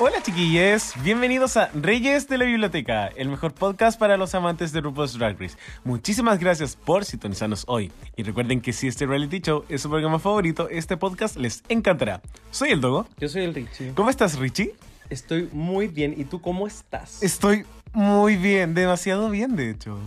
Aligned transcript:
Hola 0.00 0.22
chiquillos, 0.22 0.92
bienvenidos 1.02 1.56
a 1.56 1.70
Reyes 1.74 2.28
de 2.28 2.38
la 2.38 2.44
Biblioteca, 2.44 3.08
el 3.16 3.28
mejor 3.28 3.52
podcast 3.52 3.98
para 3.98 4.16
los 4.16 4.32
amantes 4.32 4.70
de 4.70 4.80
RuPaul's 4.80 5.18
Drag 5.18 5.36
Race. 5.40 5.56
Muchísimas 5.82 6.38
gracias 6.38 6.76
por 6.76 7.04
sintonizarnos 7.04 7.64
hoy. 7.66 7.90
Y 8.14 8.22
recuerden 8.22 8.60
que 8.60 8.72
si 8.72 8.86
este 8.86 9.06
reality 9.06 9.40
show 9.40 9.64
es 9.68 9.82
su 9.82 9.90
programa 9.90 10.20
favorito, 10.20 10.68
este 10.68 10.96
podcast 10.96 11.36
les 11.36 11.64
encantará. 11.68 12.20
Soy 12.52 12.70
el 12.70 12.80
Dogo. 12.80 13.08
Yo 13.18 13.28
soy 13.28 13.42
el 13.42 13.52
Richie. 13.52 13.92
¿Cómo 13.96 14.08
estás, 14.08 14.38
Richie? 14.38 14.72
Estoy 15.10 15.48
muy 15.52 15.88
bien. 15.88 16.14
¿Y 16.16 16.26
tú 16.26 16.40
cómo 16.40 16.68
estás? 16.68 17.20
Estoy 17.20 17.66
muy 17.92 18.36
bien, 18.36 18.74
demasiado 18.74 19.28
bien, 19.30 19.56
de 19.56 19.70
hecho. 19.70 19.98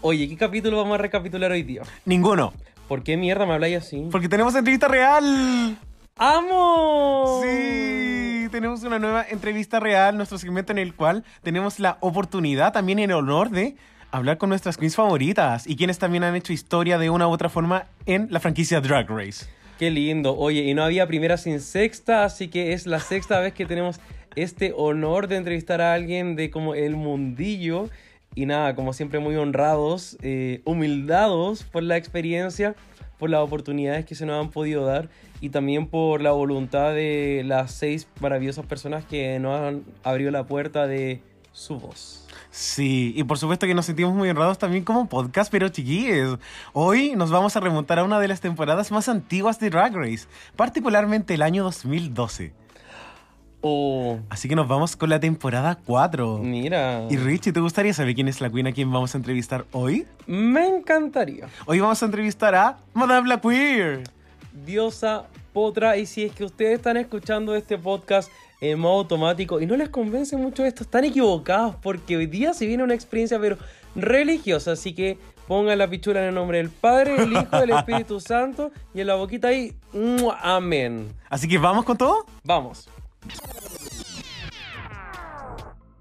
Oye, 0.00 0.28
¿qué 0.28 0.36
capítulo 0.36 0.76
vamos 0.76 0.94
a 0.94 0.98
recapitular 0.98 1.50
hoy 1.50 1.64
día? 1.64 1.82
Ninguno. 2.04 2.52
¿Por 2.86 3.02
qué 3.02 3.16
mierda 3.16 3.46
me 3.46 3.54
habláis 3.54 3.78
así? 3.78 4.06
Porque 4.12 4.28
tenemos 4.28 4.54
entrevista 4.54 4.86
real. 4.86 5.76
¡Amo! 6.16 7.40
Sí, 7.42 8.19
tenemos 8.48 8.82
una 8.82 8.98
nueva 8.98 9.24
entrevista 9.28 9.80
real, 9.80 10.16
nuestro 10.16 10.38
segmento 10.38 10.72
en 10.72 10.78
el 10.78 10.94
cual 10.94 11.24
tenemos 11.42 11.78
la 11.78 11.98
oportunidad, 12.00 12.72
también 12.72 12.98
en 12.98 13.12
honor 13.12 13.50
de 13.50 13.76
hablar 14.10 14.38
con 14.38 14.48
nuestras 14.48 14.76
queens 14.76 14.96
favoritas 14.96 15.66
y 15.66 15.76
quienes 15.76 15.98
también 15.98 16.24
han 16.24 16.34
hecho 16.34 16.52
historia 16.52 16.98
de 16.98 17.10
una 17.10 17.28
u 17.28 17.30
otra 17.30 17.48
forma 17.48 17.86
en 18.06 18.28
la 18.30 18.40
franquicia 18.40 18.80
Drag 18.80 19.08
Race. 19.08 19.46
Qué 19.78 19.90
lindo. 19.90 20.36
Oye, 20.36 20.62
y 20.64 20.74
no 20.74 20.84
había 20.84 21.06
primera 21.06 21.36
sin 21.36 21.60
sexta, 21.60 22.24
así 22.24 22.48
que 22.48 22.72
es 22.72 22.86
la 22.86 23.00
sexta 23.00 23.40
vez 23.40 23.54
que 23.54 23.66
tenemos 23.66 24.00
este 24.36 24.72
honor 24.76 25.26
de 25.26 25.36
entrevistar 25.36 25.80
a 25.80 25.94
alguien 25.94 26.36
de 26.36 26.50
como 26.50 26.74
el 26.74 26.96
mundillo. 26.96 27.88
Y 28.34 28.46
nada, 28.46 28.74
como 28.74 28.92
siempre 28.92 29.18
muy 29.18 29.34
honrados, 29.36 30.16
eh, 30.22 30.60
humildados 30.64 31.64
por 31.64 31.82
la 31.82 31.96
experiencia, 31.96 32.76
por 33.20 33.30
las 33.30 33.40
oportunidades 33.42 34.06
que 34.06 34.16
se 34.16 34.26
nos 34.26 34.44
han 34.44 34.50
podido 34.50 34.84
dar 34.84 35.08
y 35.40 35.50
también 35.50 35.86
por 35.86 36.22
la 36.22 36.32
voluntad 36.32 36.92
de 36.92 37.42
las 37.46 37.72
seis 37.72 38.08
maravillosas 38.18 38.66
personas 38.66 39.04
que 39.04 39.38
nos 39.38 39.60
han 39.60 39.84
abrido 40.02 40.32
la 40.32 40.44
puerta 40.44 40.88
de 40.88 41.20
su 41.52 41.78
voz. 41.78 42.26
Sí, 42.50 43.12
y 43.14 43.22
por 43.24 43.38
supuesto 43.38 43.66
que 43.66 43.74
nos 43.74 43.86
sentimos 43.86 44.14
muy 44.14 44.28
honrados 44.28 44.58
también 44.58 44.82
como 44.82 45.08
podcast, 45.08 45.52
pero 45.52 45.68
chiquillos, 45.68 46.38
hoy 46.72 47.14
nos 47.14 47.30
vamos 47.30 47.54
a 47.56 47.60
remontar 47.60 47.98
a 47.98 48.04
una 48.04 48.18
de 48.18 48.28
las 48.28 48.40
temporadas 48.40 48.90
más 48.90 49.08
antiguas 49.08 49.60
de 49.60 49.70
Drag 49.70 49.94
Race, 49.94 50.26
particularmente 50.56 51.34
el 51.34 51.42
año 51.42 51.62
2012. 51.62 52.52
Oh, 53.62 54.18
Así 54.30 54.48
que 54.48 54.56
nos 54.56 54.66
vamos 54.68 54.96
con 54.96 55.10
la 55.10 55.20
temporada 55.20 55.78
4. 55.84 56.38
mira. 56.38 57.06
Y 57.10 57.16
Richie, 57.16 57.52
¿te 57.52 57.60
gustaría 57.60 57.92
saber 57.92 58.14
quién 58.14 58.28
es 58.28 58.40
la 58.40 58.50
queen 58.50 58.68
a 58.68 58.72
quien 58.72 58.90
vamos 58.90 59.14
a 59.14 59.18
entrevistar 59.18 59.66
hoy? 59.72 60.06
Me 60.26 60.66
encantaría. 60.66 61.46
Hoy 61.66 61.80
vamos 61.80 62.02
a 62.02 62.06
entrevistar 62.06 62.54
a 62.54 62.78
Madame 62.94 63.28
la 63.28 63.40
Queer. 63.40 64.04
Diosa 64.64 65.24
Potra. 65.52 65.96
Y 65.98 66.06
si 66.06 66.24
es 66.24 66.32
que 66.32 66.44
ustedes 66.44 66.76
están 66.78 66.96
escuchando 66.96 67.54
este 67.54 67.76
podcast 67.76 68.30
en 68.62 68.78
modo 68.78 69.00
automático 69.00 69.60
y 69.60 69.66
no 69.66 69.76
les 69.76 69.88
convence 69.90 70.36
mucho 70.36 70.64
esto, 70.64 70.82
están 70.82 71.04
equivocados 71.04 71.76
porque 71.82 72.16
hoy 72.16 72.26
día 72.26 72.54
se 72.54 72.66
viene 72.66 72.82
una 72.82 72.94
experiencia 72.94 73.38
pero 73.38 73.58
religiosa. 73.94 74.72
Así 74.72 74.94
que 74.94 75.18
pongan 75.46 75.76
la 75.78 75.88
pichula 75.88 76.20
en 76.22 76.28
el 76.28 76.34
nombre 76.34 76.58
del 76.58 76.70
Padre, 76.70 77.14
del 77.14 77.32
Hijo, 77.32 77.58
del 77.58 77.70
Espíritu 77.70 78.20
Santo 78.20 78.70
y 78.94 79.00
en 79.00 79.06
la 79.06 79.16
boquita 79.16 79.48
ahí, 79.48 79.74
amén. 80.42 81.08
Así 81.28 81.48
que 81.48 81.58
vamos 81.58 81.84
con 81.84 81.98
todo. 81.98 82.24
Vamos. 82.44 82.88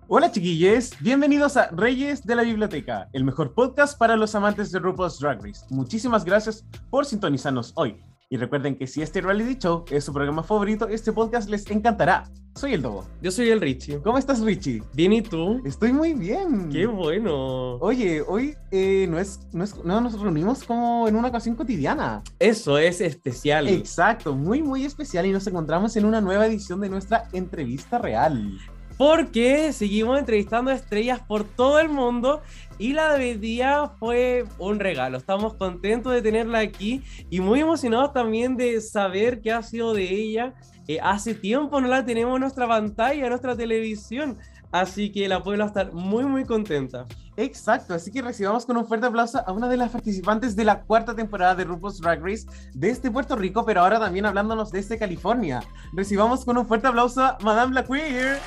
Hola 0.08 0.32
chiquillos, 0.32 0.92
bienvenidos 1.02 1.56
a 1.56 1.68
Reyes 1.68 2.26
de 2.26 2.36
la 2.36 2.42
Biblioteca, 2.42 3.10
el 3.14 3.24
mejor 3.24 3.54
podcast 3.54 3.96
para 3.96 4.16
los 4.16 4.34
amantes 4.34 4.72
de 4.72 4.80
RuPaul's 4.80 5.20
Drag 5.20 5.40
Race. 5.44 5.66
Muchísimas 5.70 6.26
gracias 6.26 6.66
por 6.90 7.06
sintonizarnos 7.06 7.74
hoy. 7.76 8.02
Y 8.32 8.38
recuerden 8.38 8.76
que 8.76 8.86
si 8.86 9.02
este 9.02 9.22
reality 9.22 9.56
show 9.56 9.86
es 9.90 10.04
su 10.04 10.14
programa 10.14 10.44
favorito, 10.44 10.88
este 10.88 11.12
podcast 11.12 11.50
les 11.50 11.68
encantará. 11.72 12.30
Soy 12.54 12.76
el 12.76 12.82
Dogo. 12.84 13.08
Yo 13.24 13.32
soy 13.32 13.50
el 13.50 13.60
Richie. 13.60 14.00
¿Cómo 14.04 14.20
estás, 14.20 14.42
Richie? 14.42 14.84
Bien, 14.94 15.14
¿y 15.14 15.24
tú? 15.24 15.60
Estoy 15.66 15.94
muy 15.94 16.14
bien. 16.14 16.70
Qué 16.70 16.86
bueno. 16.86 17.78
Oye, 17.78 18.22
hoy 18.22 18.56
eh, 18.70 19.08
no, 19.10 19.18
es, 19.18 19.40
no, 19.52 19.64
es, 19.64 19.84
no 19.84 20.00
nos 20.00 20.20
reunimos 20.22 20.64
como 20.64 21.08
en 21.08 21.16
una 21.16 21.30
ocasión 21.30 21.56
cotidiana. 21.56 22.22
Eso 22.38 22.78
es 22.78 23.02
especial. 23.02 23.68
Exacto, 23.68 24.36
muy, 24.36 24.62
muy 24.62 24.86
especial 24.86 25.26
y 25.26 25.32
nos 25.32 25.48
encontramos 25.48 25.96
en 25.96 26.06
una 26.06 26.22
nueva 26.22 26.46
edición 26.46 26.82
de 26.82 26.90
nuestra 26.90 27.28
entrevista 27.34 27.98
real. 27.98 28.60
Porque 29.00 29.72
seguimos 29.72 30.20
entrevistando 30.20 30.72
estrellas 30.72 31.22
por 31.22 31.46
todo 31.46 31.80
el 31.80 31.88
mundo 31.88 32.42
y 32.78 32.92
la 32.92 33.14
de 33.14 33.38
día 33.38 33.94
fue 33.98 34.44
un 34.58 34.78
regalo. 34.78 35.18
Estamos 35.18 35.54
contentos 35.54 36.12
de 36.12 36.22
tenerla 36.22 36.60
aquí 36.60 37.02
y 37.30 37.40
muy 37.40 37.62
emocionados 37.62 38.12
también 38.12 38.58
de 38.58 38.82
saber 38.82 39.40
qué 39.40 39.54
ha 39.54 39.64
sido 39.64 39.94
de 39.94 40.04
ella. 40.04 40.54
Eh, 40.86 41.00
hace 41.02 41.34
tiempo 41.34 41.80
no 41.80 41.88
la 41.88 42.04
tenemos 42.04 42.36
en 42.36 42.42
nuestra 42.42 42.68
pantalla, 42.68 43.24
en 43.24 43.30
nuestra 43.30 43.56
televisión. 43.56 44.38
Así 44.70 45.14
que 45.14 45.30
la 45.30 45.42
puebla 45.42 45.68
estar 45.68 45.94
muy, 45.94 46.26
muy 46.26 46.44
contenta. 46.44 47.06
Exacto, 47.38 47.94
así 47.94 48.12
que 48.12 48.22
recibamos 48.22 48.66
con 48.66 48.76
un 48.76 48.86
fuerte 48.86 49.08
aplauso 49.08 49.42
a 49.48 49.54
una 49.54 49.70
de 49.70 49.78
las 49.78 49.92
participantes 49.92 50.58
de 50.58 50.66
la 50.66 50.82
cuarta 50.82 51.16
temporada 51.16 51.56
de 51.56 51.64
RuPaul's 51.64 52.02
Drag 52.02 52.22
Race 52.22 52.46
desde 52.74 53.10
Puerto 53.10 53.38
Rico, 53.38 53.64
pero 53.66 53.80
ahora 53.80 53.98
también 53.98 54.26
hablándonos 54.26 54.74
desde 54.74 55.00
California. 55.00 55.64
Recibamos 55.94 56.44
con 56.44 56.58
un 56.58 56.68
fuerte 56.68 56.88
aplauso 56.88 57.24
a 57.24 57.38
Madame 57.42 57.74
la 57.74 57.86
Queer. 57.86 58.40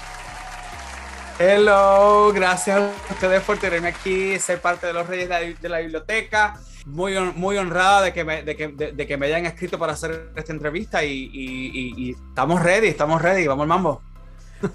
Hello, 1.39 2.33
gracias 2.33 2.79
a 2.79 3.13
ustedes 3.13 3.43
por 3.43 3.59
tenerme 3.59 3.89
aquí, 3.89 4.39
ser 4.39 4.61
parte 4.61 4.87
de 4.87 4.93
los 4.93 5.07
Reyes 5.07 5.29
de 5.61 5.69
la, 5.69 5.79
Biblioteca. 5.81 6.61
Muy, 6.87 7.15
muy 7.35 7.57
honrada 7.57 8.03
de 8.03 8.13
que, 8.13 8.25
me, 8.25 8.43
de, 8.43 8.57
que, 8.57 8.69
de, 8.69 8.93
de 8.93 9.07
que 9.07 9.17
me 9.17 9.27
hayan 9.27 9.47
escrito 9.47 9.79
para 9.79 9.93
hacer 9.93 10.33
esta 10.37 10.53
entrevista 10.53 11.05
y, 11.05 11.31
y- 11.33 11.71
y- 11.73 11.95
y 11.97 12.11
estamos 12.11 12.63
ready, 12.63 12.89
estamos 12.89 13.23
ready, 13.23 13.47
vamos 13.47 13.63
al 13.63 13.69
mambo. 13.69 14.03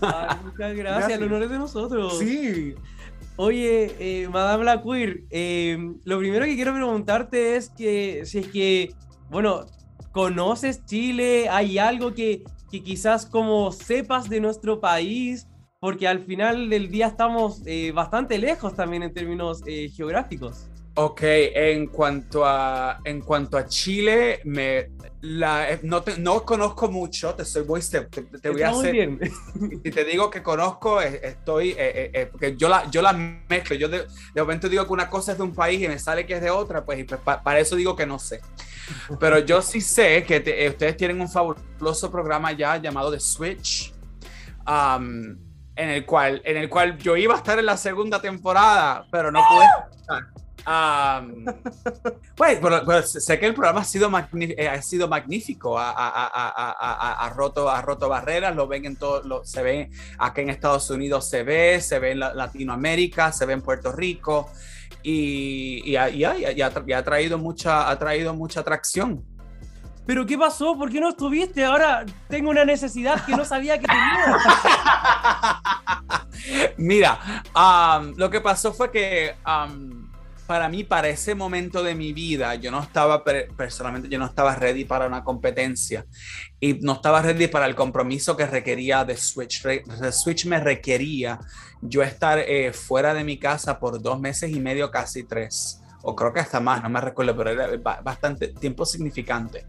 Ay, 0.02 0.38
muchas 0.44 0.76
gracias, 0.76 0.76
Gracias. 0.76 1.12
el 1.20 1.24
honor 1.24 1.44
es 1.44 1.50
de 1.50 1.58
nosotros. 1.60 2.20
Sí, 2.20 2.76
Oye, 3.40 3.96
eh, 4.00 4.28
Madame 4.30 4.64
la 4.64 4.82
Queer, 4.82 5.22
eh, 5.30 5.78
lo 6.06 6.18
primero 6.18 6.46
que 6.46 6.56
quiero 6.56 6.74
preguntarte 6.74 7.56
es 7.56 7.70
que 7.70 8.24
si 8.26 8.40
es 8.40 8.48
que, 8.48 8.94
bueno, 9.30 9.66
¿conoces 10.12 10.84
Chile? 10.86 11.48
¿Hay 11.50 11.78
algo 11.78 12.14
que, 12.16 12.44
que 12.72 12.84
quizás 12.84 13.26
como 13.28 13.72
sepas 13.72 14.28
de 14.28 14.40
nuestro 14.40 14.80
país? 14.80 15.46
Porque 15.80 16.08
al 16.08 16.26
final 16.26 16.70
del 16.70 16.90
día 16.90 17.08
estamos 17.08 17.62
eh, 17.68 17.92
bastante 17.92 18.38
lejos 18.40 18.76
también 18.76 19.04
en 19.04 19.14
términos 19.14 19.62
eh, 19.68 19.90
geográficos. 19.96 20.66
Ok, 20.96 21.20
en 21.22 21.86
cuanto 21.88 22.44
a, 22.44 23.00
en 23.04 23.22
cuanto 23.22 23.56
a 23.56 23.68
Chile, 23.68 24.40
me, 24.46 24.90
la, 25.22 25.72
eh, 25.72 25.80
no, 25.84 26.02
te- 26.02 26.18
no 26.18 26.44
conozco 26.44 26.90
mucho, 26.90 27.36
te, 27.36 27.46
soy 27.46 27.64
muy, 27.66 27.80
te, 27.82 28.02
te- 28.06 28.24
te 28.24 28.50
voy 28.50 28.64
a 28.64 28.70
hacer, 28.70 28.92
bien. 28.94 29.20
si 29.84 29.92
te 29.92 30.04
digo 30.04 30.32
que 30.32 30.42
conozco, 30.42 31.00
estoy, 31.00 31.70
eh, 31.70 31.76
eh, 31.78 32.12
eh, 32.14 32.26
porque 32.32 32.56
yo 32.58 32.68
la, 32.68 32.90
yo 32.90 33.04
la 33.04 33.14
mezclo, 33.14 33.76
yo 33.76 33.88
de, 33.90 34.08
de 34.34 34.42
momento 34.42 34.68
digo 34.68 34.88
que 34.88 34.94
una 34.94 35.08
cosa 35.08 35.34
es 35.34 35.38
de 35.38 35.44
un 35.44 35.54
país 35.54 35.80
y 35.84 35.88
me 35.88 36.00
sale 36.00 36.26
que 36.26 36.34
es 36.34 36.42
de 36.42 36.50
otra, 36.50 36.84
pues, 36.84 36.98
y 36.98 37.04
pues, 37.04 37.22
pa- 37.22 37.44
para 37.44 37.60
eso 37.60 37.76
digo 37.76 37.96
que 37.96 38.08
no 38.08 38.18
sé. 38.18 38.42
Pero 39.20 39.38
yo 39.38 39.62
sí 39.62 39.80
sé 39.82 40.24
que 40.24 40.38
eh, 40.44 40.70
ustedes 40.70 40.98
tienen 40.98 41.22
un 41.22 41.30
fabuloso 41.30 42.10
programa 42.10 42.52
ya 42.54 42.78
llamado 42.78 43.12
The 43.12 43.20
Switch, 43.20 43.94
um, 44.68 45.38
en, 45.78 45.90
el 45.90 46.06
cual, 46.06 46.42
en 46.44 46.58
el 46.58 46.70
cual 46.70 46.98
yo 46.98 47.16
iba 47.16 47.34
a 47.36 47.38
estar 47.38 47.58
en 47.60 47.66
la 47.66 47.78
segunda 47.78 48.20
temporada, 48.22 49.06
pero 49.12 49.32
no 49.32 49.40
pude 49.48 49.66
estar. 50.02 50.24
Um, 50.68 51.46
pues, 52.36 52.60
pero- 52.62 52.84
pero 52.86 53.02
sé 53.04 53.40
que 53.40 53.46
el 53.46 53.54
programa 53.54 53.82
ha 53.82 53.86
sido, 53.86 54.12
eh, 54.38 54.68
ha 54.68 54.82
sido 54.82 55.08
magnífico, 55.08 55.80
ha, 55.80 55.92
ha- 55.92 57.26
ha- 57.26 57.30
roto, 57.30 57.70
ha 57.70 57.82
roto 57.82 58.10
barreras, 58.10 58.54
lo 58.54 58.68
ven 58.68 58.84
en 58.86 58.98
todo, 58.98 59.22
lo, 59.24 59.46
se 59.46 59.64
ve 59.64 59.90
acá 60.18 60.42
en 60.42 60.50
Estados 60.50 60.90
Unidos, 60.90 61.30
se 61.30 61.44
ve, 61.44 61.80
se 61.80 62.00
ve 62.00 62.12
en 62.12 62.20
la- 62.20 62.34
Latinoamérica, 62.34 63.32
se 63.32 63.46
ve 63.46 63.54
en 63.54 63.62
Puerto 63.62 63.94
Rico 63.94 64.50
y, 65.04 65.84
y 65.90 65.96
ha, 65.96 66.10
y 66.10 66.26
y 66.26 66.92
ha 66.92 67.04
traído 67.04 67.38
mucha, 67.38 67.90
ha 67.90 67.98
traído 67.98 68.34
mucha 68.34 68.60
atracción. 68.60 69.24
Pero 70.08 70.26
¿qué 70.26 70.38
pasó? 70.38 70.78
¿Por 70.78 70.90
qué 70.90 71.02
no 71.02 71.10
estuviste? 71.10 71.66
Ahora 71.66 72.06
tengo 72.30 72.50
una 72.50 72.64
necesidad 72.64 73.26
que 73.26 73.36
no 73.36 73.44
sabía 73.44 73.78
que 73.78 73.88
tenía. 73.88 74.38
Mira, 76.78 77.20
um, 77.54 78.14
lo 78.16 78.30
que 78.30 78.40
pasó 78.40 78.74
fue 78.74 78.90
que 78.90 79.36
um, 79.46 80.10
para 80.48 80.70
mí, 80.70 80.86
para 80.86 81.10
ese 81.10 81.36
momento 81.36 81.84
de 81.84 81.94
mi 81.94 82.14
vida, 82.14 82.56
yo 82.56 82.72
no 82.72 82.82
estaba, 82.82 83.22
personalmente, 83.26 84.08
yo 84.08 84.18
no 84.18 84.28
estaba 84.28 84.56
ready 84.56 84.86
para 84.86 85.08
una 85.08 85.26
competencia 85.26 86.06
y 86.58 86.76
no 86.76 86.94
estaba 86.94 87.22
ready 87.22 87.48
para 87.48 87.66
el 87.66 87.76
compromiso 87.76 88.38
que 88.38 88.46
requería 88.46 89.04
de 89.04 89.18
Switch. 89.18 89.62
Switch 90.12 90.46
me 90.46 90.62
requería 90.62 91.38
yo 91.82 92.02
estar 92.02 92.40
eh, 92.40 92.72
fuera 92.72 93.14
de 93.14 93.26
mi 93.26 93.38
casa 93.38 93.78
por 93.78 94.02
dos 94.02 94.22
meses 94.22 94.52
y 94.52 94.62
medio, 94.62 94.90
casi 94.90 95.26
tres 95.26 95.82
o 96.10 96.16
creo 96.16 96.32
que 96.32 96.40
hasta 96.40 96.62
más, 96.62 96.82
no 96.82 96.88
me 96.88 97.02
recuerdo, 97.02 97.36
pero 97.36 97.50
era 97.50 98.00
bastante 98.02 98.48
tiempo 98.48 98.86
significante 98.86 99.66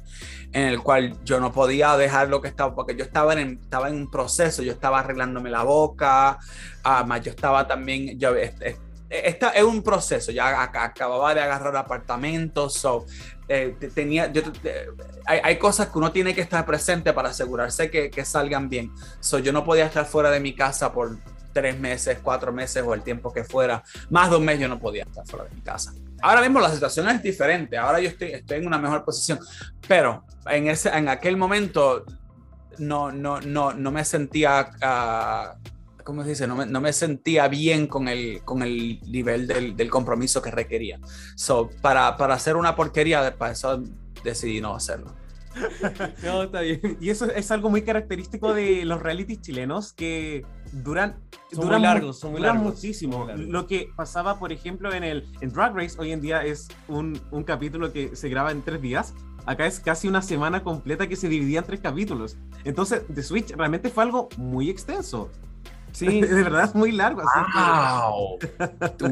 en 0.53 0.69
el 0.69 0.81
cual 0.81 1.17
yo 1.25 1.41
no 1.41 1.51
podía 1.51 1.97
dejar 1.97 2.29
lo 2.29 2.41
que 2.41 2.47
estaba, 2.47 2.77
porque 2.77 2.95
yo 2.95 3.03
estaba 3.03 3.33
en, 3.33 3.59
estaba 3.61 3.89
en 3.89 3.97
un 3.97 4.09
proceso, 4.09 4.63
yo 4.63 4.71
estaba 4.71 5.01
arreglándome 5.01 5.51
la 5.51 5.65
boca, 5.65 6.39
además 6.85 7.23
yo 7.23 7.33
estaba 7.33 7.67
también, 7.67 8.21
yo, 8.21 8.37
esta 8.37 9.49
es 9.49 9.65
un 9.65 9.83
proceso, 9.83 10.31
ya 10.31 10.63
acababa 10.63 11.35
de 11.35 11.41
agarrar 11.41 11.77
apartamentos, 11.77 12.75
so, 12.75 13.05
eh, 13.49 13.77
tenía, 13.93 14.31
yo, 14.31 14.43
hay, 15.27 15.41
hay, 15.43 15.59
cosas 15.59 15.89
que 15.89 15.99
uno 15.99 16.13
tiene 16.13 16.37
que 16.37 16.43
estar 16.43 16.65
presente 16.65 17.13
para 17.13 17.31
asegurarse 17.31 17.91
que, 17.91 18.11
que, 18.11 18.25
salgan 18.25 18.69
bien. 18.69 18.93
So, 19.19 19.41
yo 19.41 19.53
no 19.53 19.65
podía 19.65 19.87
estar 19.87 20.05
fuera 20.05 20.31
de 20.31 20.39
mi 20.39 20.55
casa 20.55 20.93
por 20.93 21.17
tres 21.53 21.79
meses, 21.79 22.19
cuatro 22.23 22.53
meses 22.53 22.83
o 22.87 22.95
el 22.95 23.03
tiempo 23.03 23.33
que 23.33 23.45
fuera. 23.45 23.83
Más 24.11 24.31
de 24.31 24.37
un 24.37 24.45
mes 24.45 24.59
yo 24.59 24.69
no 24.69 24.79
podía 24.79 25.05
estar 25.05 25.27
fuera 25.27 25.45
de 25.47 25.55
mi 25.55 25.61
casa. 25.61 25.93
Ahora 26.21 26.41
mismo 26.41 26.61
la 26.61 26.71
situación 26.71 27.09
es 27.09 27.23
diferente, 27.23 27.77
ahora 27.79 28.01
yo 28.01 28.09
estoy, 28.09 28.33
estoy 28.33 28.59
en 28.59 28.67
una 28.67 28.79
mejor 28.79 29.05
posición, 29.05 29.39
pero 29.87 30.25
en, 30.47 30.67
ese, 30.67 30.89
en 30.89 31.09
aquel 31.09 31.37
momento 31.37 32.05
no, 32.79 33.13
no, 33.13 33.41
no, 33.41 33.73
no 33.73 33.91
me 33.91 34.05
sentía... 34.05 34.71
Uh, 34.83 35.79
¿cómo 36.09 36.23
se 36.23 36.31
dice? 36.31 36.47
No 36.47 36.57
me, 36.57 36.65
no 36.65 36.81
me, 36.81 36.91
sentía 36.95 37.49
bien 37.49 37.87
con 37.87 38.09
el, 38.09 38.41
con 38.43 38.63
el 38.63 38.99
nivel 39.03 39.47
del, 39.47 39.77
del 39.77 39.91
compromiso 39.91 40.41
que 40.41 40.51
requería. 40.51 40.99
So, 41.37 41.69
para, 41.83 42.17
para 42.17 42.33
hacer 42.33 42.57
una 42.57 42.75
porquería, 42.75 43.37
para 43.37 43.53
eso 43.53 43.83
decidí 44.25 44.63
no 44.63 44.75
hacerlo. 44.75 45.15
No, 46.23 46.45
está 46.45 46.61
bien. 46.61 46.97
Y 47.01 47.11
eso 47.11 47.27
es 47.27 47.51
algo 47.51 47.71
muy 47.71 47.83
característico 47.83 48.55
de 48.55 48.85
los 48.85 49.03
realities 49.03 49.41
chilenos 49.41 49.93
que 49.93 50.47
duran, 50.73 51.17
son 51.53 51.65
duran 51.65 51.81
muy 51.81 51.89
largos, 51.89 52.19
son 52.19 52.33
muy 52.33 52.41
duran 52.41 52.57
largos. 52.57 52.75
muchísimo. 52.75 53.27
Lo 53.37 53.67
que 53.67 53.91
pasaba, 53.97 54.39
por 54.39 54.53
ejemplo, 54.53 54.93
en 54.93 55.05
el 55.05 55.27
en 55.41 55.53
Drag 55.53 55.75
Race 55.75 55.97
hoy 55.99 56.13
en 56.13 56.21
día 56.21 56.45
es 56.45 56.69
un, 56.89 57.21
un 57.31 57.45
capítulo 57.45 57.93
que 57.93 58.15
se 58.17 58.29
graba 58.29 58.51
en 58.51 58.63
tres 58.63 58.81
días. 58.81 59.15
Acá 59.47 59.67
es 59.67 59.81
casi 59.81 60.09
una 60.09 60.21
semana 60.21 60.63
completa 60.63 61.07
que 61.07 61.17
se 61.17 61.29
dividía 61.29 61.61
en 61.61 61.65
tres 61.65 61.81
capítulos. 61.81 62.37
Entonces, 62.65 63.03
The 63.13 63.23
Switch 63.23 63.51
realmente 63.57 63.89
fue 63.89 64.05
algo 64.05 64.29
muy 64.37 64.69
extenso. 64.69 65.31
Sí, 65.93 66.07
de 66.21 66.43
verdad 66.43 66.65
es 66.65 66.75
muy 66.75 66.93
largo. 66.93 67.23
Wow. 67.55 68.39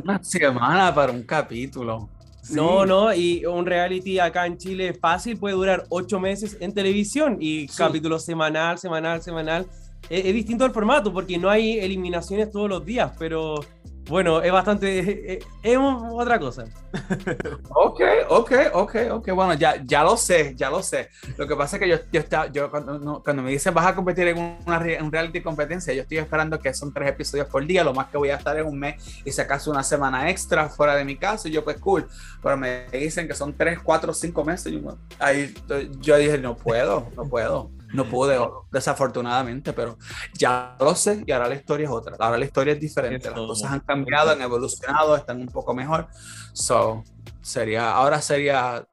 Una 0.03 0.23
semana 0.23 0.95
para 0.95 1.13
un 1.13 1.23
capítulo. 1.23 2.11
No, 2.51 2.87
no, 2.87 3.13
y 3.13 3.45
un 3.45 3.67
reality 3.67 4.19
acá 4.19 4.47
en 4.47 4.57
Chile 4.57 4.95
fácil 4.95 5.37
puede 5.37 5.55
durar 5.55 5.85
ocho 5.89 6.21
meses 6.21 6.57
en 6.61 6.73
televisión 6.73 7.39
y 7.41 7.67
capítulo 7.67 8.19
semanal, 8.19 8.79
semanal, 8.79 9.23
semanal. 9.23 9.67
Es, 10.09 10.25
es, 10.25 10.35
distinto 10.35 10.65
el 10.65 10.73
formato 10.73 11.13
porque 11.13 11.39
no 11.39 11.49
hay 11.49 11.79
eliminaciones 11.79 12.51
todos 12.51 12.69
los 12.69 12.85
días, 12.85 13.13
pero 13.19 13.61
bueno, 14.09 14.41
es 14.43 14.53
bastante. 14.53 14.97
Es, 15.63 15.73
es 15.73 15.79
otra 15.79 16.39
cosa. 16.39 16.65
ok, 17.71 18.01
ok, 18.29 18.53
ok, 18.73 18.97
ok. 19.11 19.31
Bueno, 19.33 19.55
ya, 19.55 19.83
ya 19.85 20.05
lo 20.05 20.17
sé, 20.17 20.55
ya 20.55 20.71
lo 20.71 20.83
sé. 20.83 21.11
Lo 21.37 21.47
que 21.47 21.57
pasa 21.57 21.77
es 21.77 21.83
que 21.83 21.89
yo, 21.89 21.97
yo, 22.13 22.21
está, 22.21 22.47
yo 22.47 22.71
cuando, 22.71 23.21
cuando, 23.23 23.43
me 23.43 23.51
dicen 23.51 23.75
vas 23.75 23.87
a 23.87 23.95
competir 23.95 24.29
en 24.29 24.39
una 24.65 24.79
un 25.01 25.11
reality 25.11 25.43
competencia, 25.43 25.93
yo 25.93 26.03
estoy 26.03 26.19
esperando 26.19 26.59
que 26.61 26.73
son 26.73 26.93
tres 26.93 27.09
episodios 27.09 27.49
por 27.49 27.67
día. 27.67 27.83
Lo 27.83 27.93
más 27.93 28.07
que 28.07 28.17
voy 28.17 28.31
a 28.31 28.37
estar 28.37 28.57
en 28.57 28.67
un 28.67 28.79
mes 28.79 29.23
y 29.25 29.33
si 29.33 29.41
acaso 29.41 29.71
una 29.73 29.83
semana 29.83 30.31
extra 30.31 30.69
fuera 30.69 30.95
de 30.95 31.05
mi 31.05 31.17
casa. 31.17 31.49
Y 31.49 31.53
yo, 31.53 31.65
pues 31.65 31.79
cool. 31.79 32.07
Pero 32.43 32.57
me 32.57 32.87
dicen 32.93 33.27
que 33.27 33.35
son 33.35 33.55
tres, 33.55 33.81
cuatro, 33.81 34.15
cinco 34.15 34.45
meses. 34.45 34.73
Yo, 34.73 34.97
ahí, 35.19 35.53
yo 36.01 36.17
dije, 36.17 36.39
no 36.39 36.57
puedo, 36.57 37.09
no 37.17 37.29
puedo. 37.29 37.71
No 37.93 38.05
pude, 38.05 38.39
desafortunadamente, 38.73 39.73
pero 39.73 39.99
ya 40.35 40.77
lo 40.81 40.95
sé 40.95 41.23
y 41.27 41.33
ahora 41.33 41.49
la 41.49 41.55
historia 41.55 41.85
es 41.85 41.91
otra. 41.91 42.17
Ahora 42.19 42.39
la 42.39 42.45
historia 42.45 42.75
es 42.75 42.81
diferente. 42.81 43.31
Las 43.31 43.39
cosas 43.39 43.73
han 43.73 43.81
cambiado, 43.81 44.31
han 44.31 44.43
evolucionado, 44.43 45.17
están 45.17 45.41
un 45.41 45.49
poco 45.49 45.75
mejor. 45.75 46.09
So, 46.53 47.05
sería, 47.41 47.93
ahora 47.93 48.21
sería 48.21 48.87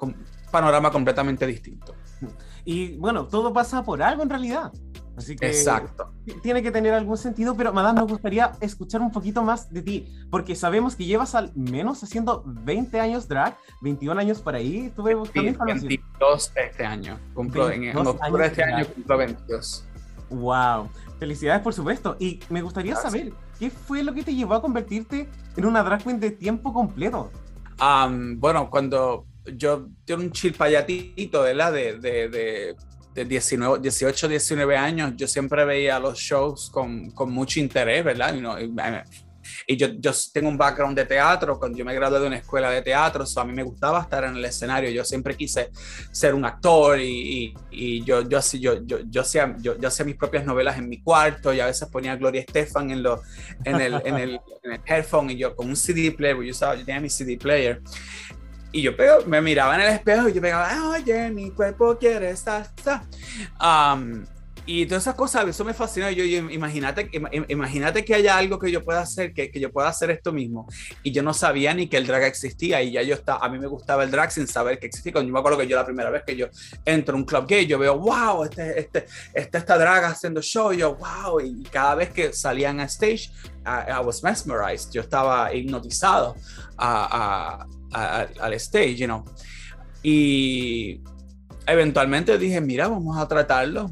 un 0.00 0.16
panorama 0.50 0.90
completamente 0.90 1.46
distinto. 1.46 1.94
Y 2.64 2.96
bueno, 2.98 3.26
todo 3.26 3.52
pasa 3.52 3.82
por 3.82 4.02
algo 4.02 4.22
en 4.22 4.30
realidad. 4.30 4.72
Así 5.18 5.34
que 5.34 5.48
Exacto. 5.48 6.12
tiene 6.42 6.62
que 6.62 6.70
tener 6.70 6.94
algún 6.94 7.18
sentido, 7.18 7.56
pero 7.56 7.72
Madame, 7.72 8.00
nos 8.00 8.08
gustaría 8.08 8.52
escuchar 8.60 9.00
un 9.00 9.10
poquito 9.10 9.42
más 9.42 9.68
de 9.68 9.82
ti, 9.82 10.14
porque 10.30 10.54
sabemos 10.54 10.94
que 10.94 11.06
llevas 11.06 11.34
al 11.34 11.52
menos 11.56 12.04
haciendo 12.04 12.44
20 12.46 13.00
años 13.00 13.26
drag, 13.26 13.56
21 13.82 14.20
años 14.20 14.40
por 14.40 14.54
ahí. 14.54 14.86
Estuve 14.86 15.16
buscando 15.16 15.50
sí, 15.50 15.88
22 15.88 16.52
este 16.54 16.86
año. 16.86 17.18
Cumplo 17.34 17.68
en, 17.68 17.96
octubre 17.96 18.44
de 18.44 18.48
este 18.48 18.62
año 18.62 18.86
cumplo 18.86 19.18
22. 19.18 19.84
Wow. 20.30 20.88
Felicidades, 21.18 21.62
por 21.62 21.74
supuesto. 21.74 22.16
Y 22.20 22.38
me 22.48 22.62
gustaría 22.62 22.92
Gracias. 22.92 23.12
saber, 23.12 23.32
¿qué 23.58 23.70
fue 23.70 24.04
lo 24.04 24.14
que 24.14 24.22
te 24.22 24.32
llevó 24.32 24.54
a 24.54 24.62
convertirte 24.62 25.28
en 25.56 25.64
una 25.66 25.82
drag 25.82 26.04
queen 26.04 26.20
de 26.20 26.30
tiempo 26.30 26.72
completo? 26.72 27.32
Um, 27.80 28.38
bueno, 28.38 28.70
cuando 28.70 29.26
yo 29.56 29.88
tengo 30.04 30.22
un 30.22 30.30
chilpayatito, 30.30 31.42
¿verdad? 31.42 31.72
De, 31.72 31.98
de, 31.98 32.28
de 32.28 32.76
de 33.14 33.24
19, 33.24 33.80
18, 33.80 34.28
19 34.28 34.76
años, 34.76 35.12
yo 35.16 35.26
siempre 35.26 35.64
veía 35.64 35.98
los 35.98 36.18
shows 36.18 36.70
con, 36.70 37.10
con 37.10 37.32
mucho 37.32 37.60
interés, 37.60 38.04
¿verdad? 38.04 38.34
Y, 38.34 38.64
y, 38.64 38.72
y 39.66 39.76
yo, 39.76 39.88
yo, 39.98 40.12
tengo 40.32 40.48
un 40.48 40.56
background 40.56 40.96
de 40.96 41.04
teatro, 41.04 41.58
cuando 41.58 41.78
yo 41.78 41.84
me 41.84 41.94
gradué 41.94 42.20
de 42.20 42.26
una 42.26 42.36
escuela 42.36 42.70
de 42.70 42.82
teatro, 42.82 43.26
so 43.26 43.40
a 43.40 43.44
mí 43.44 43.52
me 43.52 43.62
gustaba 43.62 44.00
estar 44.00 44.24
en 44.24 44.36
el 44.36 44.44
escenario, 44.44 44.90
yo 44.90 45.04
siempre 45.04 45.36
quise 45.36 45.70
ser 46.10 46.34
un 46.34 46.44
actor 46.44 46.98
y, 47.00 47.06
y, 47.10 47.54
y 47.70 48.04
yo, 48.04 48.22
yo, 48.22 48.40
yo, 48.40 48.84
yo, 48.84 48.98
yo, 49.08 49.20
hacía, 49.20 49.54
yo, 49.58 49.78
yo 49.78 49.88
hacía 49.88 50.04
mis 50.04 50.16
propias 50.16 50.44
novelas 50.44 50.78
en 50.78 50.88
mi 50.88 51.00
cuarto 51.00 51.52
y 51.52 51.60
a 51.60 51.66
veces 51.66 51.88
ponía 51.88 52.12
a 52.12 52.16
Gloria 52.16 52.40
Estefan 52.40 52.90
en, 52.90 53.02
lo, 53.02 53.22
en, 53.64 53.80
el, 53.80 53.94
en, 54.04 54.16
el, 54.16 54.40
en 54.62 54.72
el 54.72 54.80
headphone 54.86 55.30
y 55.30 55.36
yo 55.36 55.54
con 55.54 55.68
un 55.68 55.76
CD 55.76 56.12
player, 56.12 56.36
yo, 56.42 56.50
usaba, 56.50 56.74
yo 56.74 56.84
tenía 56.84 57.00
mi 57.00 57.10
CD 57.10 57.36
player 57.36 57.80
y 58.70 58.82
yo 58.82 58.96
pego, 58.96 59.24
me 59.26 59.40
miraba 59.40 59.74
en 59.76 59.82
el 59.82 59.88
espejo 59.88 60.28
y 60.28 60.34
yo 60.34 60.40
pegaba, 60.40 60.90
oye, 60.90 61.30
mi 61.30 61.50
cuerpo 61.50 61.96
quiere 61.98 62.36
salsa. 62.36 63.02
Um, 63.60 64.24
y 64.70 64.84
todas 64.84 65.04
esas 65.04 65.14
cosas, 65.14 65.48
eso 65.48 65.64
me 65.64 65.72
fascinó. 65.72 66.10
Yo, 66.10 66.24
yo 66.24 66.50
imagínate, 66.50 67.10
imagínate 67.48 68.04
que 68.04 68.14
haya 68.14 68.36
algo 68.36 68.58
que 68.58 68.70
yo 68.70 68.84
pueda 68.84 69.00
hacer, 69.00 69.32
que, 69.32 69.50
que, 69.50 69.58
yo 69.58 69.72
pueda 69.72 69.88
hacer 69.88 70.10
esto 70.10 70.30
mismo. 70.30 70.68
Y 71.02 71.10
yo 71.10 71.22
no 71.22 71.32
sabía 71.32 71.72
ni 71.72 71.88
que 71.88 71.96
el 71.96 72.06
drag 72.06 72.24
existía. 72.24 72.82
Y 72.82 72.92
ya 72.92 73.00
yo 73.00 73.14
estaba, 73.14 73.42
a 73.42 73.48
mí 73.48 73.58
me 73.58 73.66
gustaba 73.66 74.04
el 74.04 74.10
drag 74.10 74.30
sin 74.30 74.46
saber 74.46 74.78
que 74.78 74.88
existía. 74.88 75.12
Cuando 75.12 75.28
yo 75.28 75.32
me 75.32 75.38
acuerdo 75.38 75.56
que 75.56 75.66
yo 75.66 75.74
la 75.74 75.86
primera 75.86 76.10
vez 76.10 76.22
que 76.22 76.36
yo 76.36 76.48
entro 76.84 77.14
a 77.14 77.18
un 77.18 77.24
club 77.24 77.46
gay, 77.46 77.66
yo 77.66 77.78
veo, 77.78 77.98
wow, 77.98 78.44
este, 78.44 78.78
este, 78.78 79.06
este, 79.32 79.56
esta 79.56 79.78
drag 79.78 80.04
haciendo 80.04 80.42
show. 80.42 80.70
Yo, 80.70 80.96
wow. 80.96 81.40
Y 81.40 81.62
cada 81.62 81.94
vez 81.94 82.10
que 82.10 82.34
salían 82.34 82.78
a 82.80 82.84
stage, 82.84 83.30
I, 83.64 83.90
I 83.90 84.04
was 84.04 84.22
mesmerized. 84.22 84.92
Yo 84.92 85.00
estaba 85.00 85.54
hipnotizado 85.54 86.36
a, 86.76 87.62
a, 87.62 87.66
a, 87.92 88.26
al 88.40 88.52
stage, 88.54 88.96
you 88.96 89.06
know. 89.06 89.24
Y 90.02 91.00
eventualmente 91.66 92.38
dije, 92.38 92.60
mira, 92.60 92.88
vamos 92.88 93.18
a 93.18 93.26
tratarlo 93.26 93.90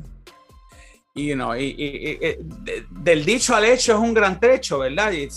you 1.17 1.35
know, 1.35 1.55
y, 1.55 1.65
y, 1.65 1.85
y, 1.85 2.19
de, 2.19 2.87
del 2.91 3.25
dicho 3.25 3.57
al 3.57 3.65
hecho 3.65 3.95
es 3.95 3.99
un 3.99 4.13
gran 4.13 4.39
trecho, 4.39 4.79
¿verdad? 4.79 5.13
Y 5.13 5.29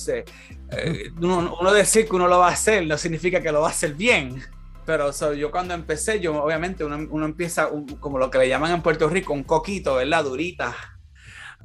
eh, 0.71 1.11
uno, 1.17 1.57
uno, 1.59 1.73
decir 1.73 2.07
que 2.07 2.15
uno 2.15 2.27
lo 2.27 2.39
va 2.39 2.49
a 2.49 2.51
hacer 2.51 2.85
no 2.85 2.97
significa 2.97 3.41
que 3.41 3.51
lo 3.51 3.61
va 3.61 3.67
a 3.67 3.71
hacer 3.71 3.93
bien. 3.93 4.41
Pero 4.85 5.13
so, 5.13 5.33
yo 5.33 5.51
cuando 5.51 5.73
empecé, 5.73 6.19
yo 6.19 6.35
obviamente 6.43 6.83
uno, 6.83 7.07
uno 7.09 7.25
empieza 7.25 7.67
un, 7.67 7.85
como 7.97 8.17
lo 8.17 8.29
que 8.29 8.39
le 8.39 8.49
llaman 8.49 8.71
en 8.71 8.81
Puerto 8.81 9.07
Rico, 9.07 9.33
un 9.33 9.43
coquito, 9.43 9.95
¿verdad? 9.95 10.23
Durita. 10.23 10.75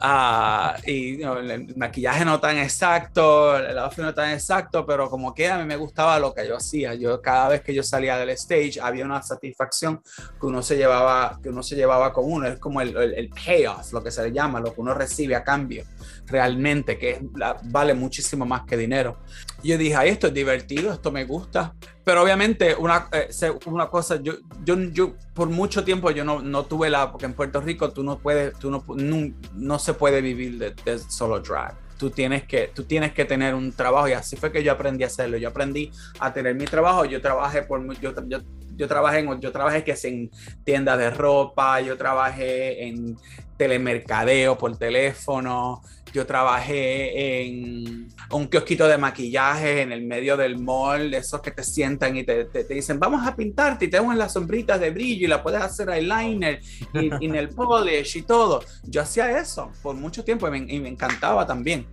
Uh, 0.03 0.77
y 0.87 1.19
you 1.19 1.23
know, 1.23 1.37
el 1.39 1.75
maquillaje 1.77 2.25
no 2.25 2.41
tan 2.41 2.59
exacto, 2.59 3.57
el 3.57 3.79
outfit 3.79 4.05
no 4.05 4.13
tan 4.13 4.33
exacto, 4.33 4.85
pero 4.85 5.09
como 5.09 5.33
que 5.33 5.49
a 5.49 5.59
mí 5.59 5.65
me 5.65 5.77
gustaba 5.77 6.19
lo 6.19 6.35
que 6.35 6.47
yo 6.47 6.57
hacía. 6.57 6.95
Yo 6.95 7.23
cada 7.23 7.49
vez 7.49 7.63
que 7.63 7.73
yo 7.73 7.83
salía 7.83 8.17
del 8.19 8.31
stage 8.31 8.81
había 8.81 9.05
una 9.05 9.23
satisfacción 9.23 10.03
que 10.39 10.47
uno 10.47 10.63
se 10.63 10.77
llevaba, 10.77 11.39
que 11.43 11.49
uno 11.49 11.63
se 11.63 11.77
llevaba 11.77 12.13
con 12.13 12.25
uno. 12.31 12.49
Es 12.49 12.59
como 12.59 12.81
el, 12.81 12.97
el, 12.97 13.15
el 13.15 13.29
payoff, 13.31 13.93
lo 13.93 14.03
que 14.03 14.11
se 14.11 14.23
le 14.25 14.33
llama, 14.33 14.61
lo 14.61 14.75
que 14.75 14.81
uno 14.81 14.95
recibe 14.95 15.37
a 15.37 15.45
cambio 15.45 15.85
realmente, 16.27 16.99
que 16.99 17.11
es, 17.11 17.21
la, 17.35 17.57
vale 17.65 17.95
muchísimo 17.95 18.47
más 18.47 18.63
que 18.63 18.77
dinero. 18.77 19.19
Yo 19.63 19.79
dije, 19.79 19.97
Ay, 19.97 20.11
esto 20.11 20.29
es 20.29 20.35
divertido, 20.35 20.93
esto 20.93 21.11
me 21.11 21.25
gusta. 21.25 21.75
Pero 22.05 22.23
obviamente 22.23 22.75
una, 22.75 23.09
eh, 23.13 23.29
una 23.67 23.89
cosa, 23.89 24.21
yo, 24.21 24.35
yo, 24.65 24.79
yo 24.91 25.15
por 25.33 25.49
mucho 25.49 25.85
tiempo 25.85 26.11
yo 26.11 26.25
no, 26.25 26.41
no 26.41 26.65
tuve 26.65 26.91
la, 26.91 27.11
porque 27.11 27.27
en 27.27 27.35
Puerto 27.35 27.61
Rico 27.61 27.91
tú 27.91 28.03
no 28.03 28.19
puedes, 28.19 28.59
tú 28.59 28.71
no, 28.71 28.85
no, 28.89 29.35
no 29.55 29.79
se 29.79 29.95
puede 29.95 30.21
vivir 30.21 30.59
de, 30.59 30.75
de 30.85 30.99
solo 30.99 31.41
drag 31.41 31.77
tú 31.97 32.11
tienes 32.11 32.43
que 32.43 32.73
tú 32.75 32.83
tienes 32.83 33.13
que 33.13 33.25
tener 33.25 33.55
un 33.55 33.71
trabajo 33.71 34.09
y 34.09 34.13
así 34.13 34.37
fue 34.37 34.51
que 34.51 34.65
yo 34.65 34.73
aprendí 34.73 35.05
a 35.05 35.07
hacerlo 35.07 35.37
yo 35.37 35.49
aprendí 35.49 35.93
a 36.19 36.33
tener 36.33 36.57
mi 36.57 36.65
trabajo 36.65 37.05
yo 37.05 37.21
trabajé 37.21 37.63
por 37.63 37.81
yo, 38.01 38.13
yo 38.27 38.41
yo 38.77 38.89
trabajé 38.89 39.21
en, 39.21 39.41
yo 39.41 39.53
trabajé 39.53 39.85
que 39.85 39.95
en 40.05 40.31
tiendas 40.65 40.99
de 40.99 41.11
ropa, 41.11 41.81
yo 41.81 41.97
trabajé 41.97 42.89
en 42.89 43.17
telemercadeo 43.57 44.59
por 44.59 44.77
teléfono, 44.77 45.81
yo 46.15 46.25
trabajé 46.25 47.43
en 47.43 48.09
un 48.31 48.47
kiosquito 48.47 48.87
de 48.87 48.97
maquillaje 48.97 49.83
en 49.83 49.91
el 49.91 50.03
medio 50.03 50.37
del 50.37 50.61
mall, 50.61 51.13
esos 51.13 51.41
que 51.41 51.51
te 51.51 51.65
sientan 51.65 52.17
y 52.17 52.23
te, 52.23 52.45
te, 52.45 52.63
dicen, 52.73 53.01
vamos 53.01 53.27
a 53.27 53.35
pintarte 53.35 53.87
y 53.87 53.89
te 53.89 53.97
en 53.97 54.17
las 54.17 54.33
sombritas 54.33 54.79
de 54.79 54.91
brillo 54.91 55.25
y 55.25 55.29
la 55.29 55.43
puedes 55.43 55.61
hacer 55.61 55.91
eyeliner 55.91 56.61
y, 56.95 57.11
en 57.27 57.35
el 57.35 57.49
polish 57.49 58.19
y 58.19 58.23
todo. 58.23 58.63
Yo 58.85 59.03
hacía 59.03 59.41
eso 59.41 59.73
por 59.83 59.97
mucho 59.97 60.23
tiempo 60.23 60.47
y 60.47 60.81
me, 60.81 60.89
encantaba 60.89 61.45
también. 61.45 61.85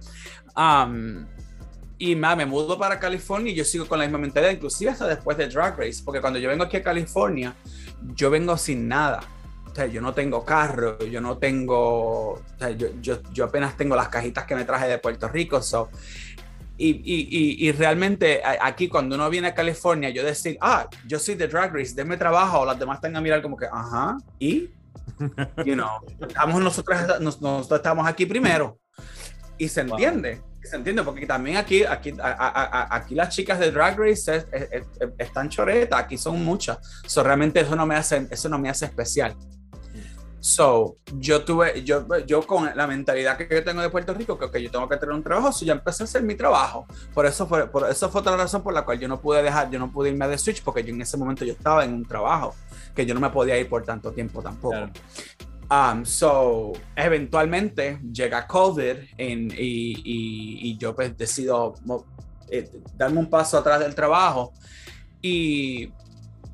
y 1.97 2.15
me 2.15 2.45
mudo 2.45 2.77
para 2.77 2.99
California 2.99 3.51
y 3.51 3.55
yo 3.55 3.65
sigo 3.65 3.87
con 3.87 3.97
la 3.97 4.05
misma 4.05 4.19
mentalidad, 4.19 4.51
inclusive 4.51 4.91
hasta 4.91 5.07
después 5.07 5.35
de 5.35 5.47
Drag 5.47 5.79
Race, 5.79 6.03
porque 6.05 6.21
cuando 6.21 6.37
yo 6.37 6.47
vengo 6.47 6.65
aquí 6.65 6.77
a 6.77 6.83
California, 6.83 7.55
yo 8.15 8.29
vengo 8.29 8.55
sin 8.55 8.87
nada 8.87 9.21
o 9.71 9.75
sea, 9.75 9.85
yo 9.85 10.01
no 10.01 10.13
tengo 10.13 10.43
carro, 10.43 10.99
yo 10.99 11.21
no 11.21 11.37
tengo, 11.37 12.33
o 12.33 12.41
sea, 12.59 12.71
yo, 12.71 12.89
yo, 12.99 13.21
yo, 13.31 13.45
apenas 13.45 13.77
tengo 13.77 13.95
las 13.95 14.09
cajitas 14.09 14.45
que 14.45 14.53
me 14.53 14.65
traje 14.65 14.87
de 14.87 14.97
Puerto 14.97 15.29
Rico. 15.29 15.61
So, 15.61 15.89
y, 16.77 16.89
y, 16.89 17.67
y, 17.67 17.71
realmente 17.71 18.41
aquí 18.43 18.89
cuando 18.89 19.15
uno 19.15 19.29
viene 19.29 19.49
a 19.49 19.53
California, 19.53 20.09
yo 20.09 20.25
decir, 20.25 20.57
ah, 20.61 20.89
yo 21.07 21.19
soy 21.19 21.35
de 21.35 21.47
Drag 21.47 21.73
Race, 21.73 21.93
denme 21.93 22.17
trabajo, 22.17 22.61
o 22.61 22.65
las 22.65 22.77
demás 22.79 22.99
tengan 22.99 23.17
a 23.17 23.21
mirar 23.21 23.41
como 23.41 23.55
que, 23.55 23.67
ajá, 23.71 24.17
y, 24.39 24.69
you 25.65 25.75
know, 25.75 26.01
estamos 26.27 26.61
nosotros, 26.61 27.21
nosotros 27.21 27.79
estamos 27.79 28.05
aquí 28.07 28.25
primero. 28.25 28.77
Y 29.57 29.69
se 29.69 29.81
entiende, 29.81 30.41
se 30.63 30.75
entiende, 30.75 31.03
porque 31.03 31.27
también 31.27 31.57
aquí, 31.57 31.83
aquí, 31.85 32.13
aquí 32.19 33.15
las 33.15 33.29
chicas 33.29 33.59
de 33.59 33.71
Drag 33.71 33.97
Race 33.97 34.43
están 35.19 35.49
choretas, 35.49 35.99
aquí 35.99 36.17
son 36.17 36.43
muchas. 36.43 36.79
So, 37.05 37.21
realmente 37.23 37.59
eso 37.59 37.75
no 37.75 37.85
me 37.85 37.95
hace, 37.95 38.27
eso 38.31 38.49
no 38.49 38.57
me 38.57 38.69
hace 38.69 38.85
especial. 38.85 39.35
So, 40.41 40.98
yo 41.19 41.45
tuve, 41.45 41.83
yo, 41.83 42.03
yo 42.25 42.41
con 42.41 42.67
la 42.75 42.88
mentalidad 42.88 43.38
que 43.38 43.48
yo 43.48 43.63
tengo 43.63 43.83
de 43.83 43.91
Puerto 43.91 44.12
Rico, 44.15 44.39
que 44.39 44.63
yo 44.63 44.71
tengo 44.71 44.89
que 44.89 44.98
tener 44.98 45.13
un 45.13 45.21
trabajo, 45.21 45.51
so 45.51 45.63
ya 45.63 45.74
empecé 45.74 46.01
a 46.01 46.05
hacer 46.05 46.24
mi 46.24 46.33
trabajo. 46.33 46.88
Por 47.13 47.27
eso 47.27 47.45
fue, 47.45 47.67
por 47.67 47.88
eso 47.88 48.10
fue 48.10 48.21
otra 48.21 48.36
razón 48.36 48.63
por 48.63 48.74
la 48.74 48.83
cual 48.83 49.00
yo 49.00 49.07
no 49.07 49.21
pude 49.21 49.43
dejar, 49.43 49.69
yo 49.69 49.77
no 49.77 49.91
pude 49.91 50.10
irme 50.10 50.27
de 50.27 50.39
Switch, 50.39 50.63
porque 50.63 50.83
yo 50.83 50.95
en 50.95 51.01
ese 51.01 51.15
momento 51.15 51.45
yo 51.45 51.53
estaba 51.53 51.86
en 51.86 51.93
un 51.93 52.05
trabajo, 52.05 52.55
que 52.95 53.05
yo 53.05 53.13
no 53.13 53.19
me 53.19 53.29
podía 53.29 53.55
ir 53.60 53.69
por 53.69 53.83
tanto 53.83 54.12
tiempo 54.12 54.41
tampoco. 54.41 54.89
Um, 55.69 56.03
so, 56.03 56.74
eventualmente 56.95 58.00
llega 58.12 58.48
COVID 58.48 58.95
y, 59.19 59.24
y, 59.24 60.71
y, 60.71 60.77
yo 60.77 60.95
pues 60.95 61.15
decido 61.15 61.75
eh, 62.50 62.69
darme 62.98 63.19
un 63.19 63.29
paso 63.29 63.60
atrás 63.60 63.79
del 63.79 63.93
trabajo 63.93 64.51
y 65.21 65.93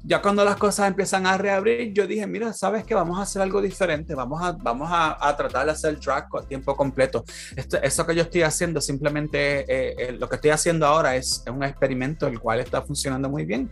ya 0.03 0.21
cuando 0.21 0.45
las 0.45 0.55
cosas 0.55 0.87
empiezan 0.87 1.25
a 1.27 1.37
reabrir, 1.37 1.93
yo 1.93 2.07
dije, 2.07 2.25
mira, 2.27 2.53
sabes 2.53 2.85
que 2.85 2.95
vamos 2.95 3.19
a 3.19 3.23
hacer 3.23 3.41
algo 3.41 3.61
diferente, 3.61 4.15
vamos 4.15 4.41
a, 4.41 4.51
vamos 4.53 4.89
a, 4.91 5.35
tratar 5.35 5.65
de 5.65 5.71
hacer 5.71 5.99
track 5.99 6.27
a 6.35 6.41
tiempo 6.43 6.75
completo. 6.75 7.23
Esto, 7.55 7.77
eso 7.81 8.05
que 8.05 8.15
yo 8.15 8.21
estoy 8.23 8.43
haciendo, 8.43 8.79
simplemente 8.79 9.59
eh, 9.61 9.95
eh, 9.97 10.11
lo 10.13 10.29
que 10.29 10.35
estoy 10.35 10.51
haciendo 10.51 10.85
ahora 10.85 11.15
es, 11.15 11.43
un 11.51 11.63
experimento 11.63 12.27
el 12.27 12.39
cual 12.39 12.59
está 12.59 12.81
funcionando 12.81 13.29
muy 13.29 13.45
bien 13.45 13.69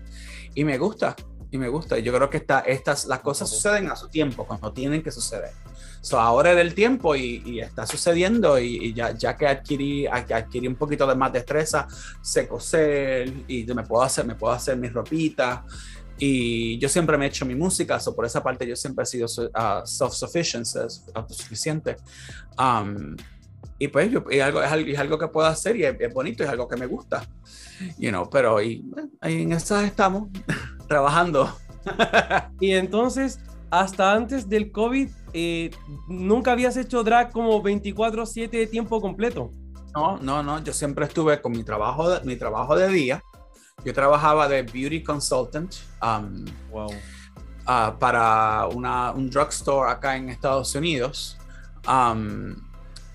y 0.53 0.63
me 0.63 0.77
gusta, 0.77 1.15
y 1.51 1.57
me 1.57 1.69
gusta. 1.69 1.99
Yo 1.99 2.13
creo 2.13 2.29
que 2.29 2.37
esta, 2.37 2.59
estas, 2.59 3.05
las 3.05 3.19
cosas 3.19 3.49
suceden 3.49 3.89
a 3.89 3.95
su 3.95 4.09
tiempo, 4.09 4.45
cuando 4.45 4.73
tienen 4.73 5.01
que 5.01 5.11
suceder. 5.11 5.51
So, 6.01 6.19
ahora 6.19 6.51
es 6.51 6.57
del 6.57 6.75
tiempo 6.75 7.15
y, 7.15 7.59
está 7.59 7.87
sucediendo 7.87 8.59
y, 8.59 8.93
ya, 8.93 9.11
ya 9.11 9.35
que 9.35 9.47
adquirí, 9.47 10.05
adquirí 10.05 10.67
un 10.67 10.75
poquito 10.75 11.07
de 11.07 11.15
más 11.15 11.33
destreza, 11.33 11.87
sé 12.21 12.47
coser 12.47 13.31
y 13.47 13.65
me 13.73 13.83
puedo 13.83 14.03
hacer, 14.03 14.25
me 14.25 14.35
puedo 14.35 14.53
hacer 14.53 14.77
mis 14.77 14.93
ropitas. 14.93 15.61
Y 16.17 16.77
yo 16.79 16.87
siempre 16.87 17.17
me 17.17 17.25
he 17.25 17.27
hecho 17.27 17.45
mi 17.45 17.55
música, 17.55 17.99
so 17.99 18.15
por 18.15 18.25
esa 18.25 18.41
parte 18.41 18.65
yo 18.65 18.75
siempre 18.75 19.03
he 19.03 19.05
sido 19.05 19.25
uh, 19.25 19.85
self-sufficient, 19.85 20.65
autosuficiente. 21.13 21.97
Um, 22.57 23.17
y 23.77 23.89
pues 23.89 24.09
yo, 24.09 24.23
es, 24.29 24.41
algo, 24.41 24.61
es, 24.61 24.99
algo, 24.99 25.19
que 25.19 25.27
puedo 25.27 25.47
hacer 25.47 25.75
y 25.75 25.83
es, 25.83 26.13
bonito, 26.13 26.43
es 26.43 26.49
algo 26.49 26.67
que 26.67 26.77
me 26.77 26.85
gusta. 26.85 27.27
You 27.97 28.09
know, 28.09 28.29
pero 28.29 28.61
y, 28.61 28.89
en 29.21 29.51
eso 29.51 29.79
estamos, 29.81 30.29
trabajando. 30.87 31.53
y 32.61 32.71
entonces, 32.71 33.39
hasta 33.69 34.13
antes 34.13 34.47
del 34.47 34.71
COVID, 34.71 35.09
eh, 35.33 35.71
¿nunca 36.07 36.53
habías 36.53 36.77
hecho 36.77 37.03
drag 37.03 37.33
como 37.33 37.61
24/7 37.61 38.49
de 38.49 38.67
tiempo 38.67 39.01
completo? 39.01 39.51
No, 39.93 40.17
no, 40.17 40.41
no, 40.41 40.63
yo 40.63 40.71
siempre 40.71 41.05
estuve 41.05 41.41
con 41.41 41.51
mi 41.51 41.63
trabajo 41.63 42.19
mi 42.23 42.35
trabajo 42.35 42.75
de 42.75 42.89
día 42.89 43.21
yo 43.83 43.93
trabajaba 43.93 44.47
de 44.47 44.63
beauty 44.63 45.03
consultant 45.03 45.75
um, 46.01 46.45
uh, 46.71 47.91
para 47.99 48.67
una, 48.73 49.11
un 49.11 49.29
drugstore 49.29 49.91
acá 49.91 50.15
en 50.15 50.29
Estados 50.29 50.73
Unidos. 50.75 51.37
Um, 51.87 52.55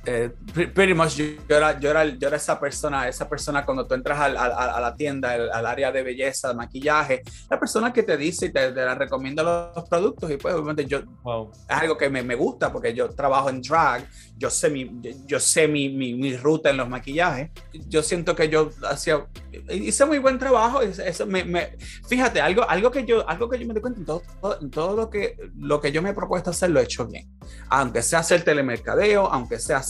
eh, 0.06 0.30
pretty 0.72 0.94
much 0.94 1.16
yo, 1.16 1.26
era, 1.48 1.78
yo, 1.78 1.90
era, 1.90 2.06
yo 2.06 2.28
era 2.28 2.36
esa 2.38 2.58
persona, 2.58 3.06
esa 3.06 3.28
persona 3.28 3.66
cuando 3.66 3.86
tú 3.86 3.94
entras 3.94 4.18
a 4.18 4.80
la 4.80 4.94
tienda, 4.96 5.32
al, 5.32 5.66
área 5.66 5.92
de 5.92 6.02
belleza, 6.02 6.54
maquillaje, 6.54 7.22
la 7.50 7.60
persona 7.60 7.92
que 7.92 8.02
te 8.02 8.16
dice 8.16 8.46
y 8.46 8.52
te, 8.52 8.72
te 8.72 8.94
recomienda 8.94 9.42
los, 9.42 9.88
productos 9.88 10.30
y 10.30 10.36
pues 10.36 10.54
obviamente 10.54 10.86
yo, 10.86 10.98
es 10.98 11.76
algo 11.76 11.98
que 11.98 12.08
me, 12.08 12.22
me, 12.22 12.34
gusta 12.34 12.72
porque 12.72 12.94
yo 12.94 13.10
trabajo 13.10 13.50
en 13.50 13.60
drag, 13.60 14.06
yo 14.38 14.48
sé 14.48 14.70
mi, 14.70 14.90
yo 15.26 15.38
sé 15.38 15.68
mi, 15.68 15.90
mi, 15.90 16.14
mi, 16.14 16.34
ruta 16.36 16.70
en 16.70 16.78
los 16.78 16.88
maquillajes, 16.88 17.50
yo 17.72 18.02
siento 18.02 18.34
que 18.34 18.48
yo 18.48 18.70
hacía, 18.88 19.26
hice 19.68 20.06
muy 20.06 20.18
buen 20.18 20.38
trabajo, 20.38 20.80
eso 20.80 21.26
me, 21.26 21.44
me, 21.44 21.76
fíjate, 22.08 22.40
algo, 22.40 22.68
algo, 22.68 22.90
que 22.90 23.04
yo, 23.04 23.28
algo 23.28 23.50
que 23.50 23.58
yo 23.58 23.66
me 23.66 23.74
doy 23.74 23.82
cuenta 23.82 24.00
en 24.00 24.06
todo, 24.06 24.22
en 24.60 24.70
todo 24.70 24.96
lo, 24.96 25.10
que, 25.10 25.36
lo 25.58 25.80
que 25.80 25.92
yo 25.92 26.00
me 26.00 26.10
he 26.10 26.14
propuesto 26.14 26.50
hacer 26.50 26.70
lo 26.70 26.80
he 26.80 26.84
hecho 26.84 27.06
bien, 27.06 27.28
aunque 27.68 28.00
sea 28.00 28.20
hacer 28.20 28.42
telemercadeo, 28.42 29.26
aunque 29.26 29.58
sea 29.58 29.78
hacer 29.78 29.89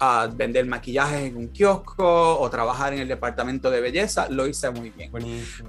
a 0.00 0.28
vender 0.32 0.66
maquillaje 0.66 1.26
en 1.26 1.36
un 1.36 1.48
kiosco 1.48 2.38
o 2.38 2.50
trabajar 2.50 2.92
en 2.92 3.00
el 3.00 3.08
departamento 3.08 3.70
de 3.70 3.80
belleza, 3.80 4.28
lo 4.28 4.46
hice 4.46 4.70
muy 4.70 4.90
bien. 4.90 5.10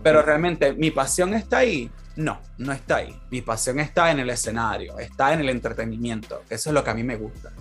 Pero 0.03 0.21
realmente, 0.21 0.73
¿mi 0.73 0.91
pasión 0.91 1.33
está 1.33 1.59
ahí? 1.59 1.89
No, 2.15 2.39
no 2.57 2.73
está 2.73 2.97
ahí. 2.97 3.17
Mi 3.31 3.41
pasión 3.41 3.79
está 3.79 4.11
en 4.11 4.19
el 4.19 4.29
escenario, 4.29 4.99
está 4.99 5.33
en 5.33 5.39
el 5.39 5.49
entretenimiento. 5.49 6.43
Eso 6.49 6.69
es 6.69 6.73
lo 6.73 6.83
que 6.83 6.89
a 6.89 6.93
mí 6.93 7.03
me 7.03 7.15
gusta. 7.15 7.51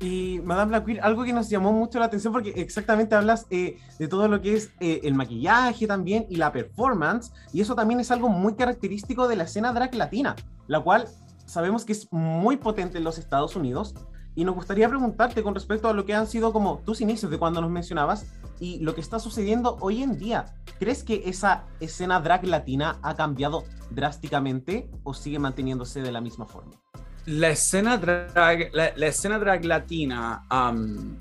Y 0.00 0.40
Madame 0.44 0.78
Black 0.78 1.00
algo 1.02 1.24
que 1.24 1.32
nos 1.32 1.48
llamó 1.48 1.72
mucho 1.72 1.98
la 1.98 2.04
atención 2.04 2.32
porque 2.32 2.50
exactamente 2.50 3.16
hablas 3.16 3.46
eh, 3.50 3.78
de 3.98 4.06
todo 4.06 4.28
lo 4.28 4.40
que 4.40 4.54
es 4.54 4.70
eh, 4.78 5.00
el 5.02 5.14
maquillaje 5.14 5.88
también 5.88 6.26
y 6.28 6.36
la 6.36 6.52
performance, 6.52 7.32
y 7.52 7.60
eso 7.60 7.74
también 7.74 7.98
es 7.98 8.12
algo 8.12 8.28
muy 8.28 8.54
característico 8.54 9.26
de 9.26 9.34
la 9.34 9.44
escena 9.44 9.72
drag 9.72 9.94
latina, 9.96 10.36
la 10.68 10.80
cual 10.80 11.08
sabemos 11.46 11.84
que 11.84 11.92
es 11.92 12.06
muy 12.12 12.58
potente 12.58 12.98
en 12.98 13.04
los 13.04 13.18
Estados 13.18 13.56
Unidos, 13.56 13.94
y 14.38 14.44
nos 14.44 14.54
gustaría 14.54 14.88
preguntarte 14.88 15.42
con 15.42 15.52
respecto 15.52 15.88
a 15.88 15.92
lo 15.92 16.06
que 16.06 16.14
han 16.14 16.28
sido 16.28 16.52
como 16.52 16.78
tus 16.86 17.00
inicios 17.00 17.28
de 17.28 17.38
cuando 17.38 17.60
nos 17.60 17.72
mencionabas 17.72 18.24
y 18.60 18.78
lo 18.78 18.94
que 18.94 19.00
está 19.00 19.18
sucediendo 19.18 19.76
hoy 19.80 20.00
en 20.00 20.16
día. 20.16 20.44
¿Crees 20.78 21.02
que 21.02 21.24
esa 21.26 21.64
escena 21.80 22.20
drag 22.20 22.46
latina 22.46 23.00
ha 23.02 23.16
cambiado 23.16 23.64
drásticamente 23.90 24.88
o 25.02 25.12
sigue 25.12 25.40
manteniéndose 25.40 26.02
de 26.02 26.12
la 26.12 26.20
misma 26.20 26.46
forma? 26.46 26.70
La 27.26 27.48
escena 27.48 27.98
drag, 27.98 28.70
la, 28.72 29.06
escena 29.08 29.40
drag 29.40 29.64
latina 29.64 30.46
um, 30.52 31.16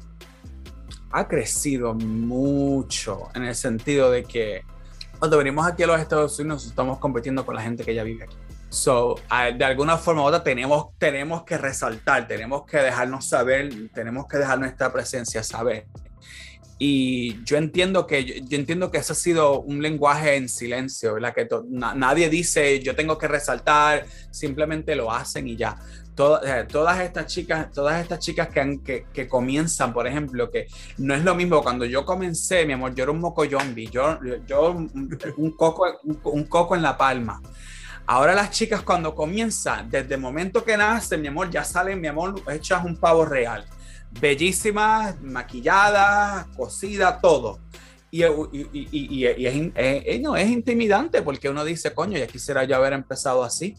ha 1.09 1.27
crecido 1.27 1.95
mucho 1.95 3.29
en 3.33 3.45
el 3.45 3.55
sentido 3.55 4.11
de 4.11 4.25
que 4.25 4.61
cuando 5.17 5.39
venimos 5.39 5.65
aquí 5.65 5.81
a 5.81 5.87
los 5.87 5.99
Estados 5.99 6.37
Unidos 6.37 6.67
estamos 6.67 6.99
compitiendo 6.99 7.43
con 7.43 7.55
la 7.55 7.63
gente 7.63 7.83
que 7.83 7.95
ya 7.95 8.03
vive 8.03 8.25
aquí. 8.25 8.35
So, 8.77 9.15
de 9.57 9.65
alguna 9.65 9.97
forma 9.97 10.21
u 10.21 10.25
otra 10.25 10.43
tenemos, 10.43 10.89
tenemos 10.99 11.43
que 11.43 11.57
resaltar, 11.57 12.27
tenemos 12.27 12.63
que 12.67 12.77
dejarnos 12.77 13.27
saber, 13.27 13.71
tenemos 13.91 14.27
que 14.27 14.37
dejar 14.37 14.59
nuestra 14.59 14.93
presencia 14.93 15.41
saber. 15.41 15.87
Y 16.77 17.43
yo 17.43 17.57
entiendo 17.57 18.05
que 18.05 18.23
yo, 18.23 18.55
entiendo 18.55 18.91
que 18.91 18.99
eso 18.99 19.13
ha 19.13 19.15
sido 19.15 19.61
un 19.61 19.81
lenguaje 19.81 20.35
en 20.35 20.47
silencio, 20.47 21.15
¿verdad? 21.15 21.33
Que 21.33 21.47
nadie 21.71 22.29
dice 22.29 22.79
yo 22.83 22.95
tengo 22.95 23.17
que 23.17 23.27
resaltar, 23.27 24.05
simplemente 24.29 24.95
lo 24.95 25.11
hacen 25.11 25.47
y 25.47 25.55
ya. 25.55 25.79
todas 26.13 26.99
estas 26.99 27.25
chicas, 27.25 27.71
todas 27.71 27.99
estas 27.99 28.19
chicas 28.19 28.49
que, 28.49 28.79
que, 28.85 29.05
que, 29.11 29.27
comienzan, 29.27 29.91
por 29.91 30.05
ejemplo, 30.05 30.51
que 30.51 30.67
no 30.99 31.15
es 31.15 31.23
lo 31.23 31.33
mismo 31.33 31.63
cuando 31.63 31.83
yo 31.85 32.05
comencé, 32.05 32.63
mi 32.63 32.73
amor, 32.73 32.93
yo 32.93 33.05
era 33.05 33.11
un 33.11 33.21
moco 33.21 33.43
zombie, 33.49 33.89
yo, 33.89 34.19
yo 34.45 34.71
un, 34.71 35.51
coco, 35.57 35.83
un 36.25 36.43
coco 36.43 36.75
en 36.75 36.83
la 36.83 36.95
palma. 36.95 37.41
Ahora 38.09 38.33
las 38.33 38.51
chicas 38.51 38.83
cuando 38.83 39.13
comienzan, 39.13 39.89
desde 39.89 40.15
el 40.15 40.21
momento 40.21 40.63
que 40.63 40.77
nacen, 40.77 41.21
mi 41.21 41.27
amor, 41.27 41.49
ya 41.49 41.65
salen, 41.65 41.99
mi 41.99 42.07
amor, 42.07 42.41
hechas 42.49 42.85
un 42.85 42.95
pavo 42.95 43.25
real. 43.25 43.65
Bellísimas, 44.21 45.19
maquilladas, 45.21 46.47
cosidas, 46.55 47.19
todo. 47.19 47.59
Y, 48.09 48.23
y, 48.23 49.25
es, 49.25 50.21
no, 50.21 50.37
es 50.37 50.49
intimidante 50.49 51.21
porque 51.21 51.49
uno 51.49 51.65
dice, 51.65 51.93
coño, 51.93 52.17
ya 52.17 52.27
quisiera 52.27 52.63
yo 52.63 52.77
haber 52.77 52.93
empezado 52.93 53.43
así. 53.43 53.75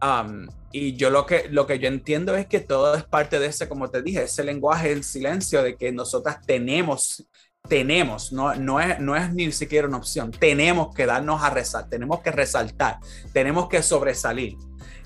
Um, 0.00 0.46
y 0.70 0.94
yo 0.94 1.10
lo 1.10 1.26
que, 1.26 1.48
lo 1.50 1.66
que 1.66 1.80
yo 1.80 1.88
entiendo 1.88 2.36
es 2.36 2.46
que 2.46 2.60
todo 2.60 2.94
es 2.94 3.02
parte 3.02 3.40
de 3.40 3.46
ese, 3.48 3.68
como 3.68 3.90
te 3.90 4.02
dije, 4.02 4.22
ese 4.22 4.44
lenguaje 4.44 4.92
en 4.92 5.02
silencio 5.02 5.64
de 5.64 5.76
que 5.76 5.90
nosotras 5.90 6.40
tenemos 6.46 7.26
tenemos, 7.68 8.32
no, 8.32 8.54
no, 8.54 8.80
es, 8.80 8.98
no 8.98 9.14
es 9.14 9.32
ni 9.32 9.52
siquiera 9.52 9.86
una 9.86 9.98
opción, 9.98 10.30
tenemos 10.30 10.94
que 10.94 11.06
darnos 11.06 11.42
a 11.42 11.50
resaltar, 11.50 11.90
tenemos 11.90 12.20
que 12.20 12.30
resaltar, 12.30 12.98
tenemos 13.32 13.68
que 13.68 13.82
sobresalir. 13.82 14.56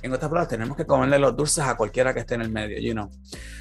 En 0.02 0.12
otras 0.12 0.28
palabras, 0.28 0.48
tenemos 0.48 0.76
que 0.76 0.84
comerle 0.84 1.18
los 1.18 1.36
dulces 1.36 1.64
a 1.64 1.76
cualquiera 1.76 2.12
que 2.12 2.20
esté 2.20 2.34
en 2.34 2.42
el 2.42 2.50
medio, 2.50 2.80
you 2.80 2.92
know. 2.92 3.08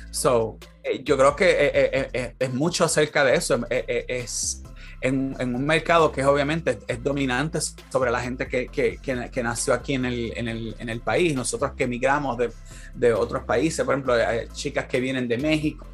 So, 0.09 0.57
eh, 0.83 1.03
yo 1.03 1.15
creo 1.15 1.35
que 1.35 1.49
eh, 1.49 2.09
eh, 2.13 2.35
es 2.37 2.53
mucho 2.53 2.83
acerca 2.83 3.23
de 3.23 3.35
eso. 3.35 3.59
es 3.69 4.63
en, 5.01 5.35
un 5.39 5.65
mercado 5.65 6.11
que 6.11 6.23
obviamente 6.25 6.79
es 6.87 7.03
dominante 7.03 7.59
sobre 7.91 8.11
la 8.11 8.21
gente 8.21 8.47
que, 8.47 8.67
que, 8.67 8.97
que, 8.97 9.43
nació 9.43 9.73
aquí 9.73 9.93
en 9.93 10.05
el, 10.05 10.33
en, 10.35 10.47
el, 10.47 10.75
en 10.79 10.89
el, 10.89 11.01
país. 11.01 11.35
Nosotros 11.35 11.71
que 11.77 11.83
emigramos 11.83 12.37
de, 12.37 12.51
de 12.95 13.13
otros 13.13 13.43
países, 13.43 13.85
por 13.85 13.93
ejemplo, 13.93 14.15
chicas 14.53 14.85
que 14.85 14.99
vienen 14.99 15.27
de 15.27 15.37
México, 15.37 15.87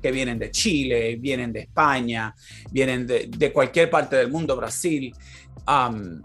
que 0.00 0.12
vienen 0.12 0.38
de 0.38 0.50
Chile, 0.50 1.16
vienen 1.16 1.52
de 1.52 1.60
España, 1.60 2.34
vienen 2.70 3.06
de, 3.06 3.28
de 3.28 3.52
cualquier 3.52 3.90
parte 3.90 4.16
del 4.16 4.30
mundo, 4.30 4.56
Brasil. 4.56 5.12
Um, 5.66 6.20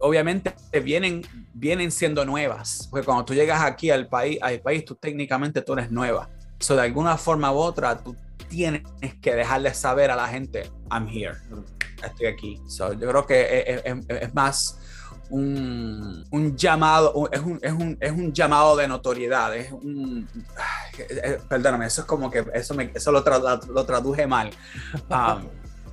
obviamente 0.00 0.54
vienen, 0.82 1.22
vienen 1.54 1.90
siendo 1.90 2.24
nuevas, 2.24 2.88
porque 2.90 3.04
cuando 3.04 3.24
tú 3.24 3.34
llegas 3.34 3.62
aquí 3.62 3.90
al 3.90 4.08
país, 4.08 4.38
al 4.40 4.60
país, 4.60 4.84
tú 4.84 4.94
técnicamente 4.94 5.62
tú 5.62 5.74
eres 5.74 5.90
nueva. 5.90 6.28
So, 6.60 6.74
de 6.74 6.82
alguna 6.82 7.16
forma 7.16 7.52
u 7.52 7.56
otra, 7.56 7.96
tú 8.02 8.16
tienes 8.48 8.82
que 9.20 9.34
dejarle 9.34 9.72
saber 9.74 10.10
a 10.10 10.16
la 10.16 10.28
gente, 10.28 10.70
I'm 10.90 11.08
here, 11.08 11.36
estoy 12.02 12.26
aquí. 12.26 12.60
So, 12.66 12.92
yo 12.92 13.08
creo 13.08 13.26
que 13.26 13.82
es, 13.84 14.34
más 14.34 14.78
un, 15.30 16.24
un 16.30 16.56
llamado, 16.56 17.28
es 17.30 17.40
un, 17.40 17.58
es, 17.62 17.72
un, 17.72 17.98
es 18.00 18.12
un, 18.12 18.32
llamado 18.32 18.76
de 18.76 18.88
notoriedad, 18.88 19.54
es 19.56 19.72
un... 19.72 20.28
perdóname, 21.48 21.86
eso 21.86 22.02
es 22.02 22.06
como 22.06 22.30
que 22.30 22.44
eso, 22.54 22.74
me, 22.74 22.90
eso 22.94 23.12
lo, 23.12 23.22
lo 23.22 23.84
traduje 23.84 24.26
mal. 24.26 24.50
Um, 25.10 25.48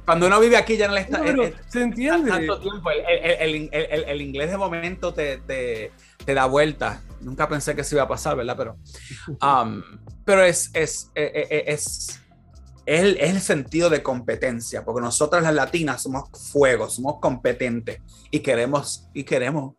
cuando 0.06 0.28
uno 0.28 0.40
vive 0.40 0.56
aquí 0.56 0.78
ya 0.78 0.88
no 0.88 0.94
le 0.94 1.02
está... 1.02 1.22
se 1.68 1.82
entiende. 1.82 2.30
Tanto 2.30 2.60
tiempo, 2.60 2.92
el, 2.92 3.70
el, 3.72 4.04
el, 4.08 4.22
inglés 4.22 4.52
de 4.52 4.58
momento 4.58 5.14
te, 5.14 5.38
te, 5.40 5.92
te, 6.24 6.34
da 6.34 6.46
vuelta. 6.46 7.02
Nunca 7.22 7.50
pensé 7.50 7.76
que 7.76 7.84
se 7.84 7.96
iba 7.96 8.04
a 8.04 8.08
pasar, 8.08 8.38
¿verdad? 8.38 8.56
Pero, 8.56 8.78
um, 9.42 9.82
pero 10.24 10.44
es, 10.44 10.70
es, 10.74 11.12
es, 11.16 12.22
es 12.86 13.16
es 13.20 13.34
el, 13.34 13.42
sentido 13.42 13.90
de 13.90 14.04
competencia, 14.04 14.84
porque 14.84 15.02
nosotras 15.02 15.44
las 15.44 15.54
latinas 15.54 16.02
somos 16.02 16.30
fuego, 16.52 16.90
somos 16.90 17.20
competentes 17.20 18.00
y 18.32 18.40
queremos, 18.40 19.08
y 19.14 19.24
queremos 19.24 19.74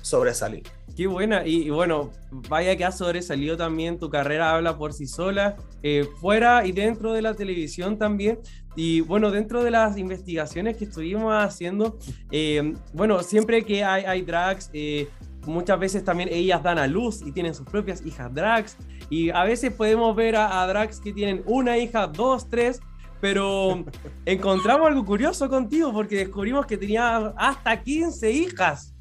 sobresalir. 0.00 0.62
Qué 0.96 1.06
buena, 1.06 1.46
y, 1.46 1.68
bueno, 1.68 2.10
vaya 2.48 2.74
que 2.76 2.84
ha 2.84 2.92
sobresalido 2.92 3.56
también, 3.56 3.98
tu 3.98 4.08
carrera 4.08 4.54
habla 4.54 4.78
por 4.78 4.94
sí 4.94 5.06
sola, 5.06 5.56
eh, 5.82 6.08
fuera 6.20 6.64
y 6.64 6.72
dentro 6.72 7.12
de 7.12 7.20
la 7.20 7.34
televisión 7.34 7.98
también. 7.98 8.38
Y 8.76 9.00
bueno, 9.00 9.30
dentro 9.30 9.64
de 9.64 9.70
las 9.70 9.98
investigaciones 9.98 10.76
que 10.76 10.84
estuvimos 10.84 11.32
haciendo, 11.34 11.98
eh, 12.30 12.74
bueno, 12.92 13.22
siempre 13.22 13.64
que 13.64 13.82
hay, 13.82 14.04
hay 14.04 14.22
drags, 14.22 14.70
eh, 14.72 15.08
muchas 15.46 15.78
veces 15.78 16.04
también 16.04 16.28
ellas 16.32 16.62
dan 16.62 16.78
a 16.78 16.86
luz 16.86 17.22
y 17.24 17.32
tienen 17.32 17.54
sus 17.54 17.66
propias 17.66 18.04
hijas 18.04 18.32
drags. 18.32 18.76
Y 19.10 19.30
a 19.30 19.44
veces 19.44 19.72
podemos 19.72 20.14
ver 20.14 20.36
a, 20.36 20.66
drags 20.66 21.00
que 21.00 21.12
tienen 21.12 21.42
una 21.46 21.78
hija, 21.78 22.06
dos, 22.06 22.48
tres, 22.48 22.80
pero 23.20 23.84
encontramos 24.26 24.88
algo 24.88 25.04
curioso 25.04 25.48
contigo 25.48 25.92
porque 25.92 26.16
descubrimos 26.16 26.66
que 26.66 26.76
tenía 26.76 27.32
hasta 27.36 27.82
15 27.82 28.30
hijas. 28.30 28.94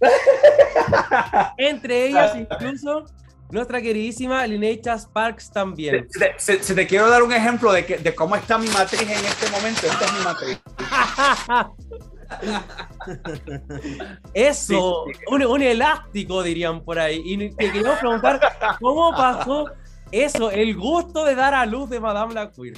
Entre 1.58 2.06
ellas 2.06 2.34
incluso 2.36 3.04
nuestra 3.50 3.82
queridísima 3.82 4.46
Linecha 4.46 4.98
Sparks 4.98 5.50
también. 5.50 6.08
Se, 6.38 6.74
te 6.74 6.86
quiero 6.86 7.10
dar 7.10 7.22
un 7.22 7.32
ejemplo 7.32 7.72
de, 7.72 7.84
que, 7.84 7.98
de 7.98 8.14
cómo 8.14 8.36
está 8.36 8.58
mi 8.58 8.68
matriz 8.68 9.02
en 9.02 9.10
este 9.10 9.50
momento. 9.50 9.86
Esta 9.86 10.04
es 10.04 10.12
mi 10.12 10.24
matriz. 10.24 10.60
Eso, 14.34 15.04
Un, 15.28 15.62
elástico 15.62 16.42
dirían 16.42 16.82
por 16.82 16.98
ahí. 16.98 17.22
Y 17.24 17.50
te 17.50 17.72
quería 17.72 17.98
preguntar, 17.98 18.40
¿cómo 18.80 19.10
pasó 19.12 19.66
eso, 20.10 20.50
el 20.50 20.76
gusto 20.76 21.24
de 21.24 21.34
dar 21.34 21.54
a 21.54 21.64
luz 21.66 21.88
de 21.90 22.00
Madame 22.00 22.34
la 22.34 22.50
Queer? 22.50 22.74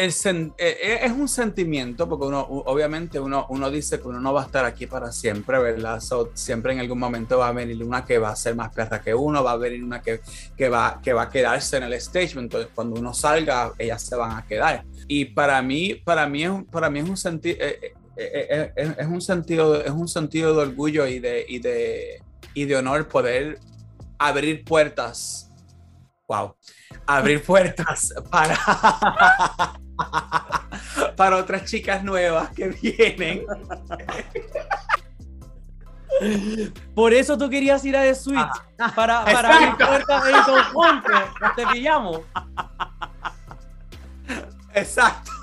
Eh, 0.00 0.12
eh, 0.58 1.00
es 1.02 1.10
un 1.10 1.26
sentimiento, 1.26 2.08
porque 2.08 2.26
uno, 2.26 2.40
obviamente 2.40 3.18
uno, 3.18 3.46
uno 3.48 3.68
dice 3.68 4.00
que 4.00 4.06
uno 4.06 4.20
no 4.20 4.32
va 4.32 4.42
a 4.42 4.44
estar 4.44 4.64
aquí 4.64 4.86
para 4.86 5.10
siempre, 5.10 5.58
¿verdad? 5.58 6.00
siempre 6.34 6.72
en 6.72 6.78
algún 6.78 7.00
momento 7.00 7.38
va 7.38 7.48
a 7.48 7.52
venir 7.52 7.82
una 7.82 8.04
que 8.04 8.16
va 8.18 8.28
a 8.28 8.36
ser 8.36 8.54
más 8.54 8.72
perra 8.72 9.00
que 9.00 9.12
uno, 9.12 9.42
va 9.42 9.52
a 9.52 9.56
venir 9.56 9.82
una 9.82 10.00
que, 10.00 10.20
que, 10.56 10.68
va, 10.68 11.00
que 11.02 11.12
va 11.12 11.22
a 11.22 11.28
quedarse 11.28 11.78
en 11.78 11.82
el 11.82 11.94
stage, 11.94 12.38
entonces 12.38 12.70
cuando 12.72 13.00
uno 13.00 13.12
salga, 13.12 13.72
ellas 13.76 14.00
se 14.00 14.14
van 14.14 14.36
a 14.36 14.46
quedar. 14.46 14.84
Y 15.08 15.24
para 15.24 15.60
mí, 15.62 15.96
para 15.96 16.28
mí, 16.28 16.44
es, 16.44 16.52
para 16.70 16.88
mí 16.90 17.00
es 17.00 17.08
un 17.08 17.16
sentido, 17.16 17.56
eh, 17.58 17.94
es, 18.18 19.06
un 19.06 19.20
sentido, 19.20 19.80
es 19.80 19.90
un 19.90 20.08
sentido 20.08 20.54
de 20.54 20.62
orgullo 20.62 21.06
y 21.06 21.20
de, 21.20 21.44
y 21.48 21.60
de, 21.60 22.22
y 22.54 22.64
de 22.64 22.76
honor 22.76 23.08
poder 23.08 23.60
abrir 24.18 24.64
puertas. 24.64 25.50
Wow. 26.26 26.56
Abrir 27.06 27.42
puertas 27.42 28.12
para, 28.30 28.58
para 31.16 31.36
otras 31.36 31.64
chicas 31.64 32.02
nuevas 32.02 32.50
que 32.50 32.68
vienen. 32.68 33.46
Por 36.94 37.14
eso 37.14 37.38
tú 37.38 37.48
querías 37.48 37.84
ir 37.84 37.96
a 37.96 38.02
The 38.02 38.14
Switch. 38.14 38.38
Ah. 38.78 38.92
para, 38.94 39.24
para 39.24 39.54
abrir 39.54 39.76
puertas 39.76 40.26
en 40.26 40.42
conjunto. 40.42 41.12
Te 41.56 41.66
pillamos. 41.68 42.20
Exacto. 44.74 45.37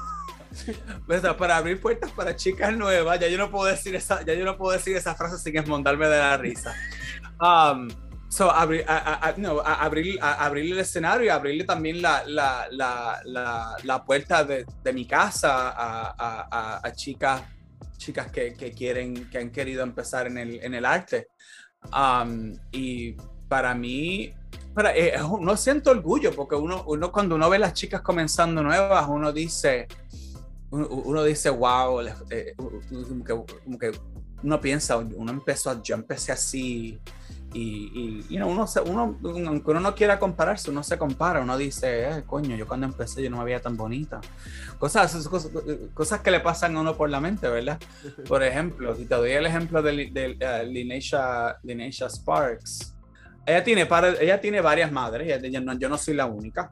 para 1.37 1.57
abrir 1.57 1.79
puertas 1.79 2.11
para 2.11 2.35
chicas 2.35 2.75
nuevas, 2.75 3.19
ya 3.19 3.27
yo 3.27 3.37
no 3.37 3.51
puedo 3.51 3.65
decir 3.65 3.95
esa, 3.95 4.23
ya 4.23 4.33
yo 4.33 4.45
no 4.45 4.57
puedo 4.57 4.73
decir 4.73 4.95
esa 4.95 5.15
frase 5.15 5.37
sin 5.37 5.57
esmondarme 5.57 6.07
de 6.07 6.17
la 6.17 6.37
risa. 6.37 6.73
Um, 7.39 7.89
so, 8.29 8.51
abrir, 8.51 8.85
no, 9.37 9.59
abrir, 9.61 10.17
abrirle 10.21 10.73
el 10.73 10.79
escenario 10.79 11.25
y 11.25 11.29
abrirle 11.29 11.63
también 11.63 12.01
la, 12.01 12.23
la, 12.25 12.67
la, 12.71 13.75
la 13.83 14.05
puerta 14.05 14.43
de, 14.43 14.65
de, 14.83 14.93
mi 14.93 15.05
casa 15.05 15.73
a, 15.75 16.79
a 16.83 16.91
chicas, 16.93 17.43
chicas 17.97 18.31
que, 18.31 18.53
que, 18.53 18.71
quieren, 18.71 19.29
que 19.29 19.37
han 19.37 19.51
querido 19.51 19.83
empezar 19.83 20.27
en 20.27 20.37
el, 20.37 20.63
en 20.63 20.73
el 20.73 20.85
arte. 20.85 21.27
Um, 21.93 22.53
y 22.71 23.15
para 23.47 23.73
mí, 23.75 24.33
para, 24.73 24.95
eh, 24.95 25.13
no 25.39 25.55
siento 25.57 25.91
orgullo 25.91 26.31
porque 26.33 26.55
uno, 26.55 26.83
uno 26.87 27.11
cuando 27.11 27.35
uno 27.35 27.49
ve 27.49 27.59
las 27.59 27.73
chicas 27.73 28.01
comenzando 28.01 28.63
nuevas, 28.63 29.05
uno 29.07 29.31
dice, 29.31 29.87
uno, 30.71 31.23
dice, 31.23 31.49
wow, 31.49 32.01
eh, 32.29 32.55
como, 32.57 33.79
que, 33.79 33.91
uno 34.43 34.61
piensa, 34.61 34.97
uno 34.97 35.31
empezó, 35.31 35.81
yo 35.81 35.95
empecé 35.95 36.31
así 36.31 36.99
y, 37.55 38.25
y 38.29 38.37
uno, 38.37 38.65
uno, 38.85 39.17
aunque 39.23 39.71
uno 39.71 39.79
no 39.79 39.95
quiera 39.95 40.19
compararse, 40.19 40.69
uno 40.69 40.83
se 40.83 40.97
compara, 40.97 41.39
uno 41.39 41.57
dice, 41.57 42.09
eh, 42.09 42.23
coño, 42.25 42.55
yo 42.57 42.67
cuando 42.67 42.85
empecé 42.85 43.23
yo 43.23 43.29
no 43.29 43.37
me 43.37 43.45
veía 43.45 43.61
tan 43.61 43.77
bonita. 43.77 44.19
Cosas, 44.77 45.25
cosas, 45.27 45.51
cosas, 45.93 46.19
que 46.19 46.31
le 46.31 46.41
pasan 46.41 46.75
a 46.75 46.81
uno 46.81 46.97
por 46.97 47.09
la 47.09 47.21
mente, 47.21 47.47
¿verdad? 47.47 47.79
Por 48.27 48.43
ejemplo, 48.43 48.93
si 48.95 49.05
te 49.05 49.15
doy 49.15 49.31
el 49.31 49.45
ejemplo 49.45 49.81
de, 49.81 50.09
de, 50.11 50.37
eh, 50.37 51.91
Sparks, 52.09 52.93
ella 53.45 53.63
tiene, 53.63 53.87
ella 54.19 54.41
tiene 54.41 54.59
varias 54.59 54.91
madres, 54.91 55.41
yo 55.79 55.89
no 55.89 55.97
soy 55.97 56.13
la 56.13 56.25
única, 56.25 56.71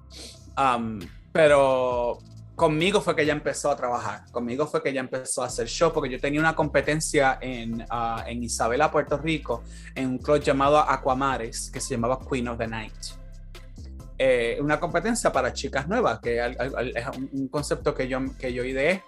um, 0.58 1.00
pero 1.32 2.20
conmigo 2.64 3.02
fue 3.02 3.14
que 3.14 3.24
ella 3.24 3.34
empezó 3.34 3.70
a 3.72 3.76
trabajar, 3.76 4.24
conmigo 4.32 4.66
fue 4.66 4.82
que 4.82 4.88
ella 4.88 5.02
empezó 5.02 5.44
a 5.44 5.48
hacer 5.48 5.68
show, 5.68 5.92
porque 5.92 6.10
yo 6.10 6.18
tenía 6.18 6.40
una 6.40 6.56
competencia 6.56 7.38
en, 7.42 7.86
ah, 7.90 8.24
en 8.26 8.42
Isabela, 8.42 8.90
Puerto 8.90 9.18
Rico, 9.18 9.64
en 9.96 10.08
un 10.08 10.18
club 10.18 10.40
llamado 10.42 10.80
Aquamares, 10.80 11.70
que 11.70 11.82
se 11.82 11.96
llamaba 11.96 12.20
Queen 12.26 12.48
of 12.48 12.58
the 12.58 12.68
Night. 12.68 12.94
Eh, 14.18 14.58
una 14.62 14.80
competencia 14.80 15.30
para 15.30 15.52
chicas 15.52 15.90
nuevas, 15.90 16.22
que 16.22 16.40
es 16.40 17.06
un 17.34 17.50
concepto 17.50 17.94
que 17.94 18.08
yo, 18.08 18.20
que 18.40 18.54
yo 18.54 18.64
ideé. 18.64 19.04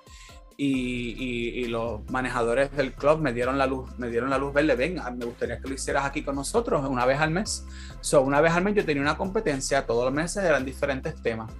Y, 0.57 1.65
los 1.67 2.09
manejadores 2.11 2.75
del 2.75 2.93
club 2.93 3.19
me 3.19 3.31
dieron 3.31 3.57
la 3.57 3.67
luz, 3.67 3.89
me 3.97 4.09
dieron 4.09 4.29
la 4.29 4.37
luz 4.37 4.53
verde, 4.53 4.75
ven, 4.75 4.99
ah, 4.99 5.11
me 5.11 5.25
gustaría 5.25 5.59
que 5.59 5.67
lo 5.69 5.75
hicieras 5.75 6.05
aquí 6.05 6.23
con 6.23 6.35
nosotros 6.35 6.85
una 6.89 7.05
vez 7.05 7.19
al 7.21 7.31
mes. 7.31 7.65
So, 8.01 8.21
una 8.21 8.41
vez 8.41 8.51
al 8.51 8.65
mes 8.65 8.75
yo 8.75 8.85
tenía 8.85 9.01
una 9.01 9.15
competencia, 9.15 9.85
todos 9.85 10.03
los 10.03 10.13
meses 10.13 10.43
eran 10.43 10.65
diferentes 10.65 11.15
temas. 11.21 11.53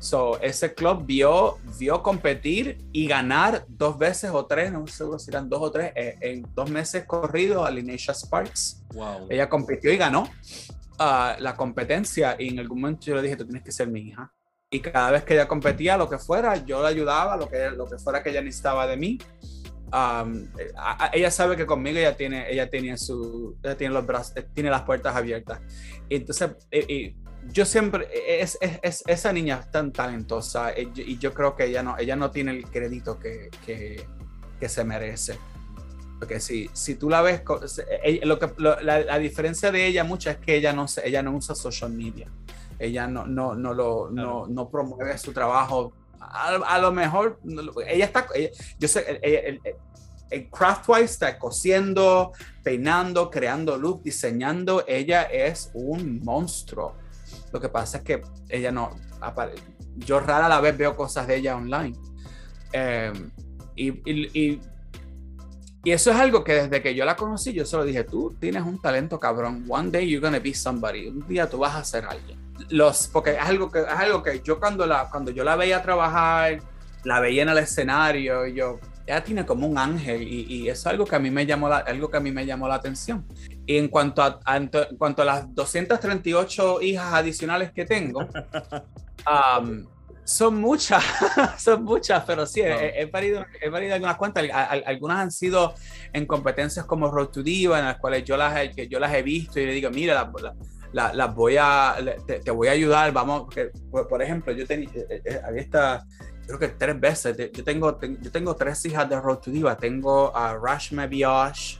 So, 0.00 0.40
ese 0.40 0.72
club 0.72 1.04
vio, 1.04 1.58
vio 1.78 2.02
competir 2.02 2.78
y 2.90 3.06
ganar 3.06 3.66
dos 3.68 3.98
veces 3.98 4.30
o 4.32 4.46
tres, 4.46 4.72
no 4.72 4.86
sé 4.86 4.94
seguro 4.94 5.18
si 5.18 5.30
eran 5.30 5.46
dos 5.50 5.60
o 5.60 5.70
tres, 5.70 5.92
eh, 5.94 6.16
en 6.22 6.46
dos 6.54 6.70
meses 6.70 7.04
corridos 7.04 7.66
a 7.66 7.70
Linecia 7.70 8.14
Sparks. 8.14 8.82
Wow. 8.94 9.26
Ella 9.28 9.50
compitió 9.50 9.92
y 9.92 9.98
ganó 9.98 10.22
uh, 10.22 11.38
la 11.38 11.54
competencia 11.54 12.34
y 12.38 12.48
en 12.48 12.60
algún 12.60 12.80
momento 12.80 13.06
yo 13.06 13.16
le 13.16 13.22
dije, 13.22 13.36
tú 13.36 13.44
tienes 13.44 13.62
que 13.62 13.72
ser 13.72 13.88
mi 13.88 14.00
hija. 14.00 14.32
Y 14.70 14.80
cada 14.80 15.10
vez 15.10 15.24
que 15.24 15.34
ella 15.34 15.46
competía, 15.46 15.98
lo 15.98 16.08
que 16.08 16.16
fuera, 16.16 16.56
yo 16.64 16.80
la 16.80 16.88
ayudaba, 16.88 17.36
lo 17.36 17.50
que, 17.50 17.70
lo 17.70 17.86
que 17.86 17.98
fuera 17.98 18.22
que 18.22 18.30
ella 18.30 18.40
necesitaba 18.40 18.86
de 18.86 18.96
mí. 18.96 19.18
Um, 19.92 20.46
ella 21.12 21.30
sabe 21.30 21.56
que 21.56 21.66
conmigo 21.66 21.98
ella 21.98 22.16
tiene, 22.16 22.50
ella 22.50 22.70
tiene, 22.70 22.96
su, 22.96 23.58
ella 23.62 23.76
tiene, 23.76 23.92
los 23.92 24.06
brazos, 24.06 24.34
tiene 24.54 24.70
las 24.70 24.82
puertas 24.82 25.14
abiertas. 25.14 25.60
Y 26.08 26.16
entonces, 26.16 26.52
y, 26.70 27.16
yo 27.48 27.64
siempre, 27.64 28.08
es, 28.40 28.58
es, 28.60 29.02
esa 29.06 29.32
niña 29.32 29.60
es 29.60 29.70
tan 29.70 29.92
talentosa 29.92 30.72
eh, 30.72 30.88
y 30.94 31.18
yo 31.18 31.34
creo 31.34 31.56
que 31.56 31.64
ella 31.64 31.82
no, 31.82 31.96
ella 31.98 32.16
no 32.16 32.30
tiene 32.30 32.52
el 32.52 32.64
crédito 32.66 33.18
que, 33.18 33.50
que, 33.64 34.06
que 34.58 34.68
se 34.68 34.84
merece. 34.84 35.38
Porque 36.20 36.38
si, 36.38 36.68
si 36.74 36.96
tú 36.96 37.08
la 37.08 37.22
ves, 37.22 37.42
lo 38.24 38.38
que, 38.38 38.52
la, 38.58 39.18
diferencia 39.18 39.72
de 39.72 39.86
ella 39.86 40.04
mucho 40.04 40.28
es 40.28 40.36
que 40.36 40.54
ella 40.54 40.74
no, 40.74 40.84
ella 41.02 41.22
no 41.22 41.32
usa 41.34 41.54
social 41.54 41.90
media. 41.90 42.28
Ella 42.78 43.06
no, 43.06 43.26
no, 43.26 43.54
no, 43.54 43.72
lo, 43.72 44.10
no, 44.10 44.46
no 44.46 44.68
promueve 44.68 45.16
su 45.16 45.32
trabajo. 45.32 45.94
A, 46.20 46.78
lo 46.78 46.92
mejor, 46.92 47.40
ella 47.86 48.04
está, 48.04 48.26
yo 48.78 48.86
sé, 48.86 49.18
el, 49.22 49.60
el, 50.30 50.50
Craftwise 50.50 51.10
está 51.10 51.38
cosiendo, 51.38 52.32
peinando, 52.62 53.30
creando 53.30 53.78
look, 53.78 54.02
diseñando. 54.02 54.84
Ella 54.86 55.22
es 55.22 55.70
un 55.72 56.20
monstruo. 56.22 56.96
Lo 57.52 57.60
que 57.60 57.68
pasa 57.68 57.98
es 57.98 58.04
que 58.04 58.22
ella 58.48 58.70
no, 58.70 58.94
yo 59.96 60.20
rara 60.20 60.48
la 60.48 60.60
vez 60.60 60.76
veo 60.76 60.96
cosas 60.96 61.26
de 61.26 61.36
ella 61.36 61.56
online. 61.56 61.96
Em, 62.72 63.30
y, 63.74 63.88
y 64.38 64.60
y 65.82 65.92
eso 65.92 66.10
es 66.10 66.16
algo 66.16 66.44
que 66.44 66.52
desde 66.52 66.82
que 66.82 66.94
yo 66.94 67.06
la 67.06 67.16
conocí, 67.16 67.54
yo 67.54 67.64
solo 67.64 67.84
dije, 67.84 68.04
tú 68.04 68.36
tienes 68.38 68.62
un 68.62 68.80
talento 68.80 69.18
cabrón. 69.18 69.64
One 69.66 69.90
day 69.90 70.06
you're 70.06 70.20
gonna 70.20 70.38
be 70.38 70.52
somebody. 70.52 71.08
Un 71.08 71.26
día 71.26 71.48
tú 71.48 71.58
vas 71.58 71.74
a 71.74 71.84
ser 71.84 72.04
alguien. 72.04 72.38
Los, 72.68 73.08
porque 73.08 73.30
es 73.32 73.40
algo 73.40 73.70
que, 73.70 73.80
es 73.80 73.86
algo 73.86 74.22
que 74.22 74.40
yo 74.44 74.60
cuando, 74.60 74.86
la, 74.86 75.08
cuando 75.08 75.30
yo 75.30 75.42
la 75.42 75.56
veía 75.56 75.82
trabajar, 75.82 76.60
la 77.04 77.20
veía 77.20 77.44
en 77.44 77.48
el 77.48 77.58
escenario, 77.58 78.46
y 78.46 78.54
yo, 78.54 78.78
ella 79.10 79.24
tiene 79.24 79.44
como 79.44 79.66
un 79.66 79.76
ángel 79.76 80.22
y, 80.22 80.46
y 80.48 80.68
eso 80.68 80.80
es 80.80 80.86
algo 80.86 81.04
que 81.04 81.16
a 81.16 81.18
mí 81.18 81.30
me 81.30 81.44
llamó 81.44 81.68
la, 81.68 81.78
algo 81.78 82.10
que 82.10 82.16
a 82.16 82.20
mí 82.20 82.30
me 82.30 82.46
llamó 82.46 82.68
la 82.68 82.76
atención. 82.76 83.26
Y 83.66 83.76
en 83.76 83.88
cuanto 83.88 84.22
a, 84.22 84.40
en 84.56 84.70
cuanto 84.96 85.22
a 85.22 85.24
las 85.24 85.54
238 85.54 86.80
hijas 86.82 87.14
adicionales 87.14 87.72
que 87.72 87.84
tengo, 87.84 88.20
um, 89.60 89.86
son 90.24 90.60
muchas, 90.60 91.02
son 91.58 91.82
muchas, 91.82 92.24
pero 92.24 92.46
sí, 92.46 92.60
he, 92.60 93.02
he, 93.02 93.06
parido, 93.08 93.44
algunas 93.92 94.16
cuantas. 94.16 94.44
algunas 94.86 95.18
han 95.18 95.30
sido 95.32 95.74
en 96.12 96.26
competencias 96.26 96.86
como 96.86 97.10
Road 97.10 97.28
to 97.28 97.42
Diva, 97.42 97.80
en 97.80 97.86
las 97.86 97.98
cuales 97.98 98.24
yo 98.24 98.36
las, 98.36 98.56
he, 98.56 98.88
yo 98.88 99.00
las 99.00 99.12
he 99.12 99.22
visto 99.22 99.58
y 99.58 99.66
le 99.66 99.72
digo, 99.72 99.90
mira, 99.90 100.14
las 100.14 100.54
la, 100.92 101.26
voy 101.26 101.56
a, 101.58 101.96
te, 102.26 102.50
voy 102.50 102.68
a 102.68 102.72
ayudar, 102.72 103.12
vamos, 103.12 103.52
por, 103.90 104.22
ejemplo, 104.22 104.52
yo 104.52 104.66
tenía, 104.66 104.88
eh, 104.94 105.22
eh, 105.24 105.40
había 105.44 105.62
esta, 105.62 106.06
creo 106.50 106.58
que 106.58 106.76
tres 106.76 106.98
veces, 106.98 107.36
yo 107.52 107.64
tengo, 107.64 108.00
yo 108.00 108.30
tengo 108.32 108.56
tres 108.56 108.84
hijas 108.84 109.08
de 109.08 109.20
Road 109.20 109.38
to 109.38 109.50
Diva, 109.50 109.76
tengo 109.76 110.36
a 110.36 110.56
Rashma 110.56 111.06
Biosh, 111.06 111.76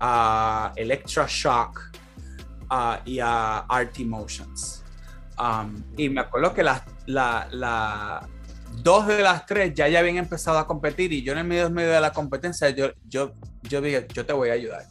a 0.00 0.72
Electra 0.76 1.26
Shock 1.28 1.92
y 3.04 3.20
a 3.20 3.58
Art 3.60 3.98
Emotions. 3.98 4.82
Um, 5.38 5.82
y 5.96 6.08
me 6.08 6.22
acuerdo 6.22 6.52
que 6.52 6.64
las 6.64 6.82
la, 7.06 7.46
la, 7.52 8.28
dos 8.82 9.06
de 9.06 9.22
las 9.22 9.46
tres 9.46 9.72
ya 9.72 9.86
ya 9.86 10.00
habían 10.00 10.16
empezado 10.16 10.58
a 10.58 10.66
competir 10.66 11.12
y 11.12 11.22
yo 11.22 11.32
en 11.32 11.38
el 11.38 11.44
medio, 11.44 11.70
medio 11.70 11.90
de 11.90 12.00
la 12.00 12.12
competencia, 12.12 12.70
yo, 12.70 12.90
yo, 13.08 13.34
yo 13.62 13.80
dije, 13.80 14.08
yo 14.12 14.26
te 14.26 14.32
voy 14.32 14.50
a 14.50 14.54
ayudar. 14.54 14.84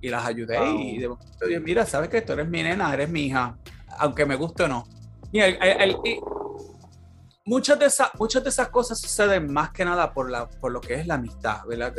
Y 0.00 0.08
las 0.08 0.26
ayudé 0.26 0.58
y 0.74 0.98
de 0.98 1.08
momento 1.08 1.46
dije, 1.46 1.60
mira, 1.60 1.86
sabes 1.86 2.08
que 2.08 2.20
tú 2.22 2.32
eres 2.32 2.48
mi 2.48 2.64
nena, 2.64 2.92
eres 2.92 3.08
mi 3.08 3.26
hija, 3.26 3.56
aunque 3.98 4.26
me 4.26 4.34
guste 4.34 4.64
o 4.64 4.68
no. 4.68 4.84
Y, 5.30 5.40
muchas, 7.44 7.78
de 7.78 7.86
esas, 7.86 8.10
muchas 8.18 8.42
de 8.42 8.50
esas 8.50 8.68
cosas 8.68 9.00
suceden 9.00 9.52
más 9.52 9.70
que 9.70 9.84
nada 9.84 10.12
por, 10.12 10.30
la, 10.30 10.48
por 10.48 10.72
lo 10.72 10.80
que 10.80 10.94
es 10.94 11.06
la 11.06 11.14
amistad, 11.14 11.64
¿verdad? 11.66 11.94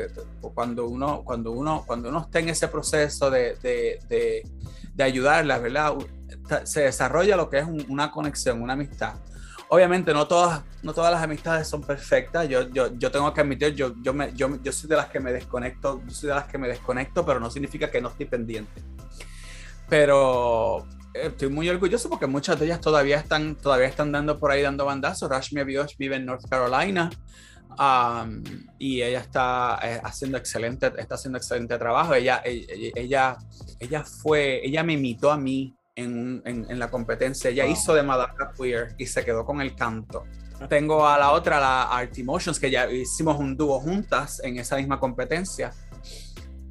Cuando, 0.54 0.88
uno, 0.88 1.24
cuando, 1.24 1.52
uno, 1.52 1.84
cuando 1.86 2.10
uno 2.10 2.22
está 2.22 2.40
en 2.40 2.50
ese 2.50 2.68
proceso 2.68 3.30
de, 3.30 3.56
de, 3.56 4.00
de, 4.08 4.44
de 4.94 5.04
ayudarla, 5.04 5.60
¿verdad? 5.60 5.94
Se 6.64 6.82
desarrolla 6.82 7.38
lo 7.38 7.50
que 7.50 7.60
es 7.60 7.66
una 7.88 8.12
conexión, 8.12 8.62
una 8.62 8.74
amistad 8.74 9.16
obviamente 9.74 10.14
no 10.14 10.28
todas, 10.28 10.62
no 10.84 10.94
todas 10.94 11.12
las 11.12 11.24
amistades 11.24 11.68
son 11.68 11.82
perfectas. 11.82 12.48
Yo, 12.48 12.70
yo, 12.70 12.94
yo 12.96 13.10
tengo 13.10 13.34
que 13.34 13.42
admitir, 13.42 13.74
yo, 13.74 13.96
yo, 14.04 14.14
me, 14.14 14.32
yo, 14.34 14.62
yo 14.62 14.72
soy 14.72 14.88
de 14.88 14.96
las 14.96 15.08
que 15.08 15.20
me 15.20 15.34
desconecto, 15.34 16.00
soy 16.10 16.30
de 16.30 16.36
las 16.36 16.46
que 16.46 16.60
me 16.60 16.68
desconecto, 16.68 17.26
pero 17.26 17.40
no 17.40 17.50
significa 17.50 17.90
que 17.90 18.00
no 18.00 18.10
estoy 18.10 18.28
pendiente. 18.28 18.84
Pero 19.90 20.86
estoy 21.14 21.50
muy 21.50 21.70
orgulloso 21.70 22.10
porque 22.10 22.28
muchas 22.28 22.60
de 22.60 22.66
ellas 22.66 22.82
todavía 22.82 23.18
están, 23.18 23.56
todavía 23.56 23.88
están 23.88 24.12
dando 24.12 24.40
por 24.40 24.52
ahí 24.52 24.62
dando 24.62 24.86
bandazos. 24.86 25.30
Rashmi 25.30 25.64
Biosh 25.64 25.96
vive 25.98 26.16
en 26.18 26.26
North 26.26 26.48
Carolina. 26.50 27.10
Um, 27.80 28.44
y 28.78 29.02
ella 29.02 29.20
está 29.20 29.80
eh, 29.82 30.00
haciendo 30.04 30.38
excelente 30.38 30.94
está 30.96 31.16
haciendo 31.16 31.40
excelente 31.40 31.76
trabajo 31.80 32.14
ella, 32.14 32.40
ella 32.46 32.92
ella 32.94 33.38
ella 33.80 34.04
fue 34.04 34.64
ella 34.64 34.84
me 34.84 34.94
imitó 34.94 35.32
a 35.32 35.38
mí 35.38 35.76
en, 35.96 36.42
en, 36.46 36.80
la 36.80 36.90
competencia. 36.90 37.50
Ella 37.50 37.66
hizo 37.66 37.94
de 37.94 38.04
Madame 38.04 38.34
Queer 38.58 38.96
y 38.98 39.06
se 39.06 39.24
quedó 39.24 39.46
con 39.46 39.62
el 39.62 39.76
canto. 39.76 40.24
Tengo 40.70 41.08
a 41.08 41.18
la 41.18 41.32
otra, 41.32 41.60
la 41.60 41.84
Art 41.84 42.18
Emotions, 42.18 42.60
que 42.60 42.72
ya 42.72 42.90
hicimos 42.90 43.38
un 43.38 43.58
dúo 43.58 43.80
juntas 43.80 44.42
en 44.44 44.58
esa 44.58 44.78
misma 44.78 45.00
competencia. 45.00 45.72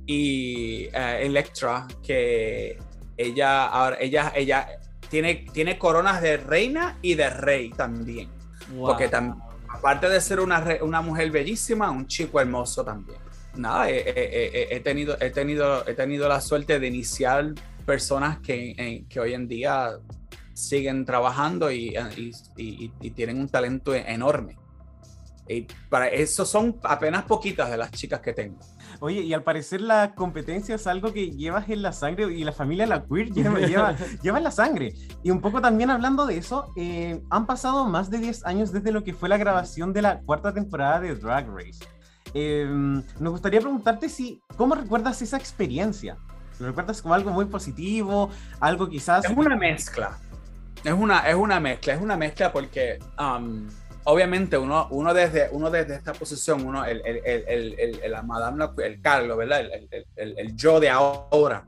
Y 0.07 0.89
eh, 0.93 1.21
Electra, 1.23 1.87
que 2.03 2.79
ella, 3.17 3.67
ahora, 3.67 3.97
ella, 4.01 4.33
ella 4.35 4.69
tiene, 5.09 5.47
tiene 5.53 5.79
coronas 5.79 6.23
de 6.23 6.37
reina 6.37 6.99
y 7.03 7.15
de 7.15 7.31
rey 7.31 7.71
también. 7.71 8.29
Porque 8.79 9.11
aparte 9.69 10.09
de 10.09 10.21
ser 10.21 10.41
una, 10.41 10.65
una 10.83 11.03
mujer 11.03 11.31
bellísima, 11.31 11.91
un 11.91 12.07
chico 12.07 12.41
hermoso 12.41 12.85
también. 12.85 13.19
Nada, 13.55 13.91
he, 13.91 14.81
tenido, 14.83 15.17
he, 15.21 15.31
tenido, 15.31 15.87
he 15.87 15.93
tenido 15.93 16.29
la 16.29 16.41
suerte 16.41 16.81
de 16.81 16.87
iniciar 16.87 17.53
personas 17.85 18.39
que, 18.39 19.05
que 19.09 19.21
hoy 19.21 19.35
en 19.35 19.47
día 19.47 19.99
siguen 20.55 21.05
trabajando 21.05 21.71
y, 21.71 21.95
y, 22.57 23.11
tienen 23.11 23.39
un 23.39 23.49
talento 23.49 23.95
enorme. 23.95 24.57
Y 25.49 25.67
para 25.91 26.09
eso 26.09 26.47
son 26.47 26.79
apenas 26.85 27.25
poquitas 27.25 27.71
de 27.71 27.77
las 27.77 27.91
chicas 27.91 28.21
que 28.21 28.33
tengo. 28.33 28.59
Oye, 29.05 29.23
y 29.23 29.35
al 29.35 29.43
parecer 29.43 29.81
la 29.81 30.15
competencia 30.15 30.77
es 30.77 30.87
algo 30.87 31.13
que 31.13 31.33
llevas 31.33 31.69
en 31.69 31.83
la 31.83 31.91
sangre 31.91 32.33
y 32.33 32.45
la 32.45 32.53
familia 32.53 32.87
la 32.87 33.05
queer 33.05 33.31
lleva, 33.35 33.59
lleva, 34.23 34.39
en 34.39 34.45
la 34.45 34.51
sangre. 34.53 34.95
Y 35.25 35.33
un 35.33 35.41
poco 35.41 35.61
también 35.61 35.91
hablando 35.91 36.25
de 36.25 36.39
eso, 36.39 36.73
eh, 36.77 37.21
han 37.29 37.45
pasado 37.47 37.85
más 37.87 38.11
de 38.11 38.19
10 38.19 38.47
años 38.47 38.71
desde 38.71 38.93
lo 38.93 39.03
que 39.03 39.13
fue 39.13 39.29
la 39.29 39.39
grabación 39.39 39.93
de 39.93 40.03
la 40.03 40.21
cuarta 40.21 40.55
temporada 40.55 41.01
de 41.01 41.17
Drag 41.17 41.49
Race. 41.49 41.85
Eh, 42.33 42.65
nos 43.19 43.33
gustaría 43.33 43.59
preguntarte 43.61 44.09
si, 44.09 44.41
¿cómo 44.57 44.77
recuerdas 44.77 45.21
esa 45.21 45.37
experiencia? 45.37 46.17
¿Lo 46.61 46.69
recuerdas 46.69 47.03
como 47.03 47.15
algo 47.15 47.33
muy 47.33 47.47
positivo? 47.47 48.31
Algo 48.61 48.89
quizás... 48.89 49.25
Es 49.25 49.37
una 49.37 49.57
mezcla. 49.57 50.17
Es 50.85 50.93
una, 50.93 51.29
es 51.29 51.35
una 51.35 51.59
mezcla, 51.59 51.95
es 51.95 52.01
una 52.01 52.17
mezcla 52.17 52.53
porque 52.53 53.01
um, 53.19 53.69
obviamente 54.05 54.59
uno, 54.59 54.89
uno, 54.91 55.15
desde, 55.15 55.49
uno 55.51 55.71
desde 55.71 55.95
esta 55.95 56.13
posición, 56.13 56.67
uno, 56.67 56.85
el, 56.85 57.03
el, 57.05 57.21
el, 57.25 57.77
el, 57.79 58.01
el 58.03 58.25
Madame, 58.25 58.69
el 58.85 59.01
Carlos, 59.01 59.37
¿verdad? 59.37 59.61
El, 59.61 60.07
el, 60.17 60.57
yo 60.57 60.81
de 60.81 60.91
ahora, 60.91 61.65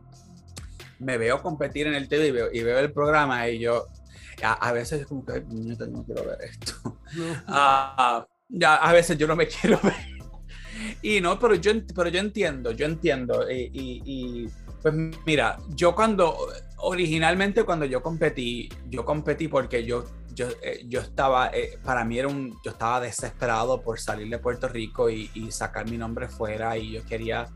me 0.99 1.19
veo 1.19 1.43
competir 1.43 1.87
en 1.87 1.95
el 1.95 2.09
TV 2.09 2.29
y 2.29 2.31
veo, 2.31 2.49
y 2.53 2.63
veo 2.63 2.79
el 2.79 2.93
programa 2.93 3.49
y 3.49 3.59
yo, 3.59 3.87
a, 4.43 4.73
veces 4.73 5.03
es 5.03 5.07
como 5.07 5.25
que, 5.25 5.41
no 5.41 6.05
quiero 6.05 6.25
ver 6.25 6.39
esto. 6.43 6.99
Ah, 7.47 8.27
ya, 8.49 8.77
a 8.77 8.93
veces 8.93 9.17
yo 9.17 9.27
no 9.29 9.37
me 9.37 9.47
quiero 9.49 9.79
ver. 9.83 9.95
Y 11.03 11.21
no, 11.21 11.39
pero 11.39 11.55
yo, 11.55 11.73
pero 11.95 12.09
yo 12.09 12.19
entiendo, 12.19 12.73
yo 12.73 12.87
entiendo. 12.87 13.49
y, 13.51 13.71
y 13.73 14.51
pues 14.85 14.95
mira, 15.25 15.57
yo 15.71 15.95
cuando, 15.95 16.37
originalmente 16.77 17.65
cuando 17.65 17.87
yo 17.87 18.03
competí, 18.03 18.69
yo 18.91 19.03
competí 19.03 19.49
porque 19.49 19.83
yo, 19.83 20.05
yo, 20.35 20.49
eh, 20.63 20.85
yo 20.87 21.01
estaba, 21.01 21.51
eh, 21.53 21.79
para 21.83 22.05
mí 22.05 22.19
era 22.19 22.29
un, 22.29 22.59
yo 22.65 22.73
estaba 22.73 23.01
desesperado 23.01 23.83
por 23.83 23.99
salir 24.01 24.29
de 24.29 24.39
Puerto 24.39 24.69
Rico 24.69 25.09
y, 25.11 25.29
sacar 25.51 25.89
mi 25.89 25.97
nombre 25.97 26.29
fuera 26.29 26.77
y 26.77 26.93
yo 26.93 27.05
quería, 27.05 27.47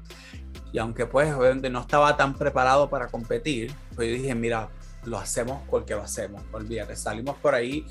y 0.72 0.78
aunque 0.78 1.06
pues 1.06 1.32
obviamente 1.34 1.70
no 1.70 1.80
estaba 1.80 2.16
tan 2.16 2.34
preparado 2.34 2.88
para 2.88 3.08
competir, 3.08 3.72
pues 3.94 4.08
yo 4.08 4.14
dije, 4.14 4.34
mira, 4.34 4.68
lo 5.04 5.18
hacemos 5.18 5.62
porque 5.68 5.94
lo 5.94 6.02
hacemos, 6.02 6.42
olvídate, 6.52 6.94
salimos 6.96 7.36
por 7.38 7.54
ahí, 7.54 7.84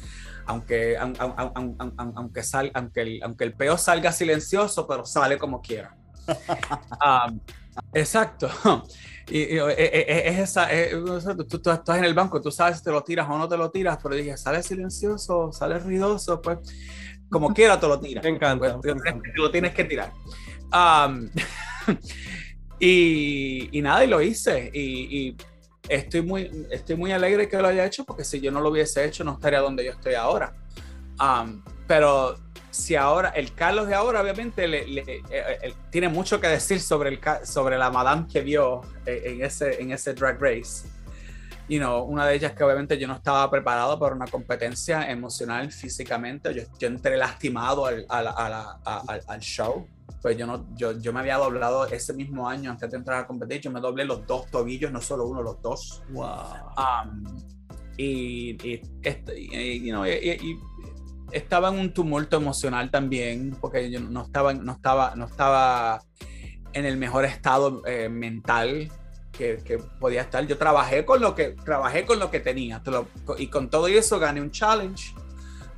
aunque, 0.45 0.97
aunque, 0.97 1.19
aunque, 1.19 2.41
aunque, 2.73 3.01
el, 3.01 3.23
aunque 3.23 3.43
el 3.43 3.53
peo 3.53 3.77
salga 3.77 4.11
silencioso, 4.11 4.87
pero 4.87 5.05
sale 5.05 5.37
como 5.37 5.61
quiera. 5.61 5.95
Ah, 6.99 7.31
exacto. 7.93 8.49
Y, 9.29 9.41
eh, 9.41 9.57
eh, 9.57 10.05
eh, 10.07 10.23
es 10.27 10.39
esa, 10.39 10.69
tú, 11.49 11.69
estás 11.69 11.97
en 11.97 12.05
el 12.05 12.13
banco, 12.13 12.39
tú 12.41 12.49
sabes 12.49 12.77
si 12.77 12.83
te 12.83 12.91
lo 12.91 13.03
tiras 13.03 13.27
o 13.29 13.37
no 13.37 13.47
te 13.47 13.57
lo 13.57 13.69
tiras, 13.69 13.99
pero 14.01 14.15
dije, 14.15 14.37
sale 14.37 14.63
silencioso, 14.63 15.51
sale 15.51 15.79
ruidoso, 15.79 16.41
pues 16.41 16.59
como 17.29 17.53
quiera 17.53 17.77
te 17.77 17.87
lo 17.87 17.99
tiras. 17.99 18.23
Me 18.23 18.29
encanta. 18.29 18.79
Pues, 18.79 18.95
lo 19.35 19.51
tienes 19.51 19.73
que 19.73 19.83
tirar. 19.83 20.13
y, 22.79 23.77
y, 23.77 23.81
nada, 23.81 24.05
y 24.05 24.07
lo 24.07 24.21
hice. 24.21 24.71
Y, 24.73 25.35
estoy, 25.89 26.21
muy, 26.21 26.49
estoy 26.71 26.95
muy 26.95 27.11
alegre 27.11 27.49
que 27.49 27.57
lo 27.57 27.67
haya 27.67 27.85
hecho, 27.85 28.05
porque 28.05 28.23
si 28.23 28.39
yo 28.39 28.49
no 28.49 28.61
lo 28.61 28.69
hubiese 28.69 29.03
hecho, 29.03 29.25
no 29.25 29.33
estaría 29.33 29.59
donde 29.59 29.83
yo 29.83 29.91
estoy 29.91 30.13
ahora. 30.13 30.55
pero 31.85 32.37
si 32.77 32.95
ahora, 32.95 33.29
el 33.29 33.53
Carlos 33.53 33.87
de 33.87 33.95
ahora 33.95 34.21
obviamente 34.21 34.67
le, 34.67 34.99
eh, 34.99 35.23
eh, 35.29 35.73
tiene 35.89 36.09
mucho 36.09 36.39
que 36.39 36.47
decir 36.47 36.79
sobre, 36.79 37.09
el, 37.09 37.19
sobre 37.43 37.77
la 37.77 37.89
madame 37.89 38.27
que 38.31 38.41
vio 38.41 38.81
eh, 39.05 39.23
en 39.25 39.43
ese, 39.43 39.81
en 39.81 39.91
ese 39.91 40.13
drag 40.13 40.39
race. 40.39 40.87
you 41.67 41.79
know, 41.79 42.03
una 42.03 42.25
de 42.25 42.35
ellas 42.35 42.53
que 42.53 42.63
obviamente 42.63 42.97
yo 42.97 43.07
no 43.07 43.15
estaba 43.15 43.49
preparado 43.49 43.99
para 43.99 44.15
una 44.15 44.27
competencia 44.27 45.09
emocional, 45.09 45.71
físicamente. 45.71 46.53
Yo, 46.53 46.63
yo 46.79 46.87
entré 46.87 47.17
lastimado 47.17 47.85
al, 47.85 48.05
al, 48.09 48.27
al, 48.27 49.21
al, 49.27 49.39
show. 49.41 49.87
Pues 50.21 50.37
yo, 50.37 50.45
no, 50.47 50.65
yo, 50.75 50.93
yo 50.99 51.11
me 51.11 51.19
había 51.19 51.37
doblado 51.37 51.85
ese 51.87 52.13
mismo 52.13 52.47
año 52.47 52.71
antes 52.71 52.89
de 52.89 52.97
entrar 52.97 53.23
a 53.23 53.27
competir. 53.27 53.61
Yo 53.61 53.71
me 53.71 53.81
doblé 53.81 54.05
los 54.05 54.25
dos 54.25 54.49
tobillos, 54.49 54.91
no 54.91 55.01
solo 55.01 55.25
uno, 55.25 55.41
los 55.41 55.61
dos. 55.61 56.03
Wow. 56.09 56.27
Um, 56.77 57.25
y, 57.97 58.51
y, 58.63 58.81
este, 59.01 59.37
y, 59.37 59.85
you 59.85 59.91
know, 59.91 60.05
y, 60.05 60.59
estaba 61.31 61.69
en 61.69 61.79
un 61.79 61.93
tumulto 61.93 62.37
emocional 62.37 62.89
también, 62.89 63.55
porque 63.59 63.89
yo 63.91 63.99
no 63.99 64.23
estaba, 64.23 64.53
no 64.53 64.71
estaba, 64.71 65.15
no 65.15 65.25
estaba 65.25 66.01
en 66.73 66.85
el 66.85 66.97
mejor 66.97 67.25
estado 67.25 67.81
eh, 67.85 68.09
mental 68.09 68.91
que, 69.31 69.79
podía 69.99 70.21
estar. 70.21 70.45
Yo 70.47 70.57
trabajé 70.57 71.05
con 71.05 71.21
lo 71.21 71.35
que, 71.35 71.49
trabajé 71.49 72.05
con 72.05 72.19
lo 72.19 72.31
que 72.31 72.39
tenía 72.39 72.81
y 73.37 73.47
con 73.47 73.69
todo 73.69 73.87
eso 73.87 74.19
gané 74.19 74.41
un 74.41 74.51
challenge 74.51 75.13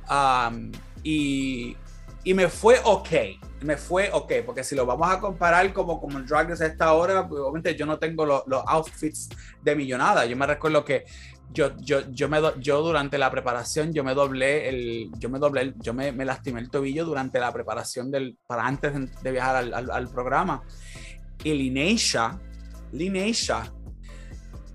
um, 0.08 0.72
y, 1.02 1.76
y, 2.24 2.34
me 2.34 2.48
fue 2.48 2.80
ok. 2.84 3.08
Me 3.62 3.76
fue 3.76 4.10
ok, 4.12 4.32
porque 4.46 4.64
si 4.64 4.74
lo 4.74 4.86
vamos 4.86 5.10
a 5.10 5.20
comparar 5.20 5.70
como, 5.74 6.00
como 6.00 6.16
el 6.16 6.26
Drag 6.26 6.48
Race 6.48 6.64
a 6.64 6.66
esta 6.68 6.94
hora, 6.94 7.20
obviamente 7.20 7.74
yo 7.76 7.84
no 7.84 7.98
tengo 7.98 8.24
los 8.24 8.62
outfits 8.66 9.28
de 9.62 9.76
millonada. 9.76 10.24
Yo 10.24 10.36
me 10.36 10.46
recuerdo 10.46 10.82
que 10.82 11.04
yo, 11.52 11.76
yo, 11.78 12.00
yo, 12.10 12.28
me 12.28 12.40
yo 12.58 12.82
durante 12.82 13.18
la 13.18 13.30
preparación, 13.30 13.92
yo 13.92 14.04
me 14.04 14.14
doblé 14.14 14.68
el, 14.68 15.10
yo 15.18 15.28
me 15.28 15.38
doblé, 15.38 15.74
yo 15.78 15.92
me, 15.92 16.12
me, 16.12 16.24
lastimé 16.24 16.60
el 16.60 16.70
tobillo 16.70 17.04
durante 17.04 17.40
la 17.40 17.52
preparación 17.52 18.10
del, 18.10 18.38
para 18.46 18.66
antes 18.66 18.92
de, 19.22 19.32
viajar 19.32 19.56
al, 19.56 19.74
al, 19.74 19.90
al 19.90 20.08
programa. 20.08 20.62
Y 21.42 21.52
Lineisha, 21.54 22.38
Lineisha, 22.92 23.72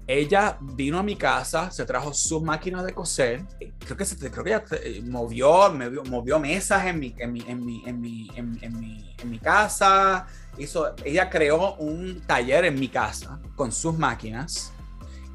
ella 0.08 0.58
vino 0.62 1.00
a 1.00 1.04
mi 1.04 1.16
casa, 1.16 1.72
se 1.72 1.86
trajo 1.86 2.14
sus 2.14 2.42
máquinas 2.42 2.86
de 2.86 2.94
coser, 2.94 3.44
creo 3.80 3.98
que, 3.98 4.06
se, 4.06 4.18
creo 4.30 4.44
que 4.44 4.50
ella 4.52 4.64
eh, 4.84 5.02
movió, 5.04 5.72
movió, 5.72 6.04
movió 6.04 6.40
mesas 6.40 6.86
en 6.86 7.00
mi, 7.00 7.16
en 7.18 7.34
mi, 7.34 7.42
en 7.48 7.66
mi, 7.66 7.84
en 7.86 8.02
mi, 8.02 8.28
en, 8.36 8.80
mi, 8.80 9.16
en 9.18 9.30
mi 9.30 9.40
casa, 9.40 10.28
hizo, 10.58 10.94
ella 11.04 11.30
creó 11.30 11.76
un 11.76 12.22
taller 12.22 12.66
en 12.66 12.80
mi 12.80 12.88
casa 12.88 13.40
con 13.56 13.72
sus 13.72 13.98
máquinas 13.98 14.75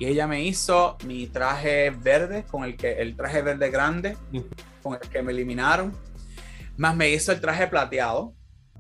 y 0.01 0.07
ella 0.07 0.27
me 0.27 0.43
hizo 0.43 0.97
mi 1.05 1.27
traje 1.27 1.91
verde, 1.91 2.47
con 2.51 2.65
el 2.65 2.75
que, 2.75 2.93
el 2.93 3.15
traje 3.15 3.43
verde 3.43 3.71
grande, 3.71 4.17
con 4.83 4.95
el 4.95 5.01
que 5.11 5.23
me 5.23 5.31
eliminaron, 5.31 5.95
más 6.79 6.97
me 6.97 7.11
hizo 7.11 7.33
el 7.33 7.41
traje 7.43 7.67
plateado, 7.67 8.33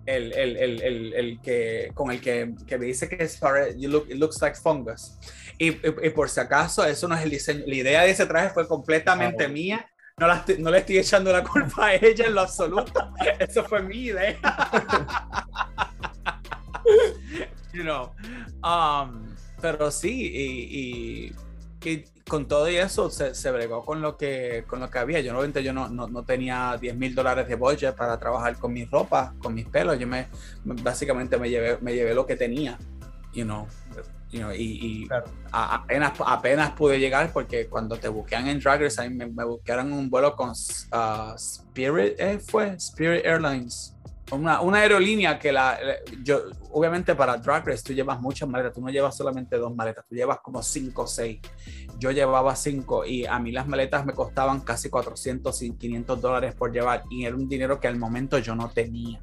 el, 0.07 0.33
el, 0.33 0.57
el, 0.57 1.13
el, 1.13 1.41
que, 1.43 1.91
con 1.93 2.11
el 2.11 2.23
que, 2.23 2.55
que, 2.67 2.79
me 2.79 2.87
dice 2.87 3.07
que 3.07 3.23
es 3.23 3.39
you 3.77 3.91
look, 3.91 4.07
it 4.09 4.17
looks 4.17 4.41
like 4.41 4.57
fungus. 4.57 5.19
Y, 5.59 5.69
y, 5.69 6.09
por 6.09 6.31
si 6.31 6.41
acaso, 6.41 6.87
eso 6.87 7.07
no 7.07 7.15
es 7.15 7.23
el 7.23 7.29
diseño. 7.29 7.65
La 7.67 7.75
idea 7.75 8.01
de 8.01 8.13
ese 8.13 8.25
traje 8.25 8.49
fue 8.49 8.67
completamente 8.67 9.45
ah, 9.45 9.49
mía. 9.49 9.91
No, 10.17 10.27
la, 10.27 10.43
no, 10.59 10.71
le 10.71 10.79
estoy 10.79 10.97
echando 10.97 11.31
la 11.31 11.45
culpa 11.45 11.89
a 11.89 11.95
ella 11.97 12.29
en 12.29 12.35
lo 12.35 12.41
absoluto. 12.41 13.13
Eso 13.39 13.63
fue 13.65 13.83
mi 13.83 14.07
idea. 14.07 14.39
you 17.75 17.83
know. 17.83 18.11
Um, 18.65 19.31
pero 19.61 19.91
sí, 19.91 20.31
y, 20.35 21.27
y 21.27 21.35
con 22.29 22.47
todo 22.47 22.67
eso 22.69 23.11
se, 23.11 23.35
se, 23.35 23.51
bregó 23.51 23.85
con 23.85 24.01
lo 24.01 24.17
que 24.17 24.65
con 24.67 24.81
lo 24.81 24.91
que 24.91 24.99
había. 24.99 25.21
Yo, 25.21 25.45
yo 25.45 25.73
no, 25.73 25.89
no, 25.89 26.07
no 26.07 26.25
tenía 26.25 26.77
10 26.81 26.97
mil 26.97 27.15
dólares 27.15 27.49
de 27.49 27.57
budget 27.57 27.97
para 27.97 28.19
trabajar 28.19 28.57
con 28.57 28.73
mi 28.73 28.85
ropa, 28.85 29.35
con 29.41 29.55
mis 29.55 29.67
pelos. 29.67 29.99
Yo 29.99 30.07
me 30.07 30.29
básicamente 30.65 31.39
me 31.39 31.51
llevé, 31.51 31.79
me 31.81 31.95
llevé 31.95 32.15
lo 32.15 32.27
que 32.27 32.37
tenía, 32.37 32.79
you 33.33 33.45
know. 33.45 33.67
You 34.33 34.43
know, 34.43 34.53
y, 34.53 34.63
y 34.63 35.09
apenas, 35.51 36.13
apenas 36.25 36.71
pude 36.71 37.01
llegar 37.01 37.33
porque 37.33 37.67
cuando 37.67 37.97
te 37.97 38.07
busquean 38.07 38.47
en 38.47 38.61
Drag 38.61 38.81
Race, 38.81 39.11
me, 39.11 39.27
me 39.27 39.45
buscaron 39.45 39.93
un 39.93 40.09
vuelo 40.09 40.37
con 40.37 40.51
uh, 40.51 41.35
Spirit, 41.35 42.15
eh, 42.17 42.39
fue 42.39 42.75
Spirit 42.75 43.27
Airlines 43.27 43.97
una, 44.33 44.61
una, 44.61 44.79
aerolínea 44.79 45.39
que 45.39 45.53
la, 45.53 45.79
yo, 46.23 46.43
obviamente 46.73 47.15
para 47.15 47.37
Drag 47.37 47.67
Race 47.67 47.83
tú 47.83 47.93
llevas 47.93 48.21
muchas 48.21 48.49
maletas, 48.49 48.75
tú 48.75 48.81
no 48.81 48.91
llevas 48.91 49.17
solamente 49.17 49.57
dos 49.57 49.75
maletas, 49.75 50.05
tú 50.09 50.15
llevas 50.15 50.41
como 50.41 50.63
cinco 50.63 51.03
o 51.03 51.07
seis. 51.07 51.41
Yo 51.99 52.11
llevaba 52.11 52.55
cinco 52.57 53.05
y 53.05 53.27
a 53.27 53.39
mí 53.39 53.53
las 53.53 53.67
maletas 53.67 54.07
me 54.07 54.15
costaban 54.15 54.61
casi 54.61 54.89
400 54.89 55.63
y 55.63 55.73
500 55.73 56.21
dólares 56.21 56.55
por 56.55 56.73
llevar 56.73 57.05
y 57.11 57.25
era 57.25 57.37
un 57.37 57.49
dinero 57.49 57.79
que 57.79 57.89
al 57.89 57.99
momento 57.99 58.39
yo 58.39 58.55
no 58.55 58.71
tenía. 58.71 59.21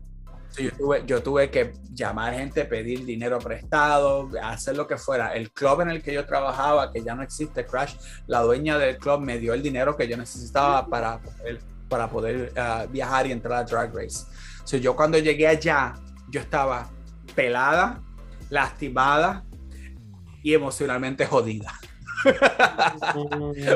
Yo 0.57 0.71
tuve, 0.71 1.03
yo 1.05 1.21
tuve 1.21 1.51
que 1.51 1.73
llamar 1.93 2.33
gente, 2.33 2.65
pedir 2.65 3.05
dinero 3.05 3.37
prestado, 3.37 4.29
hacer 4.41 4.75
lo 4.75 4.87
que 4.87 4.97
fuera. 4.97 5.35
El 5.35 5.51
club 5.51 5.81
en 5.81 5.89
el 5.89 6.01
que 6.01 6.13
yo 6.13 6.25
trabajaba, 6.25 6.91
que 6.91 7.03
ya 7.03 7.13
no 7.13 7.21
existe, 7.21 7.65
Crash, 7.65 7.95
la 8.25 8.41
dueña 8.41 8.77
del 8.79 8.97
club 8.97 9.19
me 9.19 9.37
dio 9.37 9.53
el 9.53 9.61
dinero 9.61 9.95
que 9.95 10.07
yo 10.07 10.17
necesitaba 10.17 10.87
para 10.87 11.19
poder, 11.19 11.59
para 11.87 12.09
poder 12.09 12.53
uh, 12.57 12.89
viajar 12.91 13.27
y 13.27 13.33
entrar 13.33 13.59
a 13.59 13.63
Drag 13.63 13.93
Race 13.93 14.25
yo 14.75 14.95
cuando 14.95 15.17
llegué 15.17 15.47
allá, 15.47 15.93
yo 16.29 16.41
estaba 16.41 16.89
pelada, 17.35 18.01
lastimada 18.49 19.45
y 20.43 20.53
emocionalmente 20.53 21.25
jodida. 21.25 21.73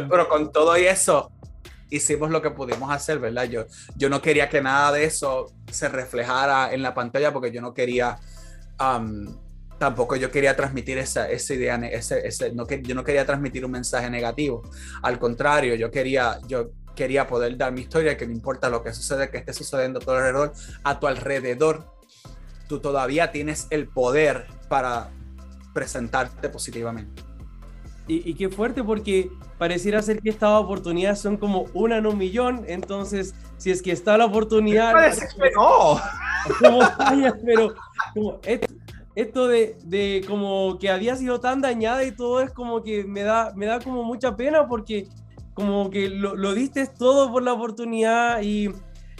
Pero 0.10 0.28
con 0.28 0.52
todo 0.52 0.76
eso, 0.76 1.32
hicimos 1.90 2.30
lo 2.32 2.42
que 2.42 2.52
pudimos 2.52 2.92
hacer, 2.92 3.20
¿verdad? 3.20 3.46
Yo, 3.46 3.66
yo 3.96 4.10
no 4.10 4.22
quería 4.22 4.50
que 4.50 4.62
nada 4.62 4.92
de 4.92 5.06
eso 5.06 5.54
se 5.72 5.88
reflejara 5.90 6.74
en 6.74 6.82
la 6.82 6.94
pantalla 6.94 7.32
porque 7.32 7.52
yo 7.52 7.62
no 7.62 7.74
quería, 7.74 8.20
um, 8.80 9.38
tampoco 9.78 10.16
yo 10.16 10.32
quería 10.32 10.56
transmitir 10.56 10.98
esa, 10.98 11.30
esa 11.30 11.54
idea, 11.54 11.76
ese, 11.76 12.28
ese, 12.28 12.52
no, 12.54 12.68
yo 12.68 12.96
no 12.96 13.04
quería 13.04 13.26
transmitir 13.26 13.64
un 13.66 13.72
mensaje 13.72 14.10
negativo. 14.10 14.64
Al 15.04 15.20
contrario, 15.20 15.76
yo 15.76 15.92
quería, 15.92 16.40
yo 16.48 16.72
quería 16.96 17.28
poder 17.28 17.58
dar 17.58 17.72
mi 17.72 17.82
historia, 17.82 18.18
que 18.18 18.26
no 18.26 18.34
importa 18.34 18.70
lo 18.70 18.84
que 18.84 18.94
sucede, 18.94 19.30
que 19.30 19.38
esté 19.38 19.54
sucediendo 19.54 20.00
a 20.00 20.02
tu 20.02 20.12
alrededor, 20.12 20.54
a 20.84 21.00
tu 21.00 21.08
alrededor, 21.08 21.86
tú 22.68 22.80
todavía 22.80 23.32
tienes 23.32 23.68
el 23.70 23.88
poder 23.88 24.48
para 24.70 25.10
presentarte 25.74 26.50
positivamente. 26.50 27.24
Y, 28.08 28.34
qué 28.34 28.50
fuerte 28.50 28.84
porque 28.84 29.32
pareciera 29.58 30.02
ser 30.02 30.22
que 30.22 30.32
estas 30.32 30.50
oportunidades 30.50 31.20
son 31.20 31.38
como 31.38 31.68
una 31.74 31.98
en 31.98 32.06
un 32.06 32.18
millón, 32.18 32.66
entonces 32.68 33.34
si 33.58 33.72
es 33.72 33.82
que 33.82 33.94
está 33.94 34.18
la 34.18 34.26
oportunidad... 34.26 34.94
no. 35.56 36.02
Como, 36.60 36.80
pero 37.46 37.76
como 38.14 38.40
esto, 39.16 39.48
de, 39.48 39.78
de, 39.84 40.26
como 40.28 40.78
que 40.80 40.90
había 40.90 41.16
sido 41.16 41.40
tan 41.40 41.62
dañada 41.62 42.04
y 42.04 42.12
todo 42.12 42.42
es 42.42 42.52
como 42.52 42.82
que 42.82 43.04
me 43.04 43.22
da, 43.22 43.54
me 43.56 43.66
da 43.66 43.80
como 43.80 44.04
mucha 44.04 44.36
pena 44.36 44.68
porque 44.68 45.08
como 45.62 45.92
que 45.92 46.10
lo, 46.10 46.36
lo 46.36 46.56
diste 46.56 46.88
todo 46.88 47.32
por 47.32 47.44
la 47.44 47.54
oportunidad 47.54 48.42
y, 48.42 48.70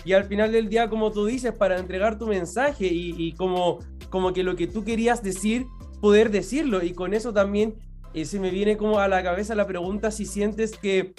y, 0.04 0.14
al 0.14 0.24
final 0.26 0.52
del 0.52 0.70
día, 0.70 0.90
como 0.90 1.12
tú 1.12 1.26
dices, 1.26 1.54
para 1.54 1.78
entregar 1.78 2.18
tu 2.18 2.26
mensaje 2.26 2.88
y, 2.92 3.34
como, 3.34 3.78
como 4.10 4.34
que 4.34 4.44
lo 4.44 4.56
que 4.56 4.66
tú 4.66 4.84
querías 4.84 5.22
decir, 5.22 5.68
poder 6.02 6.32
decirlo. 6.32 6.84
Y 6.84 6.94
con 6.94 7.14
eso 7.14 7.32
también 7.32 7.76
eh, 8.16 8.26
se 8.26 8.40
me 8.40 8.50
viene 8.50 8.76
como 8.76 9.00
a 9.00 9.08
la 9.08 9.22
cabeza 9.22 9.54
la 9.54 9.68
pregunta 9.68 10.10
si 10.10 10.26
sientes 10.26 10.76
que 10.76 11.14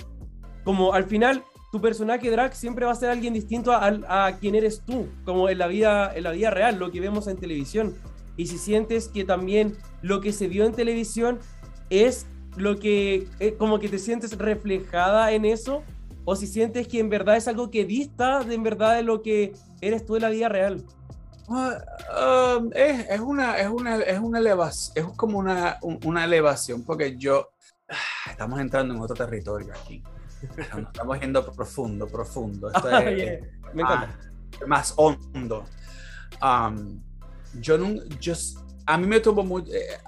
como 0.64 0.92
al 0.92 1.04
final 1.04 1.44
tu 1.70 1.80
personaje 1.80 2.28
drag 2.28 2.54
siempre 2.54 2.84
va 2.84 2.92
a 2.92 2.96
ser 2.96 3.10
alguien 3.10 3.32
distinto 3.32 3.70
a, 3.72 4.26
a, 4.26 4.38
quien 4.38 4.56
eres 4.56 4.82
tú, 4.84 5.06
como 5.24 5.48
en 5.48 5.58
la, 5.58 5.68
vida, 5.68 6.12
en 6.14 6.24
la 6.24 6.32
vida 6.32 6.50
real, 6.50 6.78
lo 6.80 6.90
que 6.90 7.00
vemos 7.00 7.28
en 7.28 7.36
televisión. 7.36 7.94
Y 8.36 8.48
si 8.48 8.58
sientes 8.58 9.06
que 9.08 9.24
también 9.24 9.76
lo 10.02 10.20
que 10.20 10.32
se 10.32 10.48
vio 10.48 10.64
en 10.64 10.72
televisión 10.72 11.38
es 11.90 12.26
lo 12.56 12.78
que 12.78 13.28
eh, 13.40 13.54
como 13.58 13.78
que 13.78 13.88
te 13.88 13.98
sientes 13.98 14.36
reflejada 14.36 15.32
en 15.32 15.44
eso 15.44 15.82
o 16.24 16.36
si 16.36 16.46
sientes 16.46 16.86
que 16.86 17.00
en 17.00 17.08
verdad 17.08 17.36
es 17.36 17.48
algo 17.48 17.70
que 17.70 17.84
dista 17.84 18.40
de 18.40 18.54
en 18.54 18.62
verdad 18.62 18.96
de 18.96 19.02
lo 19.02 19.22
que 19.22 19.54
eres 19.80 20.06
tú 20.06 20.16
en 20.16 20.22
la 20.22 20.30
vida 20.30 20.48
real. 20.48 20.84
Um, 21.48 22.70
es, 22.74 23.08
es, 23.10 23.20
una, 23.20 23.58
es, 23.58 23.68
una, 23.68 23.96
es 23.96 24.18
una 24.20 24.38
elevación, 24.38 24.92
es 24.96 25.16
como 25.16 25.38
una, 25.38 25.78
una 25.82 26.24
elevación, 26.24 26.84
porque 26.84 27.16
yo, 27.18 27.50
ah, 27.88 28.30
estamos 28.30 28.60
entrando 28.60 28.94
en 28.94 29.00
otro 29.00 29.16
territorio 29.16 29.72
aquí. 29.74 30.02
Estamos 30.42 31.20
yendo 31.20 31.52
profundo, 31.52 32.06
profundo. 32.06 32.68
Esto 32.68 32.90
es, 32.98 33.42
Me 33.74 33.82
encanta. 33.82 34.18
Más, 34.66 34.94
hondo. 34.96 35.64
Um, 36.42 37.02
yo, 37.60 37.78
no, 37.78 38.02
yo, 38.20 38.34
a 38.86 38.98
mí 38.98 39.06
me 39.06 39.20
tuvo 39.20 39.44
muy, 39.44 39.62
eh, 39.72 39.98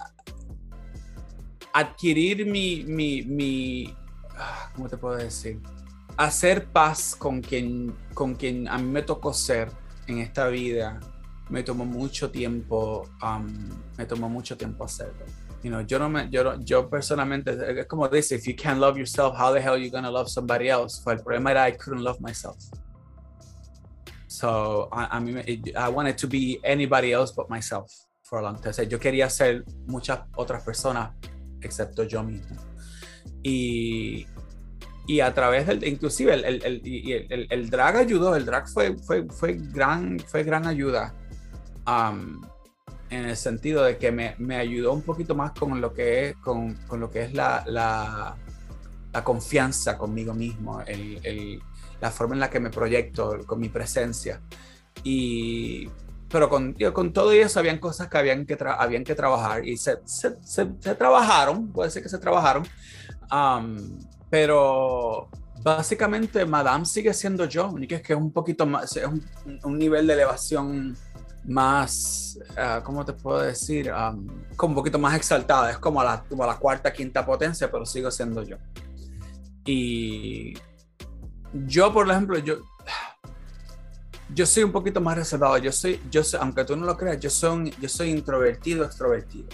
adquirir 1.75 2.47
mi, 2.47 2.85
mi, 2.85 3.23
mi, 3.23 3.95
ah, 4.39 4.71
¿cómo 4.75 4.89
te 4.89 4.97
puedo 4.97 5.17
decir? 5.17 5.61
Hacer 6.17 6.67
paz 6.67 7.17
con 7.17 7.43
quien, 7.43 7.93
con 8.15 8.37
quien 8.37 8.69
a 8.69 8.79
mí 8.79 8.85
me 8.85 9.03
tocó 9.03 9.35
ser 9.35 9.69
en 10.07 10.19
esta 10.19 10.47
vida, 10.47 11.01
me 11.51 11.65
tomó 11.65 11.85
mucho 11.85 12.31
tiempo, 12.31 13.11
um, 13.21 13.69
me 13.99 14.07
tomó 14.07 14.29
mucho 14.29 14.57
tiempo 14.57 14.85
hacerlo. 14.85 15.25
You 15.65 15.71
know, 15.71 15.81
yo, 15.81 15.99
no 15.99 16.09
me, 16.09 16.31
yo, 16.31 16.61
yo 16.61 16.89
personalmente, 16.89 17.81
es 17.81 17.87
como 17.87 18.09
dice, 18.09 18.37
if 18.37 18.47
you 18.47 18.55
can't 18.55 18.79
love 18.79 18.97
yourself, 18.97 19.35
how 19.37 19.53
the 19.53 19.61
hell 19.61 19.75
are 19.75 19.83
you 19.83 19.91
gonna 19.91 20.11
love 20.11 20.29
somebody 20.29 20.69
else? 20.69 21.03
Fue 21.03 21.15
el 21.15 21.23
problema 21.23 21.51
era 21.51 21.69
I 21.69 21.73
couldn't 21.73 22.05
love 22.05 22.21
myself. 22.21 22.57
So, 24.29 24.89
I, 24.93 25.19
mean, 25.21 25.43
I 25.77 25.89
wanted 25.89 26.19
to 26.19 26.29
be 26.29 26.61
anybody 26.65 27.13
else 27.13 27.33
but 27.33 27.49
myself 27.49 27.91
for 28.23 28.39
a 28.39 28.43
long 28.43 28.61
time. 28.61 28.89
yo 28.89 28.99
quería 28.99 29.31
ser 29.31 29.65
muchas 29.87 30.21
otras 30.37 30.63
personas 30.65 31.11
excepto 31.65 32.05
yo 32.05 32.23
mismo. 32.23 32.57
Y, 33.43 34.27
y 35.07 35.21
a 35.21 35.35
través 35.35 35.67
del, 35.67 35.87
inclusive 35.87 36.35
el, 36.35 36.45
el, 36.45 36.83
el, 37.29 37.47
el, 37.51 37.71
drag 37.71 37.97
ayudó, 37.97 38.37
el 38.37 38.45
drag 38.45 38.69
fue, 38.69 38.97
fue, 38.97 39.27
fue, 39.29 39.55
gran, 39.55 40.19
fue 40.19 40.45
gran 40.45 40.67
ayuda 40.67 41.15
um, 41.87 42.41
en 43.11 43.27
el 43.27 43.37
sentido 43.37 43.85
de 43.85 43.99
que 43.99 44.11
me, 44.11 44.35
me, 44.39 44.57
ayudó 44.57 44.93
un 44.93 45.03
poquito 45.03 45.35
más 45.35 45.53
con 45.53 45.81
lo 45.81 45.93
que 45.93 46.29
es, 46.29 46.37
con, 46.37 46.75
con 46.87 47.01
lo 47.01 47.11
que 47.11 47.25
es 47.25 47.35
la, 47.35 47.65
la, 47.67 48.37
la, 49.13 49.25
confianza 49.25 49.99
conmigo 49.99 50.33
mismo, 50.33 50.83
la 52.01 52.11
forma 52.11 52.35
en 52.35 52.41
la 52.41 52.51
que 52.51 52.61
me 52.61 52.71
proyecto, 52.71 53.41
con 53.47 53.61
mi 53.61 53.69
presencia. 53.69 54.41
Y, 55.03 55.89
pero 56.35 56.49
con, 56.49 56.75
con 56.93 57.13
todo 57.13 57.31
eso 57.31 57.61
habían 57.61 57.79
cosas 57.79 58.09
que 58.09 58.19
habían 58.19 58.45
que, 58.45 58.59
habían 58.77 59.05
que 59.05 59.15
trabajar 59.15 59.65
y 59.65 59.77
se, 59.77 59.99
se, 60.05 60.35
se, 60.43 60.67
trabajaron, 60.97 61.69
puede 61.69 61.93
ser 61.93 62.03
que 62.03 62.09
se 62.09 62.19
trabajaron. 62.19 62.67
Um, 63.31 64.01
pero 64.29 65.29
básicamente 65.63 66.45
Madame 66.45 66.87
sigue 66.87 67.15
siendo 67.15 67.45
yo, 67.45 67.69
único 67.69 67.95
es 67.95 68.03
que 68.03 68.15
es 68.15 68.19
un 68.19 68.33
poquito 68.33 68.67
más, 68.67 68.97
es 68.97 69.07
un, 69.63 69.79
nivel 69.79 70.09
de 70.09 70.15
elevación 70.15 70.97
más, 71.45 72.37
uh, 72.59 72.83
¿cómo 72.83 73.05
te 73.05 73.13
puedo 73.13 73.41
decir? 73.41 73.93
Um, 73.93 74.27
como 74.57 74.73
un 74.73 74.75
poquito 74.75 74.99
más 74.99 75.15
exaltada, 75.15 75.71
es 75.71 75.79
como 75.79 76.03
la, 76.03 76.25
como 76.29 76.45
la 76.45 76.57
cuarta, 76.57 76.93
quinta 76.93 77.25
potencia, 77.25 77.71
pero 77.71 77.87
sigo 77.87 78.11
siendo 78.11 78.43
yo. 78.43 78.57
Y 79.65 80.55
yo, 81.53 81.93
por 81.93 82.11
ejemplo, 82.11 82.39
yo, 82.39 82.57
yo 84.35 84.47
soy 84.47 84.65
un 84.65 84.73
poquito 84.73 85.01
más 85.01 85.17
reservado, 85.17 85.59
yo 85.59 85.73
soy, 85.73 86.01
yo 86.11 86.25
soy, 86.25 86.41
aunque 86.41 86.65
tú 86.65 86.77
no 86.77 86.85
lo 86.85 86.97
creas, 86.97 87.21
yo 87.21 87.31
soy, 87.31 87.75
yo 87.81 87.89
soy 87.89 88.11
introvertido, 88.11 88.85
extrovertido 88.85 89.49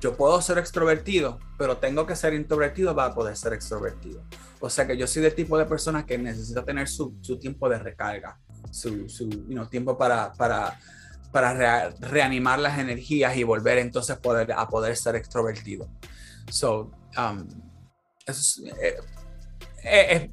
yo 0.00 0.16
puedo 0.16 0.40
ser 0.40 0.58
extrovertido, 0.58 1.38
pero 1.56 1.76
tengo 1.78 2.06
que 2.06 2.14
ser 2.14 2.34
introvertido 2.34 2.94
para 2.94 3.14
poder 3.14 3.36
ser 3.36 3.52
extrovertido. 3.52 4.22
O 4.60 4.70
sea 4.70 4.86
que 4.86 4.96
yo 4.96 5.06
soy 5.06 5.22
del 5.22 5.34
tipo 5.34 5.58
de 5.58 5.64
persona 5.66 6.06
que 6.06 6.18
necesita 6.18 6.64
tener 6.64 6.88
su, 6.88 7.16
su 7.20 7.38
tiempo 7.38 7.68
de 7.68 7.78
recarga, 7.78 8.38
su, 8.70 9.08
su 9.08 9.28
tiempo 9.70 9.98
para, 9.98 10.32
para, 10.32 10.78
para 11.32 11.90
reanimar 12.00 12.58
las 12.58 12.78
energías 12.78 13.36
y 13.36 13.42
volver 13.42 13.78
entonces 13.78 14.16
poder, 14.18 14.52
a 14.52 14.68
poder 14.68 14.96
ser 14.96 15.16
extrovertido. 15.16 15.88
So, 16.50 16.90
um, 17.16 17.46
eh, 18.26 18.96
eh, 19.82 20.06
eh, 20.10 20.30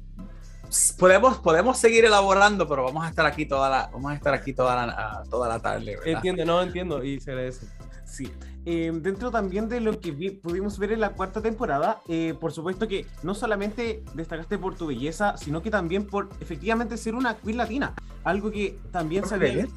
podemos, 0.98 1.38
podemos 1.38 1.78
seguir 1.78 2.04
elaborando, 2.04 2.68
pero 2.68 2.84
vamos 2.84 3.04
a 3.04 3.08
estar 3.08 3.26
aquí 3.26 3.46
toda 3.46 3.68
la, 3.68 3.90
vamos 3.92 4.12
a 4.12 4.14
estar 4.14 4.34
aquí 4.34 4.52
toda 4.52 4.86
la, 4.86 5.22
toda 5.30 5.48
la 5.48 5.60
tarde. 5.60 5.96
Entiendo, 6.04 6.44
no 6.44 6.62
entiendo 6.62 7.04
y 7.04 7.20
se 7.20 7.30
agradece. 7.30 7.66
Sí. 8.04 8.32
Eh, 8.68 8.90
dentro 9.00 9.30
también 9.30 9.68
de 9.68 9.80
lo 9.80 10.00
que 10.00 10.12
pudimos 10.42 10.76
ver 10.78 10.90
en 10.90 11.00
la 11.00 11.10
cuarta 11.10 11.40
temporada, 11.40 12.02
eh, 12.08 12.34
por 12.40 12.52
supuesto 12.52 12.88
que 12.88 13.06
no 13.22 13.32
solamente 13.32 14.02
destacaste 14.14 14.58
por 14.58 14.74
tu 14.74 14.88
belleza, 14.88 15.36
sino 15.36 15.62
que 15.62 15.70
también 15.70 16.04
por 16.04 16.28
efectivamente 16.40 16.96
ser 16.96 17.14
una 17.14 17.36
queen 17.36 17.58
latina, 17.58 17.94
algo 18.24 18.50
que 18.50 18.76
también 18.90 19.24
se 19.24 19.38
ve. 19.38 19.68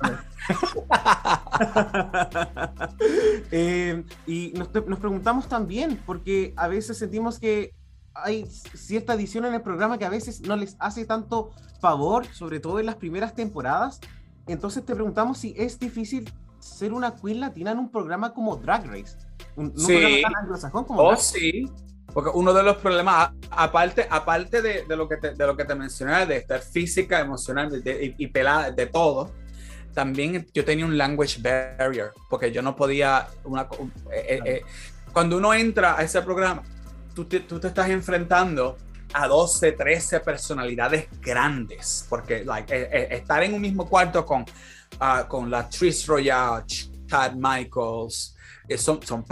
eh, 3.50 4.02
y 4.26 4.54
nos, 4.56 4.72
nos, 4.86 4.98
preguntamos 4.98 5.46
también, 5.46 6.02
porque 6.06 6.54
a 6.56 6.66
veces 6.66 6.96
sentimos 6.96 7.38
que 7.38 7.74
hay 8.14 8.46
cierta 8.46 9.14
edición 9.14 9.44
en 9.44 9.54
el 9.54 9.62
programa 9.62 9.98
que 9.98 10.04
a 10.04 10.10
veces 10.10 10.40
no 10.42 10.56
les 10.56 10.76
hace 10.78 11.04
tanto 11.04 11.50
favor, 11.80 12.26
sobre 12.26 12.60
todo 12.60 12.80
en 12.80 12.86
las 12.86 12.96
primeras 12.96 13.34
temporadas. 13.34 14.00
Entonces 14.46 14.84
te 14.84 14.94
preguntamos 14.94 15.38
si 15.38 15.54
es 15.56 15.78
difícil 15.78 16.30
ser 16.58 16.92
una 16.92 17.14
queen 17.16 17.40
latina 17.40 17.72
en 17.72 17.78
un 17.78 17.90
programa 17.90 18.32
como 18.32 18.56
Drag 18.56 18.86
Race. 18.86 19.16
Un, 19.56 19.76
sí. 19.78 19.86
programa 19.86 20.22
tan 20.22 20.36
anglosajón 20.44 20.84
como 20.84 21.02
oh, 21.02 21.16
sí. 21.16 21.70
Porque 22.12 22.30
uno 22.34 22.52
de 22.52 22.62
los 22.62 22.76
problemas, 22.78 23.30
aparte, 23.50 24.06
aparte 24.10 24.62
de, 24.62 24.84
de, 24.84 24.96
lo 24.96 25.08
que 25.08 25.16
te, 25.16 25.34
de 25.34 25.46
lo 25.46 25.56
que 25.56 25.64
te 25.64 25.74
mencioné, 25.74 26.26
de 26.26 26.38
estar 26.38 26.60
física, 26.60 27.20
emocional 27.20 27.70
y, 27.84 28.26
pelada, 28.26 28.72
de 28.72 28.86
todo, 28.86 29.30
también 29.94 30.46
yo 30.52 30.64
tenía 30.64 30.84
un 30.86 30.98
language 30.98 31.40
barrier, 31.40 32.10
porque 32.28 32.50
yo 32.50 32.62
no 32.62 32.74
podía, 32.74 33.28
una, 33.44 33.62
eh, 34.12 34.26
eh, 34.28 34.40
eh, 34.44 34.62
cuando 35.12 35.36
uno 35.36 35.54
entra 35.54 35.96
a 35.96 36.02
ese 36.02 36.20
programa, 36.22 36.62
tú 37.14 37.24
te, 37.24 37.40
tú 37.40 37.58
te, 37.60 37.68
estás 37.68 37.88
enfrentando 37.88 38.76
a 39.12 39.26
12, 39.26 39.72
13 39.72 40.20
personalidades 40.20 41.08
grandes, 41.20 42.06
porque 42.08 42.44
like, 42.44 42.72
estar 43.14 43.42
en 43.42 43.54
un 43.54 43.60
mismo 43.60 43.88
cuarto 43.88 44.24
con 44.24 44.44
uh, 44.98 45.26
con 45.28 45.50
la 45.50 45.68
Tris 45.68 46.06
Royale, 46.06 46.64
Chad 47.06 47.34
Michaels, 47.34 48.36
eh, 48.68 48.78
son, 48.78 49.00
son, 49.02 49.24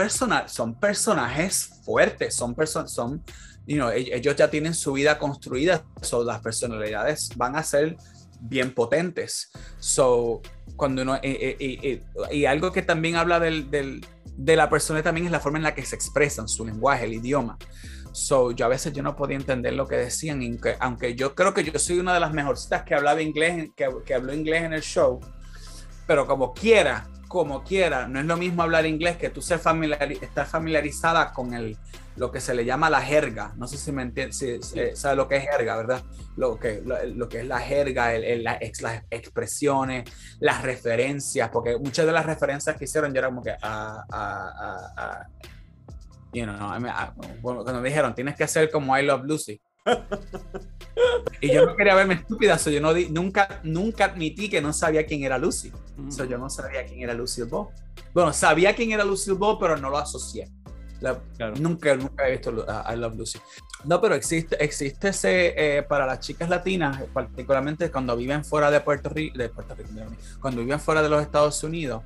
son 0.47 0.75
personajes 0.79 1.71
fuertes, 1.85 2.35
son 2.35 2.55
personas, 2.55 2.93
son, 2.93 3.23
you 3.67 3.77
know, 3.77 3.91
ellos 3.91 4.35
ya 4.37 4.51
tienen 4.51 4.75
su 4.75 4.93
vida 4.93 5.19
construida, 5.19 5.85
so 6.03 6.25
las 6.25 6.41
personalidades 6.41 7.31
van 7.37 7.57
a 7.57 7.63
ser 7.63 7.97
bien 8.41 8.73
potentes. 8.73 9.51
So, 9.79 10.43
cuando 10.77 11.03
uno, 11.03 11.17
eh, 11.17 11.57
eh, 11.59 12.03
y 12.31 12.45
algo 12.45 12.73
que 12.73 12.83
también 12.83 13.17
habla 13.17 13.41
del, 13.41 13.71
del, 13.71 14.05
de 14.39 14.57
la 14.57 14.71
persona 14.71 15.03
también 15.03 15.27
es 15.27 15.33
la 15.33 15.41
forma 15.41 15.59
en 15.59 15.65
la 15.65 15.75
que 15.75 15.85
se 15.85 15.97
expresan, 15.97 16.49
su 16.49 16.65
lenguaje, 16.65 17.05
el 17.05 17.13
idioma. 17.13 17.59
So, 18.13 18.53
yo 18.53 18.65
a 18.65 18.69
veces 18.69 18.93
yo 18.95 19.03
no 19.03 19.15
podía 19.15 19.37
entender 19.37 19.75
lo 19.75 19.87
que 19.87 19.97
decían, 19.97 20.41
aunque, 20.41 20.77
aunque 20.81 21.15
yo 21.15 21.35
creo 21.35 21.53
que 21.53 21.65
yo 21.65 21.79
soy 21.79 21.99
una 21.99 22.15
de 22.15 22.21
las 22.21 22.33
mejorcitas 22.33 22.85
que 22.85 22.95
hablaba 22.95 23.21
inglés, 23.21 23.71
que, 23.77 23.87
que 24.07 24.15
habló 24.15 24.33
inglés 24.33 24.63
en 24.63 24.73
el 24.73 24.83
show 24.83 25.21
pero 26.09 26.27
como 26.27 26.55
quiera, 26.55 27.07
como 27.29 27.63
quiera, 27.63 28.09
no 28.09 28.19
es 28.19 28.27
lo 28.27 28.37
mismo 28.37 28.63
hablar 28.63 28.87
inglés 28.87 29.17
que 29.19 29.31
tú 29.31 29.43
ser 29.43 29.59
familiar, 29.59 30.11
estar 30.11 30.47
familiarizada 30.47 31.33
con 31.33 31.53
el, 31.55 31.77
lo 32.17 32.33
que 32.33 32.41
se 32.41 32.55
le 32.55 32.65
llama 32.65 32.91
la 32.91 33.01
jerga. 33.01 33.53
No 33.57 33.69
sé 33.69 33.77
si 33.77 33.93
me 33.93 34.03
entiendes, 34.03 34.39
si, 34.39 34.59
sabes 34.97 35.17
lo 35.17 35.29
que 35.29 35.37
es 35.37 35.45
jerga, 35.45 35.77
¿verdad? 35.77 36.03
Lo 36.37 36.59
que, 36.59 36.83
lo, 36.83 37.29
que 37.29 37.41
es 37.41 37.47
la 37.47 37.61
jerga, 37.61 38.15
el, 38.15 38.43
las 38.43 38.59
expresiones, 39.11 40.11
las 40.41 40.63
referencias, 40.63 41.51
porque 41.51 41.77
muchas 41.79 42.07
de 42.07 42.13
las 42.13 42.27
referencias 42.27 42.77
que 42.77 42.85
hicieron 42.85 43.13
ya 43.13 43.21
era 43.21 43.29
como 43.29 43.43
que, 43.43 43.53
ah, 43.63 44.05
ah, 44.11 44.53
ah, 44.61 44.95
ah. 44.97 45.27
You 46.33 46.45
know, 46.45 46.71
cuando 47.41 47.81
me 47.81 47.89
dijeron, 47.89 48.15
tienes 48.15 48.37
que 48.37 48.45
hacer 48.45 48.71
como 48.71 48.97
I 48.97 49.03
Love 49.03 49.25
Lucy 49.25 49.59
y 51.41 51.53
yo 51.53 51.67
no 51.67 51.77
quería 51.77 51.95
verme 51.95 52.15
estúpida, 52.15 52.57
yo 52.57 52.81
no 52.81 52.93
nunca, 53.11 53.61
nunca 53.63 54.07
admití 54.07 54.49
que 54.49 54.61
no 54.61 54.73
sabía 54.73 55.07
quién 55.07 55.23
era 55.23 55.39
Lucy. 55.39 55.73
Mm. 55.97 56.11
yo 56.29 56.39
no 56.39 56.49
sabía 56.49 56.85
quién 56.85 57.03
era 57.03 57.15
Lucy 57.15 57.43
Ball. 57.43 57.69
Bueno, 58.15 58.33
sabía 58.33 58.75
quién 58.75 58.93
era 58.93 59.05
Lucy 59.05 59.33
Ball, 59.33 59.57
pero 59.59 59.77
no 59.77 59.91
lo 59.91 59.99
asocié. 59.99 60.49
Nunca, 61.61 61.95
nunca 61.95 62.27
he 62.27 62.33
visto 62.33 62.51
I 62.51 62.97
Love 62.97 63.17
Lucy. 63.17 63.39
No, 63.85 64.01
pero 64.01 64.15
existe, 64.17 64.63
existe 64.63 65.09
ese, 65.09 65.55
eh, 65.57 65.83
para 65.85 66.05
las 66.07 66.21
chicas 66.21 66.49
latinas, 66.49 67.01
particularmente 67.13 67.91
cuando 67.91 68.17
viven 68.17 68.45
fuera 68.45 68.71
de 68.71 68.81
Puerto 68.81 69.09
Rico, 69.09 69.39
de 69.39 69.49
Puerto 69.49 69.75
Rico, 69.77 69.91
cuando 70.41 70.63
viven 70.63 70.81
fuera 70.81 71.01
de 71.01 71.09
los 71.09 71.23
Estados 71.23 71.63
Unidos, 71.63 72.03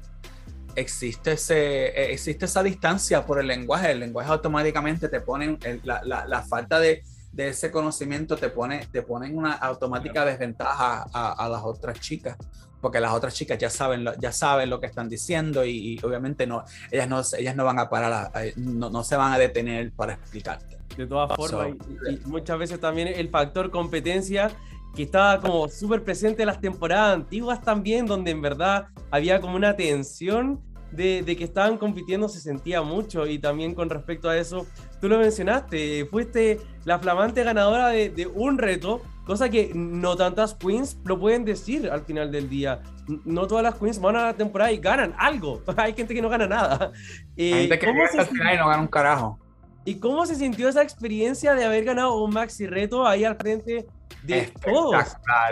existe, 0.75 1.33
ese, 1.33 1.87
eh, 1.87 2.13
existe 2.13 2.45
esa 2.45 2.63
distancia 2.63 3.25
por 3.25 3.39
el 3.39 3.47
lenguaje. 3.47 3.91
El 3.91 4.01
lenguaje 4.01 4.31
automáticamente 4.31 5.09
te 5.09 5.21
pone 5.21 5.59
la, 5.85 6.03
la, 6.05 6.27
la 6.27 6.43
falta 6.43 6.79
de, 6.79 7.03
de 7.33 7.49
ese 7.49 7.71
conocimiento 7.71 8.37
te 8.37 8.51
pone, 8.51 8.87
te 8.93 9.03
pone 9.03 9.27
en 9.27 9.39
una 9.39 9.53
automática 9.55 10.25
desventaja 10.25 11.07
a, 11.13 11.49
las 11.49 11.63
otras 11.63 11.99
chicas, 11.99 12.37
porque 12.81 13.01
las 13.01 13.13
otras 13.13 13.35
chicas 13.35 13.59
ya 13.59 13.71
saben, 13.71 14.05
ya 14.21 14.33
saben 14.33 14.69
lo 14.69 14.81
que 14.81 14.87
están 14.87 15.09
diciendo 15.09 15.65
y, 15.65 15.99
obviamente 16.03 16.47
no, 16.47 16.65
ellas 16.91 17.09
no, 17.09 17.23
ellas 17.39 17.57
no 17.57 17.65
van 17.65 17.79
a 17.79 17.89
parar, 17.89 18.31
no, 18.57 18.91
no, 18.91 19.03
se 19.03 19.17
van 19.17 19.33
a 19.33 19.39
detener 19.39 19.93
para 19.93 20.15
explicarte. 20.15 20.79
De 20.97 21.07
todas 21.07 21.35
formas, 21.35 21.77
y, 22.09 22.29
muchas 22.29 22.59
veces 22.59 22.79
también 22.79 23.09
el 23.09 23.31
factor 23.31 23.71
competencia 23.71 24.51
que 24.95 25.05
estaba 25.05 25.41
como 25.41 25.69
súper 25.69 26.05
presente 26.05 26.43
en 26.43 26.49
las 26.49 26.61
temporadas 26.61 27.15
antiguas 27.15 27.63
también, 27.63 28.05
donde 28.05 28.31
en 28.31 28.43
verdad 28.43 28.89
había 29.11 29.41
como 29.41 29.57
una 29.57 29.75
tensión 29.75 30.61
de, 30.93 31.23
de, 31.23 31.37
que 31.37 31.45
estaban 31.45 31.77
compitiendo 31.79 32.29
se 32.29 32.41
sentía 32.41 32.83
mucho 32.83 33.27
y 33.27 33.39
también 33.39 33.75
con 33.75 33.91
respecto 33.91 34.29
a 34.29 34.37
eso, 34.37 34.67
tú 35.01 35.09
lo 35.09 35.19
mencionaste, 35.19 36.07
fuiste 36.07 36.61
la 36.85 36.99
flamante 36.99 37.43
ganadora 37.43 37.89
de, 37.89 38.11
de, 38.11 38.27
un 38.27 38.59
reto, 38.59 39.03
cosa 39.25 39.49
que 39.49 39.73
no 39.75 40.17
tantas 40.17 40.55
queens 40.55 40.99
lo 41.05 41.19
pueden 41.19 41.45
decir 41.45 41.91
al 41.91 42.05
final 42.05 42.31
del 42.31 42.49
día. 42.49 42.83
No 43.25 43.47
todas 43.47 43.65
las 43.65 43.75
queens 43.75 44.01
van 44.01 44.17
a 44.17 44.25
la 44.27 44.35
temporada 44.35 44.71
y 44.71 44.79
ganan 44.79 45.15
algo. 45.19 45.63
Hay 45.77 45.95
gente 45.95 46.15
que 46.15 46.23
no 46.23 46.29
gana 46.29 46.47
nada. 46.47 46.93
Eh, 47.37 47.53
Hay 47.53 47.61
gente 47.69 47.79
que 47.79 47.87
llega 47.87 48.09
al 48.19 48.27
final 48.27 48.55
y 48.55 48.59
no 48.59 48.69
gana 48.69 48.83
un 48.83 48.89
carajo. 48.89 49.39
¿Y 49.85 49.97
cómo 49.97 50.25
se 50.27 50.37
sintió 50.37 50.69
esa 50.69 50.83
experiencia 50.83 51.55
de 51.55 51.65
haber 51.65 51.85
ganado 51.85 52.23
un 52.23 52.33
maxi 52.33 52.67
reto 52.67 53.07
ahí 53.07 53.25
al 53.25 53.37
frente 53.37 53.87
de? 54.23 54.53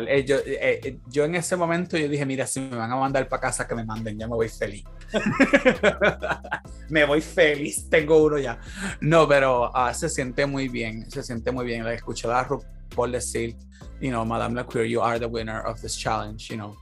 Eh, 0.07 0.25
yo, 0.25 0.37
eh, 0.37 0.81
eh, 0.85 0.99
yo, 1.09 1.25
en 1.25 1.35
ese 1.35 1.57
momento 1.57 1.97
yo 1.97 2.09
dije, 2.09 2.27
mira, 2.27 2.47
si 2.47 2.61
me 2.61 2.77
van 2.77 2.91
a 2.91 2.97
mandar 2.97 3.29
para 3.29 3.43
casa, 3.43 3.67
que 3.67 3.75
me 3.75 3.85
manden, 3.85 4.19
ya 4.19 4.27
me 4.27 4.35
voy 4.35 4.49
feliz. 4.49 4.85
me 6.89 7.05
voy 7.05 7.21
feliz, 7.21 7.89
tengo 7.89 8.23
uno 8.23 8.39
ya. 8.39 8.59
No, 9.01 9.27
pero 9.29 9.71
uh, 9.71 9.93
se 9.93 10.09
siente 10.09 10.47
muy 10.47 10.69
bien, 10.69 11.11
se 11.11 11.23
siente 11.23 11.51
muy 11.51 11.65
bien. 11.65 11.85
La 11.85 11.93
escuché 11.93 12.29
a 12.29 12.45
RuPaul 12.45 13.13
decir, 13.13 13.57
you 14.01 14.11
know, 14.11 14.25
Madame 14.25 14.55
La 14.55 14.67
Queer, 14.67 14.87
you 14.87 15.03
are 15.03 15.19
the 15.19 15.27
winner 15.27 15.67
of 15.67 15.81
this 15.81 15.97
challenge, 15.97 16.49
you 16.49 16.57
know. 16.57 16.77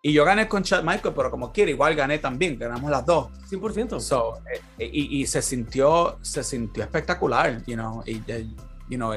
Y 0.00 0.12
yo 0.12 0.24
gané 0.24 0.46
con 0.46 0.62
Chad 0.62 0.84
Michael, 0.84 1.12
pero 1.14 1.30
como 1.30 1.52
quiera, 1.52 1.72
igual 1.72 1.96
gané 1.96 2.18
también, 2.18 2.56
ganamos 2.56 2.88
las 2.88 3.04
dos. 3.04 3.30
100%. 3.50 3.98
So, 3.98 4.36
eh, 4.36 4.60
eh, 4.78 4.90
y, 4.92 5.20
y, 5.20 5.26
se 5.26 5.42
sintió 5.42 6.18
se 6.22 6.44
sintió 6.44 6.84
espectacular, 6.84 7.64
you 7.66 7.74
know, 7.74 8.02
y, 8.06 8.22
eh, 8.28 8.46
you 8.88 8.96
know, 8.96 9.12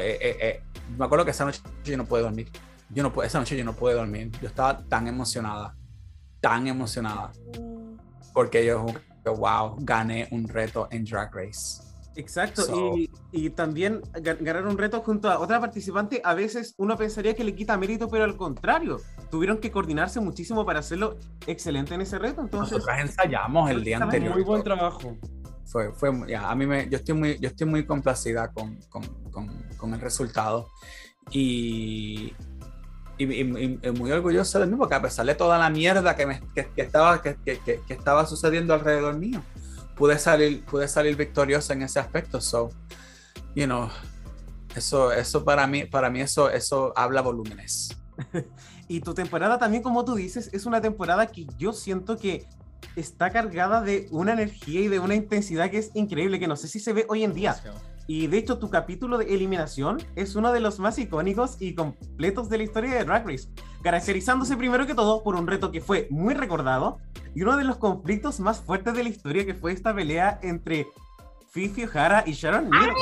me 0.97 1.05
acuerdo 1.05 1.25
que 1.25 1.31
esa 1.31 1.45
noche 1.45 1.61
yo 1.83 1.97
no 1.97 2.05
pude 2.05 2.21
dormir. 2.21 2.49
Yo 2.89 3.03
no 3.03 3.13
pude, 3.13 3.27
esa 3.27 3.39
noche 3.39 3.57
yo 3.57 3.63
no 3.63 3.73
pude 3.73 3.93
dormir. 3.93 4.31
Yo 4.41 4.47
estaba 4.47 4.83
tan 4.83 5.07
emocionada, 5.07 5.75
tan 6.39 6.67
emocionada. 6.67 7.31
Porque 8.33 8.65
yo, 8.65 8.85
wow, 9.25 9.77
gané 9.79 10.27
un 10.31 10.47
reto 10.47 10.87
en 10.91 11.05
Drag 11.05 11.33
Race. 11.33 11.83
Exacto, 12.15 12.63
y, 12.93 13.09
y, 13.31 13.51
también 13.51 14.01
ganar 14.21 14.67
un 14.67 14.77
reto 14.77 14.99
junto 14.99 15.31
a 15.31 15.39
otra 15.39 15.61
participante, 15.61 16.21
a 16.25 16.33
veces 16.33 16.75
uno 16.77 16.97
pensaría 16.97 17.33
que 17.33 17.45
le 17.45 17.55
quita 17.55 17.77
mérito, 17.77 18.09
pero 18.09 18.25
al 18.25 18.35
contrario, 18.35 18.97
tuvieron 19.29 19.59
que 19.59 19.71
coordinarse 19.71 20.19
muchísimo 20.19 20.65
para 20.65 20.79
hacerlo 20.79 21.17
excelente 21.47 21.95
en 21.95 22.01
ese 22.01 22.19
reto. 22.19 22.41
Entonces, 22.41 22.79
Nosotros 22.79 22.97
ensayamos 22.99 23.69
el 23.69 23.85
día 23.85 23.97
anterior. 23.97 24.33
Muy 24.33 24.43
buen 24.43 24.61
trabajo. 24.61 25.15
Fue, 25.65 25.93
fue, 25.93 26.11
ya, 26.27 26.49
a 26.49 26.55
mí 26.55 26.65
me, 26.65 26.89
yo 26.89 26.97
estoy 26.97 27.15
muy, 27.15 27.39
yo 27.39 27.47
estoy 27.47 27.67
muy 27.67 27.85
complacida 27.85 28.51
con, 28.51 28.75
con, 28.89 29.03
con, 29.31 29.47
con 29.77 29.93
el 29.93 30.01
resultado 30.01 30.67
y, 31.29 32.33
y, 33.17 33.25
y, 33.25 33.79
y, 33.83 33.91
muy 33.91 34.11
orgulloso 34.11 34.59
de 34.59 34.67
mí, 34.67 34.75
porque 34.75 34.95
a 34.95 35.01
pesar 35.01 35.25
de 35.25 35.35
toda 35.35 35.57
la 35.57 35.69
mierda 35.69 36.15
que, 36.15 36.25
me, 36.25 36.41
que, 36.55 36.67
que 36.67 36.81
estaba, 36.81 37.21
que, 37.21 37.35
que, 37.43 37.81
estaba 37.87 38.25
sucediendo 38.25 38.73
alrededor 38.73 39.17
mío, 39.17 39.41
pude 39.95 40.17
salir, 40.17 40.65
pude 40.65 40.87
salir 40.87 41.15
victoriosa 41.15 41.73
en 41.73 41.83
ese 41.83 41.99
aspecto. 41.99 42.41
So, 42.41 42.69
you 43.55 43.65
know, 43.65 43.89
eso, 44.75 45.11
eso 45.11 45.43
para 45.43 45.67
mí, 45.67 45.85
para 45.85 46.09
mí 46.09 46.21
eso, 46.21 46.49
eso 46.49 46.93
habla 46.95 47.21
volúmenes. 47.21 47.95
y 48.87 49.01
tu 49.01 49.13
temporada 49.13 49.57
también, 49.57 49.83
como 49.83 50.03
tú 50.03 50.15
dices, 50.15 50.49
es 50.51 50.65
una 50.65 50.81
temporada 50.81 51.27
que 51.27 51.45
yo 51.57 51.73
siento 51.73 52.17
que 52.17 52.47
está 52.95 53.31
cargada 53.31 53.81
de 53.81 54.07
una 54.11 54.33
energía 54.33 54.81
y 54.81 54.87
de 54.87 54.99
una 54.99 55.15
intensidad 55.15 55.69
que 55.69 55.77
es 55.77 55.91
increíble, 55.93 56.39
que 56.39 56.47
no 56.47 56.55
sé 56.55 56.67
si 56.67 56.79
se 56.79 56.93
ve 56.93 57.05
hoy 57.09 57.23
en 57.23 57.33
día. 57.33 57.55
Y 58.07 58.27
de 58.27 58.37
hecho, 58.37 58.57
tu 58.57 58.69
capítulo 58.69 59.17
de 59.17 59.33
eliminación 59.33 59.97
es 60.15 60.35
uno 60.35 60.51
de 60.51 60.59
los 60.59 60.79
más 60.79 60.97
icónicos 60.99 61.57
y 61.61 61.75
completos 61.75 62.49
de 62.49 62.57
la 62.57 62.63
historia 62.63 62.93
de 62.95 63.05
Drag 63.05 63.25
Race, 63.25 63.47
caracterizándose 63.83 64.57
primero 64.57 64.85
que 64.85 64.95
todo 64.95 65.23
por 65.23 65.35
un 65.35 65.47
reto 65.47 65.71
que 65.71 65.81
fue 65.81 66.07
muy 66.09 66.33
recordado 66.33 66.97
y 67.33 67.43
uno 67.43 67.55
de 67.57 67.63
los 67.63 67.77
conflictos 67.77 68.39
más 68.39 68.59
fuertes 68.59 68.93
de 68.95 69.03
la 69.03 69.09
historia 69.09 69.45
que 69.45 69.53
fue 69.53 69.71
esta 69.71 69.95
pelea 69.95 70.39
entre 70.41 70.87
Fifi 71.51 71.85
O'Hara 71.85 72.23
y 72.25 72.33
Sharon 72.33 72.69
Needles. 72.69 72.95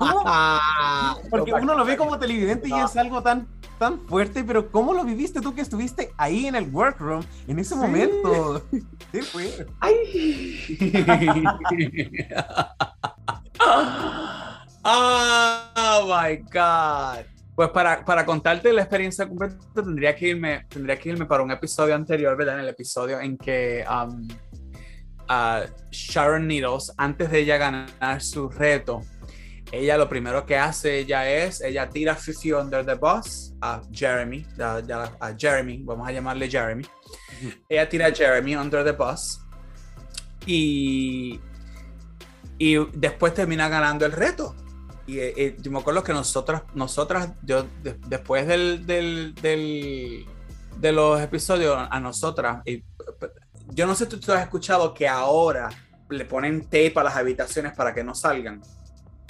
Porque 1.30 1.52
uno 1.52 1.74
lo 1.74 1.84
ve 1.84 1.96
como 1.96 2.18
televidente 2.18 2.68
y 2.68 2.72
es 2.72 2.96
algo 2.96 3.22
tan, 3.22 3.46
tan 3.84 4.00
fuerte, 4.06 4.42
pero 4.42 4.70
¿cómo 4.70 4.94
lo 4.94 5.04
viviste 5.04 5.42
tú 5.42 5.54
que 5.54 5.60
estuviste 5.60 6.10
ahí 6.16 6.46
en 6.46 6.54
el 6.54 6.70
workroom 6.70 7.22
en 7.46 7.58
ese 7.58 7.74
sí. 7.74 7.80
momento? 7.80 8.66
¿Qué 9.12 9.22
fue? 9.22 9.66
¡Ay! 9.80 10.78
Oh 14.86 16.06
my 16.06 16.36
God. 16.52 17.24
Pues 17.54 17.70
para, 17.70 18.04
para, 18.04 18.26
contarte 18.26 18.70
la 18.72 18.82
experiencia 18.82 19.26
completa 19.26 19.56
tendría 19.74 20.14
que 20.14 20.28
irme 20.28 20.66
tendría 20.68 20.98
que 20.98 21.08
irme 21.08 21.24
para 21.24 21.42
un 21.42 21.50
episodio 21.50 21.94
anterior, 21.94 22.36
¿verdad? 22.36 22.56
En 22.56 22.60
el 22.60 22.68
episodio 22.68 23.18
en 23.18 23.38
que 23.38 23.82
um, 23.88 24.28
uh, 25.30 25.64
Sharon 25.90 26.46
Needles, 26.46 26.92
antes 26.98 27.30
de 27.30 27.38
ella 27.38 27.56
ganar 27.56 28.20
su 28.20 28.50
reto, 28.50 29.02
ella 29.72 29.96
lo 29.96 30.08
primero 30.08 30.44
que 30.46 30.56
hace 30.56 30.98
ella 30.98 31.28
es, 31.28 31.60
ella 31.60 31.88
tira 31.88 32.14
Fifi 32.14 32.52
under 32.52 32.84
the 32.84 32.94
bus, 32.94 33.54
a 33.60 33.80
Jeremy, 33.92 34.46
a, 34.60 34.76
a, 34.76 35.28
a 35.28 35.34
Jeremy, 35.36 35.82
vamos 35.84 36.06
a 36.08 36.12
llamarle 36.12 36.48
Jeremy. 36.48 36.84
Uh 36.84 37.46
-huh. 37.46 37.62
Ella 37.68 37.88
tira 37.88 38.06
a 38.06 38.12
Jeremy 38.12 38.56
under 38.56 38.84
the 38.84 38.92
bus 38.92 39.40
y, 40.46 41.40
y 42.58 42.76
después 42.92 43.34
termina 43.34 43.68
ganando 43.68 44.06
el 44.06 44.12
reto. 44.12 44.54
Y, 45.06 45.20
y, 45.20 45.56
yo 45.60 45.70
me 45.70 45.78
acuerdo 45.78 46.02
que 46.02 46.12
nosotras, 46.12 46.62
nosotras 46.74 47.30
yo 47.42 47.66
de, 47.82 47.94
después 48.06 48.46
del, 48.46 48.86
del, 48.86 49.34
del, 49.34 50.26
de 50.78 50.92
los 50.92 51.20
episodios, 51.20 51.76
a 51.90 52.00
nosotras, 52.00 52.62
y, 52.64 52.82
yo 53.68 53.86
no 53.86 53.94
sé 53.94 54.08
si 54.08 54.16
tú 54.18 54.32
has 54.32 54.42
escuchado 54.42 54.92
que 54.94 55.08
ahora 55.08 55.68
le 56.10 56.24
ponen 56.24 56.62
tape 56.62 56.92
a 56.96 57.02
las 57.02 57.16
habitaciones 57.16 57.72
para 57.72 57.94
que 57.94 58.04
no 58.04 58.14
salgan. 58.14 58.62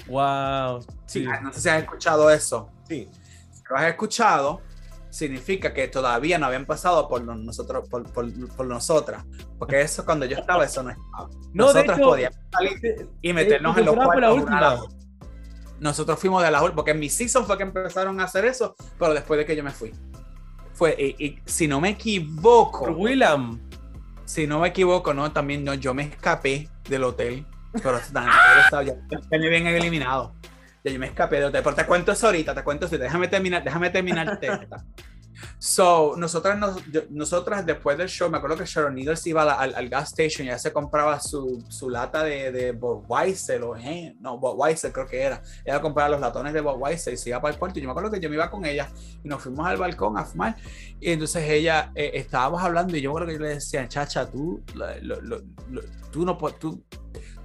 Wow. 0.07 0.85
Sí. 1.07 1.27
No 1.43 1.53
sé 1.53 1.61
si 1.61 1.69
has 1.69 1.83
escuchado 1.83 2.31
eso. 2.31 2.71
Sí. 2.89 3.09
Si 3.53 3.63
lo 3.69 3.77
has 3.77 3.87
escuchado, 3.87 4.61
significa 5.11 5.73
que 5.73 5.89
todavía 5.89 6.39
no 6.39 6.47
habían 6.47 6.67
pasado 6.67 7.09
por 7.09 7.23
nosotros, 7.23 7.89
por, 7.89 8.11
por, 8.13 8.57
por 8.57 8.67
nosotras. 8.67 9.25
Porque 9.59 9.81
eso 9.81 10.05
cuando 10.05 10.27
yo 10.27 10.37
estaba, 10.37 10.65
eso 10.65 10.83
no 10.83 10.91
estaba. 10.91 11.29
No, 11.53 11.67
nosotras 11.67 11.99
hecho, 11.99 12.09
podíamos 12.09 12.39
salir 12.53 13.09
y 13.23 13.33
meternos 13.33 13.77
en 13.79 13.85
los 13.85 13.97
última. 13.97 14.83
Nosotros 15.79 16.19
fuimos 16.19 16.43
de 16.43 16.51
la 16.51 16.61
última, 16.63 16.77
porque 16.77 16.91
en 16.93 17.01
mi 17.01 17.09
season 17.09 17.47
fue 17.47 17.57
que 17.57 17.63
empezaron 17.63 18.21
a 18.21 18.25
hacer 18.25 18.45
eso, 18.45 18.75
pero 18.99 19.15
después 19.15 19.39
de 19.39 19.47
que 19.47 19.57
yo 19.57 19.63
me 19.63 19.71
fui. 19.71 19.93
Fue, 20.73 20.97
y, 20.99 21.25
y 21.25 21.39
si 21.45 21.69
no 21.69 21.81
me 21.81 21.91
equivoco. 21.91 22.81
Por 22.81 22.91
William. 22.91 23.61
Si 24.25 24.47
no 24.47 24.61
me 24.61 24.69
equivoco, 24.69 25.13
no, 25.15 25.31
también 25.33 25.63
no, 25.65 25.75
yo 25.75 25.95
me 25.95 26.05
escapé 26.05 26.69
del 26.89 27.05
hotel. 27.05 27.47
Pero 27.83 27.97
estaba, 27.99 28.83
ya, 28.83 28.95
ya 29.11 29.39
me 29.39 29.47
habían 29.47 29.67
eliminado. 29.67 30.35
Ya 30.83 30.93
yo 30.93 30.99
me 30.99 31.07
escapé 31.07 31.45
hotel. 31.45 31.63
Pero 31.63 31.77
te 31.77 31.87
cuento 31.87 32.13
eso 32.13 32.27
ahorita, 32.27 32.55
te 32.55 32.63
cuento 32.63 32.87
eso. 32.87 32.99
Déjame 32.99 33.29
terminar, 33.29 33.65
déjame 33.65 33.91
terminar 33.91 34.39
esta. 34.41 34.85
So, 35.59 36.15
nosotras, 36.17 36.59
nos, 36.59 36.77
nosotras 37.11 37.65
después 37.67 37.97
del 37.99 38.09
show, 38.09 38.31
me 38.31 38.39
acuerdo 38.39 38.57
que 38.57 38.65
Sharon 38.65 38.95
Needles 38.95 39.27
iba 39.27 39.43
al, 39.43 39.75
al, 39.75 39.89
gas 39.89 40.11
station 40.11 40.47
y 40.47 40.51
ya 40.51 40.59
se 40.59 40.73
compraba 40.73 41.19
su, 41.21 41.65
su 41.69 41.91
lata 41.91 42.23
de, 42.23 42.53
de 42.53 42.73
Budweiser 42.73 43.63
o 43.63 43.77
eh, 43.77 44.15
no, 44.21 44.39
Budweiser 44.39 44.93
creo 44.93 45.07
que 45.07 45.21
era. 45.21 45.43
Ella 45.65 45.81
compraba 45.81 46.11
los 46.11 46.21
latones 46.21 46.53
de 46.53 46.61
Budweiser 46.61 47.15
y 47.15 47.17
se 47.17 47.31
iba 47.31 47.41
para 47.41 47.55
el 47.55 47.59
cuarto. 47.59 47.79
Y 47.79 47.83
yo 47.83 47.89
me 47.89 47.93
acuerdo 47.93 48.11
que 48.11 48.21
yo 48.21 48.29
me 48.29 48.37
iba 48.37 48.51
con 48.51 48.65
ella 48.65 48.91
y 49.23 49.29
nos 49.29 49.43
fuimos 49.43 49.67
al 49.67 49.77
balcón 49.77 50.19
a 50.19 50.25
fumar. 50.25 50.57
Y 51.01 51.11
entonces 51.11 51.49
ella, 51.49 51.93
eh, 51.95 52.13
estábamos 52.15 52.63
hablando 52.63 52.97
y 52.97 53.01
yo 53.01 53.11
acuerdo 53.11 53.29
que 53.29 53.35
yo 53.35 53.41
le 53.41 53.49
decía, 53.55 53.89
chacha, 53.89 54.31
tú, 54.31 54.63
lo, 54.75 54.87
lo, 55.03 55.21
lo, 55.21 55.41
tú 56.11 56.25
no 56.25 56.37
tú, 56.37 56.85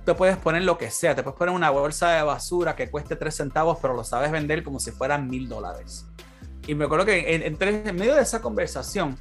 te 0.05 0.13
puedes 0.13 0.37
poner 0.37 0.63
lo 0.63 0.77
que 0.77 0.89
sea, 0.89 1.15
te 1.15 1.23
puedes 1.23 1.37
poner 1.37 1.53
una 1.53 1.69
bolsa 1.69 2.11
de 2.11 2.23
basura 2.23 2.75
que 2.75 2.89
cueste 2.89 3.15
3 3.15 3.35
centavos, 3.35 3.77
pero 3.81 3.93
lo 3.93 4.03
sabes 4.03 4.31
vender 4.31 4.63
como 4.63 4.79
si 4.79 4.91
fueran 4.91 5.29
mil 5.29 5.47
dólares. 5.47 6.05
Y 6.67 6.75
me 6.75 6.85
acuerdo 6.85 7.05
que 7.05 7.35
en, 7.35 7.41
en, 7.43 7.87
en, 7.87 7.95
medio 7.95 8.15
de 8.15 8.21
esa 8.21 8.41
conversación, 8.41 9.17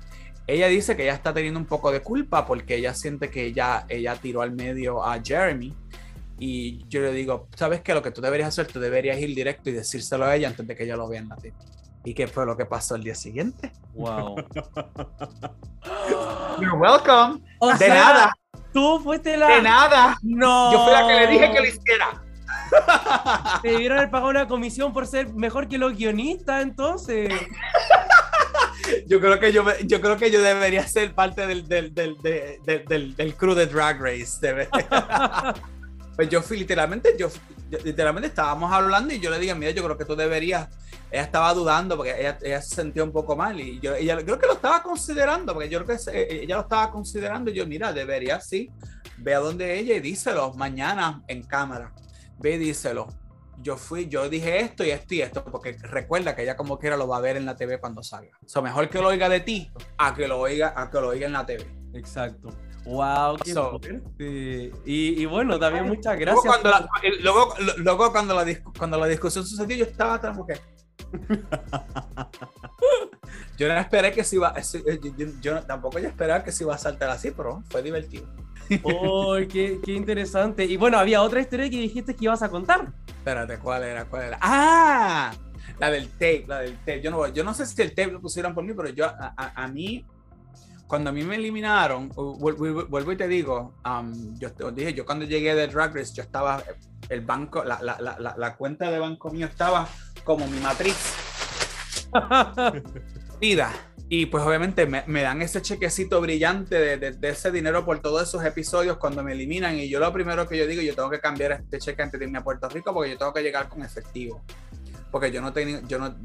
ella 0.47 0.66
dice 0.66 0.97
que 0.97 1.03
ella 1.05 1.14
está 1.14 1.33
teniendo 1.33 1.61
un 1.61 1.66
poco 1.66 1.91
de 1.93 2.01
culpa 2.01 2.47
porque 2.47 2.76
ella 2.76 2.95
siente 2.95 3.31
que 3.31 3.47
ella, 3.47 3.85
ella 3.89 4.16
tiró 4.16 4.43
al 4.43 4.53
medio 4.53 5.05
a 5.05 5.20
Jeremy. 5.22 5.74
Y 6.39 6.87
yo 6.89 7.01
le 7.03 7.12
digo, 7.12 7.49
¿sabes 7.57 7.81
qué? 7.81 7.95
Lo 7.95 8.03
que 8.03 8.11
tú 8.11 8.20
deberías 8.20 8.49
hacer, 8.49 8.66
tú 8.66 8.81
deberías 8.81 9.18
ir 9.18 9.35
directo 9.35 9.70
y 9.70 9.72
decírselo 9.72 10.24
a 10.24 10.37
ella 10.37 10.49
antes 10.49 10.66
de 10.66 10.76
que 10.76 10.85
ella 10.85 10.97
lo 10.97 11.09
vea 11.09 11.20
en 11.20 11.29
la 11.29 11.37
tele. 11.37 11.55
¿Y 12.05 12.14
qué 12.14 12.26
fue 12.26 12.47
lo 12.47 12.57
que 12.57 12.64
pasó 12.64 12.95
el 12.95 13.03
día 13.03 13.14
siguiente? 13.14 13.72
Wow. 13.95 14.37
You're 16.61 16.79
welcome. 16.79 17.43
O 17.61 17.70
de 17.72 17.79
sea, 17.79 17.95
nada. 17.95 18.33
Tú 18.73 19.01
fuiste 19.01 19.37
la. 19.37 19.49
De 19.49 19.62
nada. 19.62 20.19
No. 20.23 20.73
Yo 20.73 20.85
fui 20.85 20.93
la 20.93 21.07
que 21.07 21.14
le 21.14 21.27
dije 21.27 21.53
que 21.53 21.61
lo 21.61 21.66
hiciera. 21.66 22.23
Te 23.62 23.69
debieron 23.71 23.99
haber 23.99 24.11
pagado 24.11 24.31
una 24.31 24.49
comisión 24.49 24.93
por 24.93 25.07
ser 25.07 25.33
mejor 25.35 25.69
que 25.69 25.79
los 25.79 25.97
guionistas, 25.97 26.62
entonces. 26.62 27.33
yo 29.07 29.21
creo 29.21 29.39
que 29.39 29.53
yo, 29.53 29.64
yo 29.85 30.01
creo 30.01 30.16
que 30.16 30.31
yo 30.31 30.43
debería 30.43 30.87
ser 30.87 31.14
parte 31.14 31.47
del, 31.47 31.69
del, 31.69 31.95
del, 31.95 32.16
del, 32.19 32.85
del, 32.87 33.16
del 33.16 33.35
crew 33.35 33.55
de 33.55 33.66
Drag 33.66 34.01
Race. 34.01 34.39
pues 36.16 36.29
yo 36.29 36.43
fui 36.43 36.59
literalmente, 36.59 37.14
yo, 37.19 37.29
literalmente 37.85 38.29
estábamos 38.29 38.73
hablando 38.73 39.12
y 39.12 39.21
yo 39.21 39.31
le 39.31 39.39
dije, 39.39 39.55
mira, 39.55 39.71
yo 39.73 39.85
creo 39.85 39.97
que 39.99 40.05
tú 40.05 40.16
deberías. 40.16 40.69
Ella 41.11 41.23
estaba 41.23 41.55
dudando 41.55 41.97
porque 41.97 42.14
ella, 42.19 42.39
ella 42.43 42.61
se 42.61 42.75
sentía 42.75 43.03
un 43.03 43.12
poco 43.12 43.35
mal 43.35 43.59
y 43.59 43.81
yo 43.81 43.95
ella 43.95 44.16
creo 44.23 44.39
que 44.39 44.47
lo 44.47 44.53
estaba 44.55 44.83
considerando, 44.83 45.55
porque 45.55 45.71
yo 45.71 45.83
creo 45.83 45.97
que 45.97 46.11
eh, 46.12 46.43
ella 46.43 46.57
lo 46.57 46.62
estaba 46.62 46.91
considerando 46.91 47.51
y 47.51 47.55
yo, 47.55 47.66
mira, 47.66 47.93
debería 47.93 48.41
sí, 48.41 48.71
ve 49.16 49.35
a 49.35 49.39
donde 49.39 49.79
ella 49.79 49.95
y 49.95 50.01
díselo 50.01 50.53
mañana 50.53 51.23
en 51.29 51.43
cámara 51.43 51.95
ve 52.39 52.55
y 52.55 52.59
díselo. 52.59 53.09
Yo 53.61 53.77
fui, 53.77 54.07
yo 54.09 54.29
dije 54.29 54.61
esto 54.61 54.85
y 54.85 54.91
esto 54.91 55.14
y 55.14 55.21
esto, 55.21 55.45
porque 55.45 55.77
recuerda 55.83 56.37
que 56.37 56.43
ella 56.43 56.57
como 56.57 56.79
quiera 56.79 56.97
lo 56.97 57.09
va 57.09 57.16
a 57.16 57.21
ver 57.21 57.37
en 57.37 57.45
la 57.45 57.57
TV 57.57 57.81
cuando 57.81 58.05
salga. 58.05 58.39
O 58.45 58.49
sea, 58.49 58.62
mejor 58.62 58.89
que 58.89 59.01
lo 59.01 59.09
oiga 59.09 59.29
de 59.29 59.41
ti 59.41 59.71
a 59.97 60.14
que 60.14 60.29
lo 60.29 60.39
oiga, 60.39 60.73
a 60.77 60.89
que 60.89 61.01
lo 61.01 61.09
oiga 61.09 61.27
en 61.27 61.33
la 61.33 61.45
TV. 61.45 61.66
Exacto. 61.95 62.51
Wow, 62.89 63.36
qué 63.45 63.53
so. 63.53 63.78
Y, 64.18 64.72
y, 65.22 65.26
bueno, 65.26 65.59
también 65.59 65.86
muchas 65.86 66.18
gracias. 66.18 66.43
Luego 66.43 66.62
cuando, 66.62 66.70
la, 66.70 66.89
luego, 67.20 67.55
luego 67.76 68.11
cuando, 68.12 68.34
la, 68.34 68.47
cuando 68.78 68.99
la 68.99 69.07
discusión 69.07 69.47
sucedió, 69.47 69.76
yo 69.76 69.84
estaba 69.84 70.18
tan 70.18 70.34
que. 70.47 70.59
yo 73.59 73.68
no 73.68 73.78
esperé 73.78 74.11
que 74.12 74.24
se 74.24 74.36
iba. 74.36 74.55
Yo, 74.59 74.80
yo, 75.18 75.26
yo, 75.43 75.62
tampoco 75.64 75.99
yo 75.99 76.09
esperaba 76.09 76.43
que 76.43 76.51
se 76.51 76.64
iba 76.64 76.74
a 76.74 76.78
saltar 76.78 77.11
así, 77.11 77.30
pero 77.30 77.62
fue 77.68 77.82
divertido. 77.82 78.26
¡Oh, 78.82 79.36
qué, 79.51 79.80
qué, 79.84 79.93
interesante! 79.93 80.64
Y 80.64 80.78
bueno, 80.78 80.99
había 80.99 81.22
otra 81.22 81.41
historia 81.41 81.68
que 81.68 81.80
dijiste 81.80 82.16
que 82.16 82.24
ibas 82.24 82.43
a 82.43 82.49
contar. 82.49 82.91
Espérate, 83.07 83.59
¿cuál 83.59 83.84
era? 83.84 84.07
¿Cuál 84.07 84.28
era? 84.28 84.39
¡Ah! 84.41 85.34
La 85.78 85.91
del 85.91 86.09
tape, 86.09 86.47
la 86.49 86.61
del 86.61 86.78
tape. 86.78 87.03
Yo 87.03 87.11
no, 87.11 87.28
yo 87.28 87.45
no 87.45 87.53
sé 87.53 87.66
si 87.66 87.82
el 87.82 87.91
tape 87.91 88.12
lo 88.12 88.22
pusieron 88.22 88.55
por 88.55 88.64
mí, 88.64 88.72
pero 88.74 88.89
yo, 88.89 89.05
a, 89.05 89.34
a, 89.36 89.64
a 89.64 89.68
mí, 89.68 90.07
cuando 90.89 91.11
a 91.11 91.12
mí 91.12 91.22
me 91.22 91.36
eliminaron, 91.36 92.09
vuelvo 92.09 93.12
y 93.12 93.16
te 93.16 93.28
digo, 93.28 93.74
um, 93.84 94.39
yo 94.39 94.51
te 94.51 94.72
dije, 94.72 94.95
yo 94.95 95.05
cuando 95.05 95.26
llegué 95.26 95.55
de 95.55 95.68
Drag 95.68 95.95
Race, 95.95 96.14
yo 96.14 96.22
estaba, 96.22 96.62
el 97.11 97.20
banco, 97.20 97.62
la, 97.62 97.78
la, 97.82 97.99
la, 98.01 98.34
la 98.36 98.57
cuenta 98.57 98.91
de 98.91 98.99
banco 98.99 99.30
mío 99.30 99.47
estaba 99.47 99.86
como 100.24 100.49
mi 100.49 100.59
matriz. 100.61 100.97
Vida. 103.41 103.70
Y 104.09 104.26
pues 104.26 104.43
obviamente 104.43 104.86
me, 104.86 105.05
me, 105.07 105.20
dan 105.20 105.43
ese 105.43 105.61
chequecito 105.61 106.22
brillante 106.22 106.76
de, 106.76 107.12
de, 107.12 107.28
ese 107.28 107.51
dinero 107.51 107.84
por 107.84 108.01
todos 108.01 108.22
esos 108.26 108.43
episodios 108.43 108.97
cuando 108.97 109.22
me 109.22 109.32
eliminan. 109.32 109.78
Y 109.78 109.91
yo 109.91 110.01
lo 110.01 110.11
primero 110.14 110.49
que 110.49 110.57
yo 110.57 110.66
digo, 110.66 110.80
yo 110.80 110.95
tengo 110.95 111.11
que 111.11 111.20
cambiar 111.20 111.53
este 111.53 111.78
cheque 111.78 112.01
antes 112.01 112.18
de 112.18 112.24
irme 112.24 112.39
a 112.39 112.45
Puerto 112.45 112.66
Rico 112.70 112.95
porque 112.95 113.11
yo 113.11 113.18
tengo 113.18 113.34
que 113.34 113.43
llegar 113.43 113.68
con 113.68 113.82
efectivo. 113.82 114.43
Porque 115.11 115.30
yo 115.30 115.43
no 115.43 115.53
tenía, 115.53 115.82
yo 115.86 115.99
no, 115.99 116.16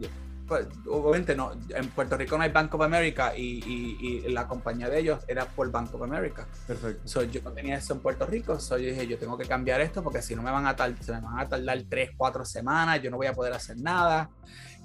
pues, 0.48 0.68
obviamente 0.88 1.36
no, 1.36 1.52
en 1.70 1.89
Puerto 1.89 2.18
Rico 2.18 2.38
no 2.38 2.44
hay 2.44 2.52
Bank 2.52 2.74
of 2.74 2.82
America 2.82 3.36
y, 3.36 3.64
y, 3.66 4.30
la 4.32 4.48
compañía 4.48 4.89
de 4.89 5.00
ellos 5.00 5.20
era 5.28 5.46
por 5.46 5.72
Bank 5.72 5.94
of 5.94 6.02
America. 6.02 6.48
Perfecto. 6.68 7.08
So, 7.08 7.24
yo 7.24 7.41
no 7.41 7.52
tenía 7.52 7.78
eso 7.78 7.94
en 7.94 8.00
Puerto 8.00 8.26
Rico, 8.26 8.60
so, 8.60 8.78
yo 8.78 8.89
dije, 8.89 9.08
yo 9.08 9.18
tengo 9.18 9.38
que 9.38 9.46
cambiar 9.46 9.82
esto 9.82 10.04
porque 10.04 10.22
si 10.22 10.36
no 10.36 10.41
me 10.41 10.52
van 10.52 10.66
a 10.68 10.76
tardar, 10.76 11.04
se 11.04 11.12
me 11.12 11.22
van 11.22 11.39
a 11.39 11.48
tardar 11.48 11.82
3, 11.89 12.12
4 12.18 12.46
semanas, 12.46 13.02
yo 13.02 13.10
no 13.12 13.18
voy 13.18 13.28
a 13.28 13.34
poder 13.34 13.54
hacer 13.54 13.78
nada. 13.78 14.30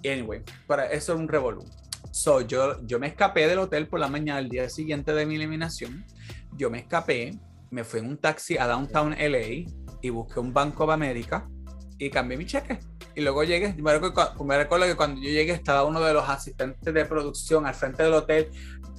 Anyway, 0.05 0.43
para 0.67 0.87
eso 0.87 1.15
es 1.15 1.19
un 1.19 1.29
revolú. 1.29 1.65
So, 2.11 2.41
yo, 2.41 2.81
yo 2.87 2.99
me 2.99 3.09
escapé 3.09 3.47
del 3.49 3.59
hotel 3.59 3.89
por 3.89 4.01
la 4.01 4.09
mañana 4.09 4.39
el 4.39 4.49
día 4.49 4.69
siguiente 4.69 5.13
de 5.13 5.27
mi 5.27 5.37
eliminación. 5.37 6.05
Yo 6.57 6.71
me 6.71 6.79
escapé, 6.79 7.39
me 7.71 7.85
fui 7.85 8.01
en 8.01 8.07
un 8.07 8.19
taxi 8.19 8.57
a 8.57 8.67
Downtown 8.67 9.13
LA 9.19 9.71
y 10.01 10.11
busqué 10.11 10.41
un 10.41 10.53
Bank 10.53 10.81
of 10.81 10.91
America 10.91 11.49
y 11.99 12.11
cambié 12.11 12.36
mi 12.36 12.46
cheque. 12.46 12.78
Y 13.14 13.20
luego 13.20 13.42
llegué, 13.42 13.74
me 13.74 13.92
recuerdo, 13.92 14.44
me 14.44 14.57
recuerdo 14.57 14.86
que 14.86 14.94
cuando 14.94 15.20
yo 15.20 15.28
llegué 15.28 15.53
estaba 15.53 15.84
uno 15.84 16.01
de 16.01 16.14
los 16.14 16.28
asistentes 16.28 16.94
de 16.94 17.05
producción 17.05 17.66
al 17.66 17.74
frente 17.74 18.03
del 18.05 18.14
hotel. 18.14 18.49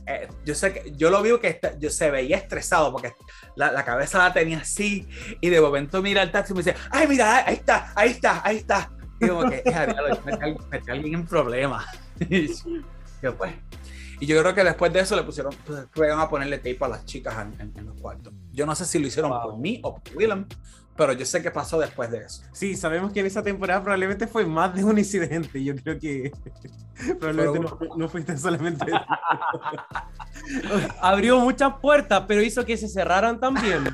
Eh, 0.05 0.27
yo 0.43 0.55
sé 0.55 0.73
que 0.73 0.91
yo 0.95 1.09
lo 1.09 1.21
vi 1.21 1.37
que 1.39 1.59
yo 1.79 1.89
se 1.89 2.09
veía 2.09 2.37
estresado 2.37 2.91
porque 2.91 3.13
la, 3.55 3.71
la, 3.71 3.85
cabeza 3.85 4.17
la 4.17 4.33
tenía 4.33 4.57
así 4.57 5.07
y 5.39 5.49
de 5.49 5.61
momento 5.61 6.01
mira 6.01 6.23
el 6.23 6.31
taxi 6.31 6.51
y 6.51 6.55
me 6.55 6.63
dice, 6.63 6.75
ay 6.89 7.07
mira, 7.07 7.45
ahí 7.45 7.53
está, 7.53 7.93
ahí 7.95 8.09
está, 8.09 8.41
ahí 8.43 8.57
está. 8.57 8.91
Y 9.21 9.27
como 9.27 9.41
que, 9.49 9.61
metí 10.71 10.89
a 10.89 10.93
alguien 10.93 11.13
en 11.13 11.25
problemas. 11.27 11.85
yo 13.21 13.37
pues, 13.37 13.53
y 14.19 14.25
yo 14.25 14.39
creo 14.41 14.53
que 14.53 14.63
después 14.63 14.91
de 14.91 14.99
eso 14.99 15.15
le 15.15 15.23
pusieron, 15.23 15.53
pues, 15.93 16.11
a 16.11 16.29
ponerle 16.29 16.57
tape 16.57 16.77
a 16.81 16.87
las 16.89 17.05
chicas 17.05 17.35
en, 17.59 17.71
en, 17.75 17.85
los 17.85 17.99
cuartos. 18.01 18.33
Yo 18.51 18.65
no 18.65 18.75
sé 18.75 18.85
si 18.85 18.99
lo 18.99 19.07
hicieron 19.07 19.31
por 19.31 19.57
mí 19.57 19.79
o 19.83 19.95
por 19.95 20.17
Willem, 20.17 20.45
pero 20.99 21.13
yo 21.13 21.25
sé 21.25 21.41
qué 21.41 21.49
pasó 21.49 21.79
después 21.79 22.11
de 22.11 22.17
eso. 22.17 22.43
Sí, 22.51 22.75
sabemos 22.75 23.13
que 23.13 23.21
en 23.21 23.25
esa 23.25 23.41
temporada 23.41 23.81
probablemente 23.81 24.27
fue 24.27 24.45
más 24.45 24.75
de 24.75 24.83
un 24.83 24.97
incidente. 24.97 25.63
Yo 25.63 25.73
creo 25.77 25.97
que 25.97 26.29
probablemente 27.19 27.61
no, 27.95 28.09
fuiste 28.09 28.37
solamente. 28.37 28.85
Abrió 31.01 31.39
muchas 31.39 31.75
puertas, 31.81 32.25
pero 32.27 32.41
hizo 32.41 32.65
que 32.65 32.75
se 32.75 32.89
cerraran 32.89 33.39
también. 33.39 33.81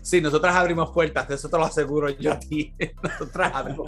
sí, 0.00 0.20
nosotras 0.20 0.54
abrimos 0.54 0.92
puertas, 0.92 1.26
de 1.26 1.34
eso 1.34 1.48
te 1.48 1.58
lo 1.58 1.64
aseguro 1.64 2.08
yo 2.10 2.30
a 2.30 2.38
ti. 2.38 2.72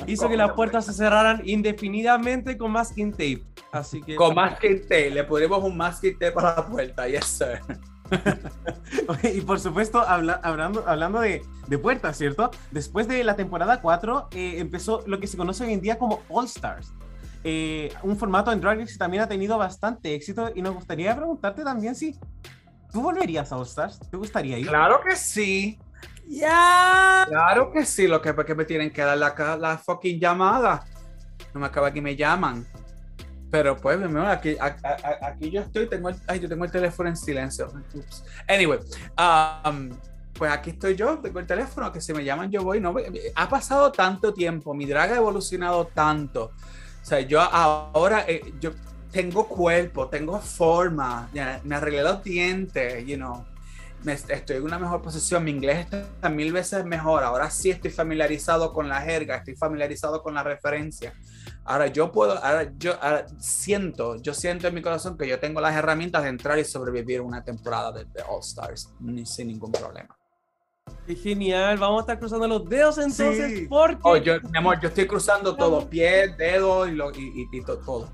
hizo 0.08 0.28
que 0.28 0.36
las 0.36 0.54
puertas 0.54 0.86
se 0.86 0.92
cerraran 0.92 1.40
indefinidamente 1.44 2.58
con 2.58 2.72
masking 2.72 3.12
tape. 3.12 3.44
Así 3.70 4.02
que... 4.02 4.16
Con 4.16 4.34
masking 4.34 4.82
tape, 4.82 5.10
le 5.10 5.22
ponemos 5.22 5.62
un 5.62 5.76
masking 5.76 6.18
tape 6.18 6.34
a 6.36 6.42
la 6.42 6.66
puerta, 6.66 7.06
yes 7.06 7.26
sir. 7.26 7.60
y 9.34 9.40
por 9.40 9.60
supuesto, 9.60 10.00
hablando, 10.00 10.84
hablando 10.86 11.20
de, 11.20 11.42
de, 11.66 11.78
puertas, 11.78 12.18
¿cierto? 12.18 12.50
Después 12.70 13.08
de 13.08 13.24
la 13.24 13.36
temporada 13.36 13.80
4 13.80 14.28
eh, 14.32 14.54
empezó 14.58 15.02
lo 15.06 15.20
que 15.20 15.26
se 15.26 15.36
conoce 15.36 15.64
hoy 15.64 15.72
en 15.72 15.80
día 15.80 15.98
como 15.98 16.22
All 16.28 16.46
Stars. 16.46 16.92
Eh, 17.44 17.92
un 18.02 18.16
formato 18.16 18.52
en 18.52 18.60
Drag 18.60 18.78
Race 18.78 18.92
que 18.92 18.98
también 18.98 19.22
ha 19.22 19.28
tenido 19.28 19.58
bastante 19.58 20.14
éxito 20.14 20.52
y 20.54 20.62
nos 20.62 20.74
gustaría 20.74 21.14
preguntarte 21.16 21.64
también 21.64 21.96
si 21.96 22.16
tú 22.92 23.02
volverías 23.02 23.50
a 23.52 23.56
All 23.56 23.66
Stars. 23.66 23.98
¿Te 24.10 24.16
gustaría 24.16 24.58
ir? 24.58 24.68
Claro 24.68 25.00
que 25.04 25.16
sí. 25.16 25.78
Ya. 26.28 27.24
Claro 27.28 27.72
que 27.72 27.84
sí. 27.84 28.06
Lo 28.06 28.22
que 28.22 28.34
que 28.34 28.54
me 28.54 28.64
tienen 28.64 28.92
que 28.92 29.02
dar 29.02 29.18
la, 29.18 29.34
la 29.58 29.78
fucking 29.78 30.20
llamada. 30.20 30.84
No 31.52 31.60
me 31.60 31.66
acaba 31.66 31.92
que 31.92 32.00
me 32.00 32.14
llaman. 32.14 32.66
Pero 33.52 33.76
pues, 33.76 33.98
aquí, 34.28 34.56
aquí 34.58 35.50
yo 35.50 35.60
estoy, 35.60 35.86
tengo 35.86 36.08
el, 36.08 36.16
ay, 36.26 36.40
yo 36.40 36.48
tengo 36.48 36.64
el 36.64 36.70
teléfono 36.70 37.10
en 37.10 37.16
silencio. 37.18 37.70
Anyway, 38.48 38.78
um, 39.18 39.90
pues 40.32 40.50
aquí 40.50 40.70
estoy 40.70 40.96
yo, 40.96 41.18
tengo 41.18 41.38
el 41.38 41.46
teléfono, 41.46 41.92
que 41.92 42.00
si 42.00 42.14
me 42.14 42.24
llaman 42.24 42.50
yo 42.50 42.62
voy. 42.62 42.80
No, 42.80 42.94
ha 43.34 43.48
pasado 43.50 43.92
tanto 43.92 44.32
tiempo, 44.32 44.72
mi 44.72 44.86
drag 44.86 45.12
ha 45.12 45.16
evolucionado 45.16 45.86
tanto. 45.88 46.52
O 47.02 47.04
sea, 47.04 47.20
yo 47.20 47.42
ahora, 47.42 48.24
eh, 48.26 48.54
yo 48.58 48.70
tengo 49.10 49.46
cuerpo, 49.46 50.08
tengo 50.08 50.40
forma, 50.40 51.28
me 51.64 51.74
arreglé 51.76 52.02
los 52.02 52.24
dientes, 52.24 53.04
you 53.06 53.16
know. 53.16 53.44
estoy 54.06 54.56
en 54.56 54.62
una 54.62 54.78
mejor 54.78 55.02
posición, 55.02 55.44
mi 55.44 55.50
inglés 55.50 55.88
está 55.92 56.30
mil 56.30 56.54
veces 56.54 56.86
mejor, 56.86 57.22
ahora 57.22 57.50
sí 57.50 57.70
estoy 57.70 57.90
familiarizado 57.90 58.72
con 58.72 58.88
la 58.88 59.02
jerga, 59.02 59.36
estoy 59.36 59.56
familiarizado 59.56 60.22
con 60.22 60.32
la 60.32 60.42
referencia. 60.42 61.12
Ahora 61.64 61.86
yo 61.86 62.10
puedo, 62.10 62.32
ahora 62.44 62.72
yo 62.76 62.92
siento, 63.38 64.16
yo 64.16 64.34
siento 64.34 64.66
en 64.66 64.74
mi 64.74 64.82
corazón 64.82 65.16
que 65.16 65.28
yo 65.28 65.38
tengo 65.38 65.60
las 65.60 65.76
herramientas 65.76 66.24
de 66.24 66.30
entrar 66.30 66.58
y 66.58 66.64
sobrevivir 66.64 67.20
una 67.20 67.44
temporada 67.44 67.92
de, 67.92 68.22
All 68.28 68.40
Stars 68.40 68.92
sin 69.24 69.46
ningún 69.46 69.70
problema. 69.70 70.16
Qué 71.06 71.14
genial, 71.14 71.78
vamos 71.78 71.98
a 71.98 72.00
estar 72.02 72.18
cruzando 72.18 72.48
los 72.48 72.68
dedos 72.68 72.98
entonces 72.98 73.66
porque... 73.68 74.00
Oh, 74.02 74.16
yo, 74.16 74.40
mi 74.50 74.58
amor, 74.58 74.80
yo 74.80 74.88
estoy 74.88 75.06
cruzando 75.06 75.54
todo, 75.56 75.88
pies, 75.88 76.36
dedos 76.36 76.88
y, 76.88 76.92
lo, 76.92 77.12
y, 77.12 77.48
y, 77.52 77.64
todo. 77.64 78.08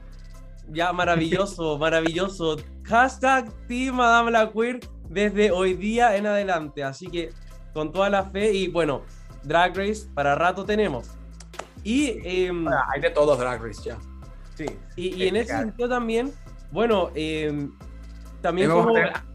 Ya, 0.69 0.93
maravilloso, 0.93 1.79
maravilloso. 1.81 2.57
Hashtag 2.85 3.51
Team 3.67 3.97
Madame 3.97 4.31
La 4.31 4.53
Queer 4.53 4.81
desde 5.09 5.51
hoy 5.51 5.73
día 5.75 6.17
en 6.17 6.27
adelante. 6.27 6.85
Así 6.85 7.07
que 7.07 7.31
con 7.73 7.93
toda 7.93 8.11
la 8.11 8.25
fe 8.25 8.53
y 8.53 8.69
bueno, 8.69 9.03
Drag 9.43 9.77
Race 9.77 10.07
para 10.15 10.35
rato 10.35 10.65
tenemos. 10.65 11.18
Y, 11.85 12.21
em, 12.25 12.67
hay 12.69 13.01
de 13.01 13.11
todos 13.11 13.39
Drag 13.39 13.63
Race 13.63 13.83
ya. 13.83 13.99
Sí. 14.55 14.67
Y, 14.97 15.27
en 15.27 15.37
ese 15.37 15.57
sentido 15.57 15.89
también, 15.89 16.33
bueno, 16.71 17.11
em, 17.15 17.73
también 18.41 18.71
como... 18.71 18.95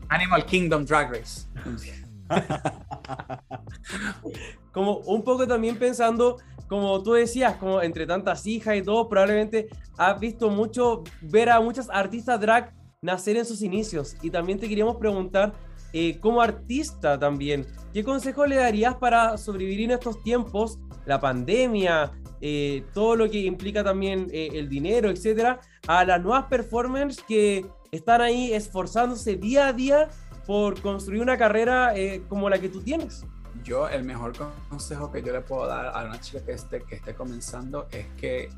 Animal 0.10 0.46
Kingdom 0.46 0.86
Drag 0.86 1.12
Race. 1.12 1.48
como 4.72 4.98
un 4.98 5.24
poco 5.24 5.48
también 5.48 5.78
pensando, 5.78 6.38
como 6.68 7.02
tú 7.02 7.14
decías, 7.14 7.56
como 7.56 7.82
entre 7.82 8.06
tantas 8.06 8.46
hijas 8.46 8.76
y 8.76 8.82
todo, 8.82 9.08
probablemente 9.08 9.70
has 9.98 10.20
visto 10.20 10.50
mucho, 10.50 11.04
ver 11.22 11.50
a 11.50 11.60
muchas 11.60 11.90
artistas 11.90 12.40
drag 12.40 12.74
nacer 13.02 13.38
en 13.38 13.46
sus 13.46 13.62
inicios. 13.62 14.16
Y 14.22 14.30
también 14.30 14.60
te 14.60 14.68
queríamos 14.68 14.98
preguntar, 14.98 15.54
eh, 15.94 16.20
como 16.20 16.42
artista 16.42 17.20
también, 17.20 17.68
¿qué 17.94 18.04
consejo 18.04 18.46
le 18.46 18.56
darías 18.56 18.96
para 18.96 19.38
sobrevivir 19.38 19.82
en 19.82 19.92
estos 19.92 20.22
tiempos, 20.24 20.80
la 21.06 21.20
pandemia, 21.20 22.12
eh, 22.46 22.84
todo 22.94 23.16
lo 23.16 23.32
que 23.32 23.40
implica 23.40 23.86
también 23.86 24.28
eh, 24.34 24.50
el 24.52 24.68
dinero, 24.68 25.10
etcétera, 25.10 25.62
a 25.88 26.04
las 26.04 26.22
nuevas 26.22 26.44
performers 26.48 27.24
que 27.26 27.66
están 27.90 28.20
ahí 28.20 28.52
esforzándose 28.52 29.38
día 29.38 29.68
a 29.68 29.72
día 29.72 30.10
por 30.46 30.82
construir 30.82 31.22
una 31.22 31.38
carrera 31.38 31.96
eh, 31.96 32.22
como 32.28 32.50
la 32.50 32.60
que 32.60 32.68
tú 32.68 32.82
tienes. 32.82 33.24
Yo, 33.64 33.88
el 33.88 34.04
mejor 34.04 34.34
consejo 34.68 35.10
que 35.10 35.24
yo 35.24 35.32
le 35.32 35.40
puedo 35.40 35.68
dar 35.68 35.96
a 35.96 36.04
una 36.04 36.20
chica 36.20 36.44
que 36.44 36.52
esté, 36.52 36.82
que 36.82 36.96
esté 36.96 37.16
comenzando 37.16 37.88
es 37.92 38.08
que, 38.18 38.50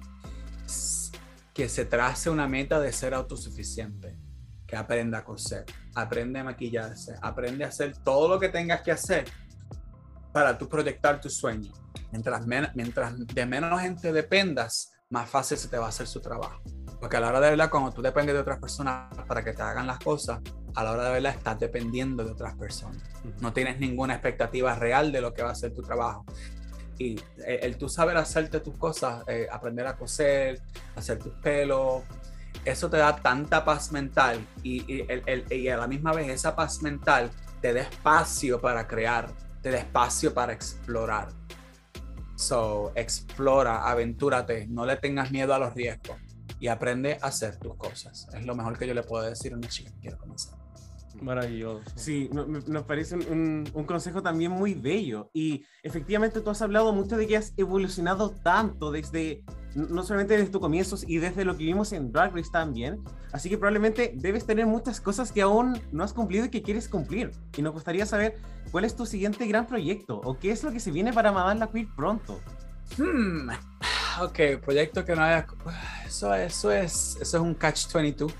que 1.54 1.70
se 1.70 1.86
trace 1.86 2.32
una 2.32 2.48
meta 2.48 2.80
de 2.80 2.92
ser 2.92 3.14
autosuficiente, 3.14 4.18
que 4.66 4.76
aprenda 4.76 5.20
a 5.20 5.24
coser, 5.24 5.64
aprende 5.94 6.40
a 6.40 6.44
maquillarse, 6.44 7.18
aprende 7.22 7.64
a 7.64 7.68
hacer 7.68 7.96
todo 7.98 8.30
lo 8.30 8.40
que 8.40 8.50
tengas 8.50 8.82
que 8.82 8.92
hacer 8.92 9.26
para 10.36 10.58
tú 10.58 10.68
proyectar 10.68 11.22
tu 11.22 11.30
sueño 11.30 11.72
Mientras, 12.12 12.46
mientras 12.76 13.14
de 13.26 13.46
menos 13.46 13.80
gente 13.80 14.12
dependas, 14.12 14.92
más 15.10 15.30
fácil 15.30 15.58
se 15.58 15.70
te 15.70 15.78
va 15.78 15.86
a 15.86 15.90
hacer 15.90 16.08
su 16.08 16.20
trabajo. 16.20 16.62
Porque 17.00 17.16
a 17.16 17.22
la 17.22 17.30
hora 17.30 17.40
de 17.40 17.52
verdad, 17.52 17.70
cuando 17.70 17.92
tú 17.92 18.02
dependes 18.02 18.36
de 18.36 18.42
otras 18.42 18.60
personas 18.60 19.14
para 19.28 19.46
que 19.46 19.54
te 19.54 19.62
hagan 19.62 19.88
las 19.88 20.00
cosas, 20.00 20.42
a 20.76 20.84
la 20.84 20.92
hora 20.92 21.06
de 21.06 21.12
verdad 21.14 21.36
estás 21.36 21.58
dependiendo 21.58 22.26
de 22.26 22.32
otras 22.32 22.54
personas. 22.56 23.02
No 23.40 23.54
tienes 23.54 23.80
ninguna 23.80 24.14
expectativa 24.14 24.76
real 24.76 25.14
de 25.14 25.22
lo 25.22 25.34
que 25.34 25.42
va 25.42 25.52
a 25.52 25.56
ser 25.56 25.74
tu 25.74 25.82
trabajo. 25.82 26.26
Y 26.98 27.18
eh, 27.46 27.60
el, 27.64 27.78
tú 27.78 27.88
saber 27.88 28.18
hacerte 28.18 28.60
tus 28.60 28.78
cosas, 28.78 29.24
eh, 29.28 29.48
aprender 29.50 29.88
a 29.88 29.96
coser, 29.96 30.62
hacer 30.98 31.18
tus 31.18 31.34
pelos, 31.36 32.04
eso 32.66 32.90
te 32.90 32.98
da 32.98 33.16
tanta 33.16 33.64
paz 33.64 33.94
mental 33.94 34.46
y, 34.64 35.06
y 35.50 35.68
a 35.70 35.78
la 35.78 35.88
misma 35.88 36.12
vez 36.12 36.30
esa 36.30 36.56
paz 36.56 36.82
mental 36.82 37.32
te 37.62 37.74
da 37.74 37.82
espacio 37.82 38.60
para 38.60 38.88
crear, 38.88 39.28
te 39.66 39.72
da 39.72 39.80
espacio 39.80 40.32
para 40.32 40.53
explorar. 40.53 41.30
So, 42.36 42.91
explora, 42.93 43.89
aventúrate, 43.89 44.68
no 44.68 44.86
le 44.86 44.95
tengas 44.97 45.32
miedo 45.32 45.55
a 45.55 45.57
los 45.57 45.74
riesgos 45.74 46.18
y 46.59 46.68
aprende 46.68 47.18
a 47.20 47.28
hacer 47.30 47.57
tus 47.57 47.74
cosas. 47.76 48.28
Es 48.36 48.45
lo 48.45 48.53
mejor 48.53 48.78
que 48.78 48.86
yo 48.86 48.93
le 48.93 49.01
puedo 49.01 49.28
decir 49.28 49.53
a 49.53 49.57
una 49.57 49.68
chica 49.68 49.89
que 49.89 50.01
quiere 50.01 50.18
comenzar. 50.18 50.55
Maravilloso. 51.20 51.82
Sí, 51.95 52.30
nos 52.32 52.84
parece 52.84 53.16
un, 53.16 53.68
un, 53.74 53.84
consejo 53.86 54.22
también 54.22 54.51
muy 54.51 54.76
bello. 54.76 55.32
Y 55.34 55.66
efectivamente 55.82 56.41
tú 56.41 56.51
has 56.51 56.61
hablado 56.61 56.93
mucho 56.93 57.18
de 57.18 57.26
que 57.26 57.36
has 57.36 57.51
evolucionado 57.57 58.36
tanto 58.43 58.91
desde 58.91 59.43
no 59.76 60.04
solamente 60.04 60.38
desde 60.38 60.50
tus 60.50 60.62
comienzos 60.62 61.04
y 61.08 61.18
desde 61.18 61.46
lo 61.46 61.58
que 61.58 61.66
vimos 61.66 61.92
en 61.92 62.12
Drag 62.12 62.34
Race 62.34 62.50
también. 62.52 63.04
Así 63.32 63.50
que 63.50 63.58
probablemente 63.58 64.14
debes 64.16 64.46
tener 64.46 64.66
muchas 64.66 65.02
cosas 65.02 65.32
que 65.32 65.42
aún 65.42 65.80
no 65.92 66.04
has 66.04 66.14
cumplido 66.14 66.46
y 66.46 66.50
que 66.50 66.64
quieres 66.64 66.88
cumplir. 66.88 67.32
Y 67.56 67.62
nos 67.62 67.74
gustaría 67.74 68.06
saber 68.06 68.38
cuál 68.72 68.86
es 68.86 68.96
tu 68.96 69.06
siguiente 69.06 69.46
gran 69.46 69.68
proyecto 69.68 70.22
o 70.24 70.40
qué 70.40 70.52
es 70.52 70.64
lo 70.64 70.72
que 70.72 70.80
se 70.80 70.92
viene 70.92 71.14
para 71.14 71.32
Madame 71.32 71.60
La 71.60 71.68
Queer 71.68 71.88
pronto. 71.96 72.40
Hmm. 72.98 73.50
Ok, 74.22 74.40
proyecto 74.64 75.04
que 75.04 75.16
no 75.16 75.24
haya. 75.24 75.46
Eso, 76.06 76.34
eso, 76.34 76.72
es, 76.72 77.18
eso 77.20 77.38
es 77.38 77.44
un 77.44 77.54
catch-22. 77.54 78.32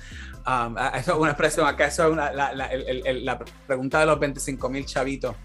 Um, 0.48 0.78
eso 0.96 1.14
es 1.14 1.18
una 1.18 1.32
expresión 1.32 1.68
acá, 1.68 1.88
eso 1.88 2.12
es 2.12 2.16
la, 2.16 2.32
la, 2.32 2.54
la, 2.54 3.40
pregunta 3.66 4.00
de 4.00 4.06
los 4.06 4.20
25 4.20 4.70
mil 4.70 4.86
chavitos. 4.86 5.36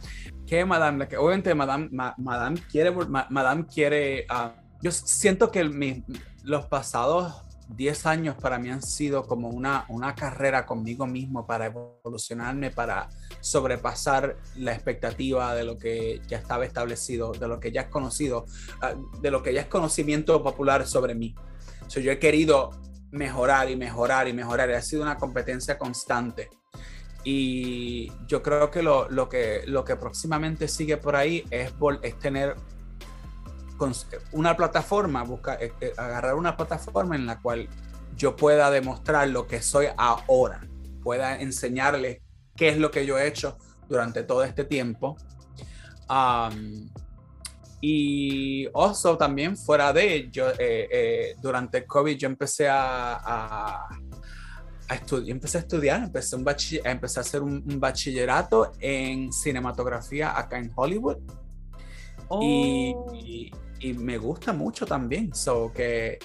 ¿Qué 0.46 0.64
Madame? 0.64 1.08
Obviamente 1.16 1.54
Madame, 1.54 1.88
Madame 1.90 2.60
quiere, 2.70 2.92
Madame 3.30 3.66
quiere 3.66 4.26
uh, 4.30 4.50
yo 4.82 4.90
siento 4.90 5.50
que 5.50 6.02
los 6.42 6.66
pasados 6.66 7.44
10 7.76 8.06
años 8.06 8.36
para 8.36 8.58
mí 8.58 8.68
han 8.68 8.82
sido 8.82 9.26
como 9.26 9.48
una, 9.48 9.84
una 9.88 10.14
carrera 10.14 10.66
conmigo 10.66 11.06
mismo 11.06 11.46
para 11.46 11.66
evolucionarme, 11.66 12.70
para 12.70 13.08
sobrepasar 13.40 14.36
la 14.56 14.72
expectativa 14.72 15.54
de 15.54 15.64
lo 15.64 15.78
que 15.78 16.20
ya 16.26 16.38
estaba 16.38 16.64
establecido, 16.64 17.32
de 17.32 17.46
lo 17.46 17.60
que 17.60 17.70
ya 17.70 17.82
es 17.82 17.88
conocido, 17.88 18.46
ah, 18.80 18.94
de 19.20 19.30
lo 19.30 19.42
que 19.42 19.54
ya 19.54 19.62
es 19.62 19.66
conocimiento 19.68 20.42
popular 20.42 20.86
sobre 20.86 21.14
mí. 21.14 21.34
yo 21.88 22.10
he 22.10 22.18
querido 22.18 22.70
mejorar 23.12 23.70
y 23.70 23.76
mejorar 23.76 24.28
y 24.28 24.32
mejorar. 24.32 24.70
Ha 24.70 24.82
sido 24.82 25.02
una 25.02 25.16
competencia 25.16 25.78
constante. 25.78 26.48
Y 27.22 28.10
yo 28.26 28.42
creo 28.42 28.70
que 28.70 28.82
lo, 28.82 29.08
lo 29.10 29.28
que, 29.28 29.62
lo 29.66 29.84
que 29.84 29.96
próximamente 29.96 30.68
sigue 30.68 30.96
por 30.96 31.16
ahí 31.16 31.44
es, 31.50 31.72
es 32.02 32.18
tener 32.18 32.56
una 34.32 34.56
plataforma, 34.56 35.22
buscar, 35.22 35.62
eh, 35.62 35.72
eh, 35.80 35.92
agarrar 35.96 36.34
una 36.34 36.56
plataforma 36.56 37.16
en 37.16 37.26
la 37.26 37.40
cual 37.40 37.68
yo 38.16 38.36
pueda 38.36 38.70
demostrar 38.70 39.28
lo 39.28 39.46
que 39.46 39.62
soy 39.62 39.86
ahora, 39.96 40.60
pueda 41.02 41.40
enseñarle 41.40 42.22
qué 42.56 42.68
es 42.68 42.78
lo 42.78 42.90
que 42.90 43.06
yo 43.06 43.18
he 43.18 43.26
hecho 43.26 43.56
durante 43.88 44.22
todo 44.22 44.44
este 44.44 44.64
tiempo. 44.64 45.16
y 47.82 48.68
also 48.74 49.16
también 49.16 49.56
fuera 49.56 49.92
de 49.92 50.28
yo, 50.30 50.48
eh, 50.58 51.34
durante 51.40 51.86
COVID 51.86 52.16
yo 52.18 52.26
empecé 52.28 52.68
a, 52.68 53.88
a, 54.88 54.94
estudiar, 54.94 55.30
empecé 55.30 55.58
a 55.58 55.60
estudiar, 55.60 56.02
empecé, 56.02 56.36
un 56.36 56.44
empecé 56.84 57.20
a 57.20 57.22
hacer 57.22 57.42
un, 57.42 57.64
bachillerato 57.80 58.72
en 58.80 59.32
cinematografía 59.32 60.36
acá 60.36 60.58
en 60.58 60.70
Hollywood. 60.74 61.18
y, 62.42 62.92
oh 62.94 63.69
y 63.80 63.94
me 63.94 64.18
gusta 64.18 64.52
mucho 64.52 64.86
también. 64.86 65.34
So, 65.34 65.72
que 65.72 66.18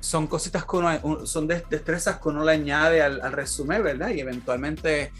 son 0.00 0.26
cositas 0.26 0.64
que 0.64 0.76
uno, 0.76 1.26
son 1.26 1.46
destrezas 1.46 2.18
que 2.20 2.28
uno 2.28 2.44
le 2.44 2.52
añade 2.52 3.02
al, 3.02 3.32
resumen, 3.32 3.82
¿verdad? 3.82 4.10
Y 4.10 4.20
eventualmente, 4.20 5.12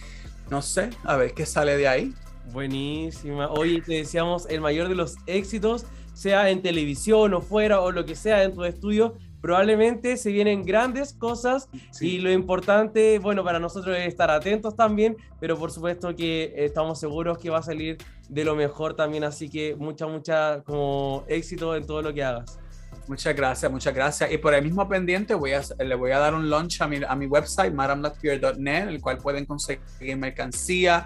no 0.50 0.62
sé, 0.62 0.90
a 1.04 1.16
ver 1.16 1.34
qué 1.34 1.46
sale 1.46 1.76
de 1.76 1.88
ahí. 1.88 2.14
Buenísima. 2.52 3.48
Hoy 3.48 3.80
te 3.80 3.94
decíamos 3.94 4.46
el 4.48 4.60
mayor 4.60 4.88
de 4.88 4.94
los 4.94 5.16
éxitos, 5.26 5.86
sea 6.12 6.50
en 6.50 6.62
televisión 6.62 7.34
o 7.34 7.40
fuera 7.40 7.80
o 7.80 7.90
lo 7.90 8.04
que 8.04 8.14
sea 8.14 8.40
dentro 8.40 8.62
de 8.62 8.68
estudio, 8.68 9.14
probablemente 9.40 10.16
se 10.16 10.30
vienen 10.30 10.64
grandes 10.64 11.12
cosas 11.12 11.68
y 12.00 12.18
lo 12.18 12.30
importante, 12.30 13.18
bueno, 13.18 13.44
para 13.44 13.58
nosotros 13.58 13.96
es 13.96 14.06
estar 14.06 14.30
atentos 14.30 14.74
también, 14.74 15.16
pero 15.38 15.58
por 15.58 15.70
supuesto 15.70 16.14
que 16.14 16.54
estamos 16.56 16.98
seguros 16.98 17.36
que 17.36 17.50
va 17.50 17.58
a 17.58 17.62
salir 17.62 17.98
de 18.28 18.44
lo 18.44 18.54
mejor 18.54 18.94
también, 18.94 19.24
así 19.24 19.48
que 19.48 19.76
mucha, 19.76 20.06
mucha 20.06 20.62
como 20.62 21.24
éxito 21.28 21.74
en 21.76 21.86
todo 21.86 22.02
lo 22.02 22.12
que 22.12 22.24
hagas. 22.24 22.58
Muchas 23.06 23.36
gracias, 23.36 23.70
muchas 23.70 23.94
gracias. 23.94 24.32
Y 24.32 24.38
por 24.38 24.54
el 24.54 24.64
mismo 24.64 24.88
pendiente 24.88 25.34
voy 25.34 25.52
a, 25.52 25.62
le 25.78 25.94
voy 25.94 26.12
a 26.12 26.18
dar 26.18 26.34
un 26.34 26.48
launch 26.48 26.80
a 26.80 26.88
mi, 26.88 27.00
a 27.06 27.14
mi 27.14 27.26
website, 27.26 27.72
madamlacqueer.net, 27.74 28.88
el 28.88 29.00
cual 29.00 29.18
pueden 29.18 29.44
conseguir 29.44 30.16
mercancía. 30.16 31.04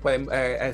Pueden, 0.00 0.28
eh, 0.32 0.72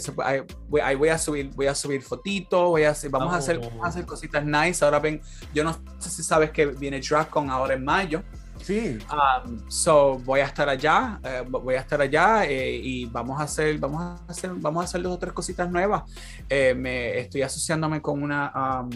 ahí 0.82 0.94
voy 0.94 1.08
a 1.08 1.18
subir, 1.18 1.50
voy 1.54 1.66
a 1.66 1.74
subir 1.74 2.02
fotitos, 2.02 2.68
voy 2.68 2.84
a 2.84 2.94
vamos, 3.10 3.32
a 3.32 3.38
hacer, 3.38 3.58
vamos 3.58 3.84
a 3.84 3.88
hacer 3.88 4.04
cositas 4.04 4.44
nice. 4.44 4.84
Ahora 4.84 4.98
ven, 4.98 5.22
yo 5.54 5.64
no 5.64 5.72
sé 5.98 6.10
si 6.10 6.22
sabes 6.22 6.50
que 6.50 6.66
viene 6.66 7.00
DragCon 7.00 7.48
ahora 7.50 7.74
en 7.74 7.84
mayo. 7.84 8.22
Sí. 8.66 8.98
Um, 9.12 9.60
so 9.70 10.18
voy 10.24 10.40
a 10.40 10.46
estar 10.46 10.68
allá, 10.68 11.20
eh, 11.22 11.44
voy 11.48 11.76
a 11.76 11.78
estar 11.78 12.00
allá 12.00 12.44
eh, 12.46 12.74
y 12.74 13.06
vamos 13.06 13.40
a 13.40 13.44
hacer, 13.44 13.78
vamos 13.78 14.02
a 14.02 14.18
hacer, 14.26 14.50
vamos 14.56 14.82
a 14.82 14.84
hacer 14.86 15.02
dos 15.02 15.14
o 15.14 15.18
tres 15.20 15.32
cositas 15.32 15.70
nuevas. 15.70 16.02
Eh, 16.48 16.74
me 16.74 17.16
estoy 17.16 17.42
asociándome 17.42 18.02
con 18.02 18.20
una, 18.20 18.80
um, 18.82 18.90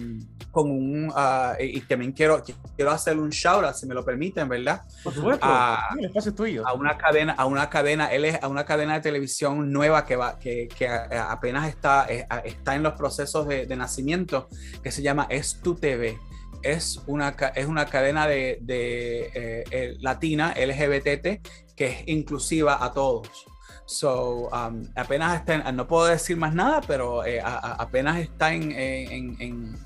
con 0.51 0.73
un, 0.73 1.09
uh, 1.11 1.55
y 1.61 1.81
también 1.83 2.11
quiero, 2.11 2.43
quiero 2.75 2.91
hacer 2.91 3.17
un 3.17 3.31
shout 3.31 3.65
out, 3.65 3.77
si 3.77 3.87
me 3.87 3.95
lo 3.95 4.05
permiten, 4.05 4.49
¿verdad? 4.49 4.83
Por 5.05 5.15
supuesto. 5.15 5.47
A, 5.47 5.91
el 5.97 6.07
espacio 6.07 6.31
es 6.31 6.37
tuyo. 6.37 6.67
A 6.67 6.73
una 6.73 6.99
cadena, 6.99 7.35
a 7.35 7.47
una 7.47 7.71
cadena, 7.71 8.07
él 8.07 8.25
es 8.25 8.43
a 8.43 8.49
una 8.49 8.65
cadena 8.65 8.95
de 8.95 9.03
televisión 9.03 9.73
nueva 9.73 10.05
que 10.05 10.17
va, 10.17 10.37
que, 10.41 10.67
que 10.67 10.89
apenas 10.89 11.69
está, 11.69 12.07
está 12.07 12.75
en 12.75 12.83
los 12.83 12.95
procesos 12.95 13.47
de, 13.47 13.67
de 13.67 13.77
nacimiento, 13.77 14.49
que 14.83 14.91
se 14.91 15.01
llama 15.01 15.29
Es 15.31 15.61
Tu 15.61 15.77
TV 15.77 16.19
es 16.63 17.01
una, 17.07 17.35
es 17.55 17.67
una 17.67 17.87
cadena 17.87 18.27
de, 18.27 18.59
eh, 18.67 19.65
eh, 19.71 19.97
latina 20.01 20.55
LGBT 20.55 21.47
que 21.75 21.87
es 21.87 22.09
inclusiva 22.09 22.85
a 22.85 22.93
todos. 22.93 23.47
So, 23.87 24.49
um, 24.53 24.87
apenas 24.95 25.41
está 25.41 25.73
no 25.73 25.87
puedo 25.89 26.07
decir 26.07 26.37
más 26.37 26.55
nada, 26.55 26.81
pero 26.87 27.25
eh, 27.25 27.41
apenas 27.43 28.19
está 28.19 28.55
en, 28.55 28.71
en, 28.73 29.77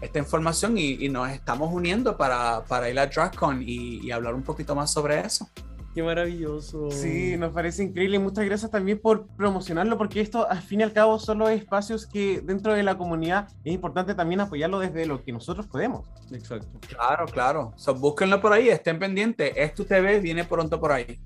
esta 0.00 0.18
información 0.18 0.76
y, 0.76 1.08
nos 1.08 1.30
estamos 1.30 1.72
uniendo 1.72 2.18
para, 2.18 2.64
para 2.64 2.90
ir 2.90 2.98
a 2.98 3.06
DragCon 3.06 3.62
y, 3.62 4.06
y 4.06 4.10
hablar 4.10 4.34
un 4.34 4.42
poquito 4.42 4.74
más 4.74 4.92
sobre 4.92 5.20
eso. 5.20 5.48
Qué 5.94 6.02
maravilloso. 6.02 6.90
Sí, 6.90 7.36
nos 7.36 7.52
parece 7.52 7.84
increíble. 7.84 8.18
Muchas 8.18 8.44
gracias 8.44 8.68
también 8.68 8.98
por 8.98 9.28
promocionarlo, 9.28 9.96
porque 9.96 10.20
esto 10.20 10.50
al 10.50 10.60
fin 10.60 10.80
y 10.80 10.82
al 10.82 10.92
cabo 10.92 11.20
son 11.20 11.38
los 11.38 11.50
espacios 11.50 12.04
que 12.04 12.40
dentro 12.40 12.74
de 12.74 12.82
la 12.82 12.98
comunidad 12.98 13.46
es 13.62 13.72
importante 13.72 14.12
también 14.16 14.40
apoyarlo 14.40 14.80
desde 14.80 15.06
lo 15.06 15.22
que 15.22 15.30
nosotros 15.30 15.68
podemos. 15.68 16.08
Exacto. 16.32 16.80
Claro, 16.88 17.26
claro. 17.26 17.72
So, 17.76 17.94
búsquenlo 17.94 18.40
por 18.40 18.52
ahí, 18.52 18.68
estén 18.70 18.98
pendientes. 18.98 19.52
Esto 19.54 19.84
TV 19.84 20.18
viene 20.18 20.42
pronto 20.42 20.80
por 20.80 20.90
ahí. 20.90 21.20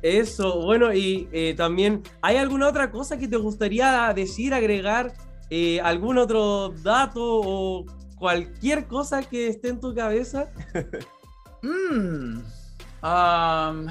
Eso, 0.00 0.62
bueno, 0.62 0.94
y 0.94 1.28
eh, 1.30 1.52
también, 1.54 2.02
¿hay 2.22 2.38
alguna 2.38 2.68
otra 2.68 2.90
cosa 2.90 3.18
que 3.18 3.28
te 3.28 3.36
gustaría 3.36 4.10
decir, 4.14 4.54
agregar? 4.54 5.12
Eh, 5.50 5.78
¿Algún 5.82 6.16
otro 6.16 6.70
dato 6.82 7.20
o 7.22 7.84
cualquier 8.18 8.86
cosa 8.86 9.22
que 9.22 9.48
esté 9.48 9.68
en 9.68 9.80
tu 9.80 9.94
cabeza? 9.94 10.50
Mmm. 11.60 12.38
Um, 13.02 13.86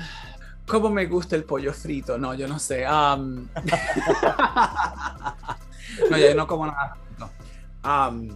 ¿Cómo 0.67 0.89
me 0.89 1.05
gusta 1.07 1.35
el 1.35 1.45
pollo 1.45 1.73
frito? 1.73 2.17
No, 2.17 2.35
yo 2.35 2.47
no 2.47 2.59
sé. 2.59 2.85
Um, 2.87 3.47
no, 6.11 6.17
yo 6.17 6.35
no 6.35 6.45
como 6.45 6.67
nada. 6.67 6.95
Um, 7.83 8.29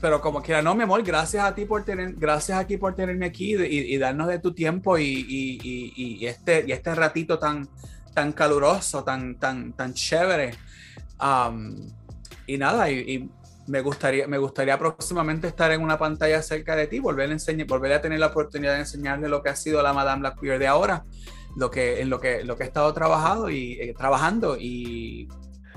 pero 0.00 0.20
como 0.20 0.42
quiera, 0.42 0.62
no, 0.62 0.74
mi 0.74 0.84
amor, 0.84 1.02
gracias 1.02 1.44
a 1.44 1.54
ti 1.54 1.64
por 1.64 1.84
tener, 1.84 2.14
gracias 2.14 2.58
aquí 2.58 2.76
por 2.76 2.94
tenerme 2.94 3.26
aquí 3.26 3.56
y, 3.56 3.96
darnos 3.98 4.28
de 4.28 4.38
tu 4.38 4.52
tiempo 4.52 4.98
y, 4.98 5.04
y, 5.04 6.26
este, 6.26 6.64
y 6.66 6.72
este 6.72 6.94
ratito 6.94 7.38
tan, 7.38 7.68
tan 8.14 8.32
caluroso, 8.32 9.02
tan, 9.02 9.36
tan, 9.36 9.72
tan 9.72 9.94
chévere. 9.94 10.54
y 12.46 12.58
nada, 12.58 12.90
y, 12.90 13.30
me 13.66 13.80
gustaría, 13.80 14.26
me 14.26 14.38
gustaría 14.38 14.78
próximamente 14.78 15.48
estar 15.48 15.72
en 15.72 15.82
una 15.82 15.98
pantalla 15.98 16.42
cerca 16.42 16.76
de 16.76 16.86
ti, 16.86 16.98
volver 17.00 17.28
a, 17.30 17.32
enseñar, 17.32 17.66
volver 17.66 17.92
a 17.92 18.00
tener 18.00 18.20
la 18.20 18.28
oportunidad 18.28 18.74
de 18.74 18.80
enseñarle 18.80 19.28
lo 19.28 19.42
que 19.42 19.50
ha 19.50 19.56
sido 19.56 19.82
la 19.82 19.92
Madame 19.92 20.22
La 20.22 20.34
Queer 20.34 20.58
de 20.58 20.66
ahora, 20.66 21.04
lo 21.56 21.70
que, 21.70 22.00
en 22.00 22.10
lo 22.10 22.20
que, 22.20 22.44
lo 22.44 22.56
que 22.56 22.64
he 22.64 22.66
estado 22.66 22.92
trabajando 22.92 23.50
y, 23.50 23.72
eh, 23.80 23.94
trabajando 23.96 24.56
y... 24.58 25.28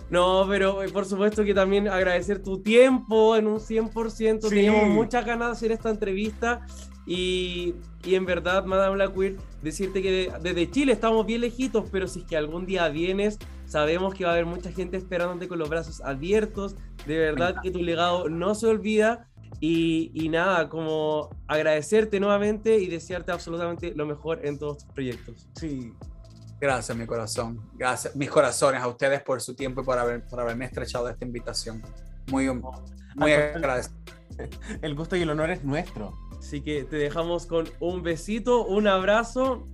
No, 0.10 0.46
pero 0.50 0.82
eh, 0.82 0.90
por 0.90 1.06
supuesto 1.06 1.44
que 1.44 1.54
también 1.54 1.88
agradecer 1.88 2.42
tu 2.42 2.62
tiempo 2.64 3.36
en 3.36 3.46
un 3.46 3.60
100%. 3.60 4.50
Teníamos 4.50 4.88
muchas 4.88 5.24
ganas 5.24 5.50
de 5.50 5.52
hacer 5.52 5.72
esta 5.72 5.92
entrevista 5.92 6.66
y, 7.06 7.76
y, 8.04 8.16
en 8.16 8.26
verdad, 8.26 8.66
Madame 8.66 8.98
La 8.98 9.14
Queer, 9.14 9.38
decirte 9.62 10.02
que 10.02 10.32
desde 10.42 10.72
Chile 10.72 10.94
estamos 10.94 11.26
bien 11.28 11.42
lejitos, 11.42 11.86
pero 11.92 12.08
si 12.08 12.22
es 12.22 12.26
que 12.26 12.38
algún 12.38 12.66
día 12.66 12.88
vienes, 12.90 13.38
sabemos 13.70 14.13
que 14.13 14.26
va 14.26 14.32
a 14.32 14.34
haber 14.34 14.45
mucha 14.45 14.72
gente 14.72 14.97
esperándote 14.97 15.47
con 15.47 15.59
los 15.59 15.70
brazos 15.70 16.01
abiertos, 16.01 16.76
de 17.05 17.17
verdad 17.17 17.55
que 17.61 17.72
tu 17.72 17.80
legado 17.80 18.28
no 18.28 18.55
se 18.55 18.67
olvida. 18.67 19.28
Y, 19.61 20.30
nada, 20.30 20.70
como 20.70 21.30
agradecerte 21.47 22.20
nuevamente 22.20 22.78
y 22.78 22.88
desearte 22.88 23.32
absolutamente 23.32 23.93
lo 23.93 24.05
mejor 24.05 24.45
en 24.45 24.57
todos 24.57 24.78
tus 24.78 24.93
proyectos. 24.93 25.49
Sí. 25.55 25.93
Gracias, 26.61 26.97
mi 26.97 27.05
corazón. 27.05 27.59
Gracias, 27.74 28.15
mis 28.15 28.30
corazones, 28.30 28.82
a 28.82 28.88
ustedes 28.88 29.22
por 29.22 29.41
su 29.41 29.55
tiempo 29.55 29.82
y 29.82 29.86
por, 29.86 29.97
haber, 29.97 30.26
por 30.26 30.39
haberme 30.39 30.65
estrechado 30.65 31.09
esta 31.09 31.26
invitación. 31.26 31.82
Muy, 32.32 32.49
muy 33.15 33.32
agradecido. 33.32 33.97
El 34.82 34.95
gusto 34.95 35.15
y 35.15 35.24
el 35.24 35.30
honor 35.30 35.49
es 35.51 35.63
nuestro. 35.63 36.13
Así 36.38 36.61
que 36.61 36.86
te 36.86 36.95
dejamos 36.95 37.45
con 37.45 37.67
un 37.80 38.01
besito, 38.01 38.65
un 38.65 38.88
abrazo. 38.88 39.65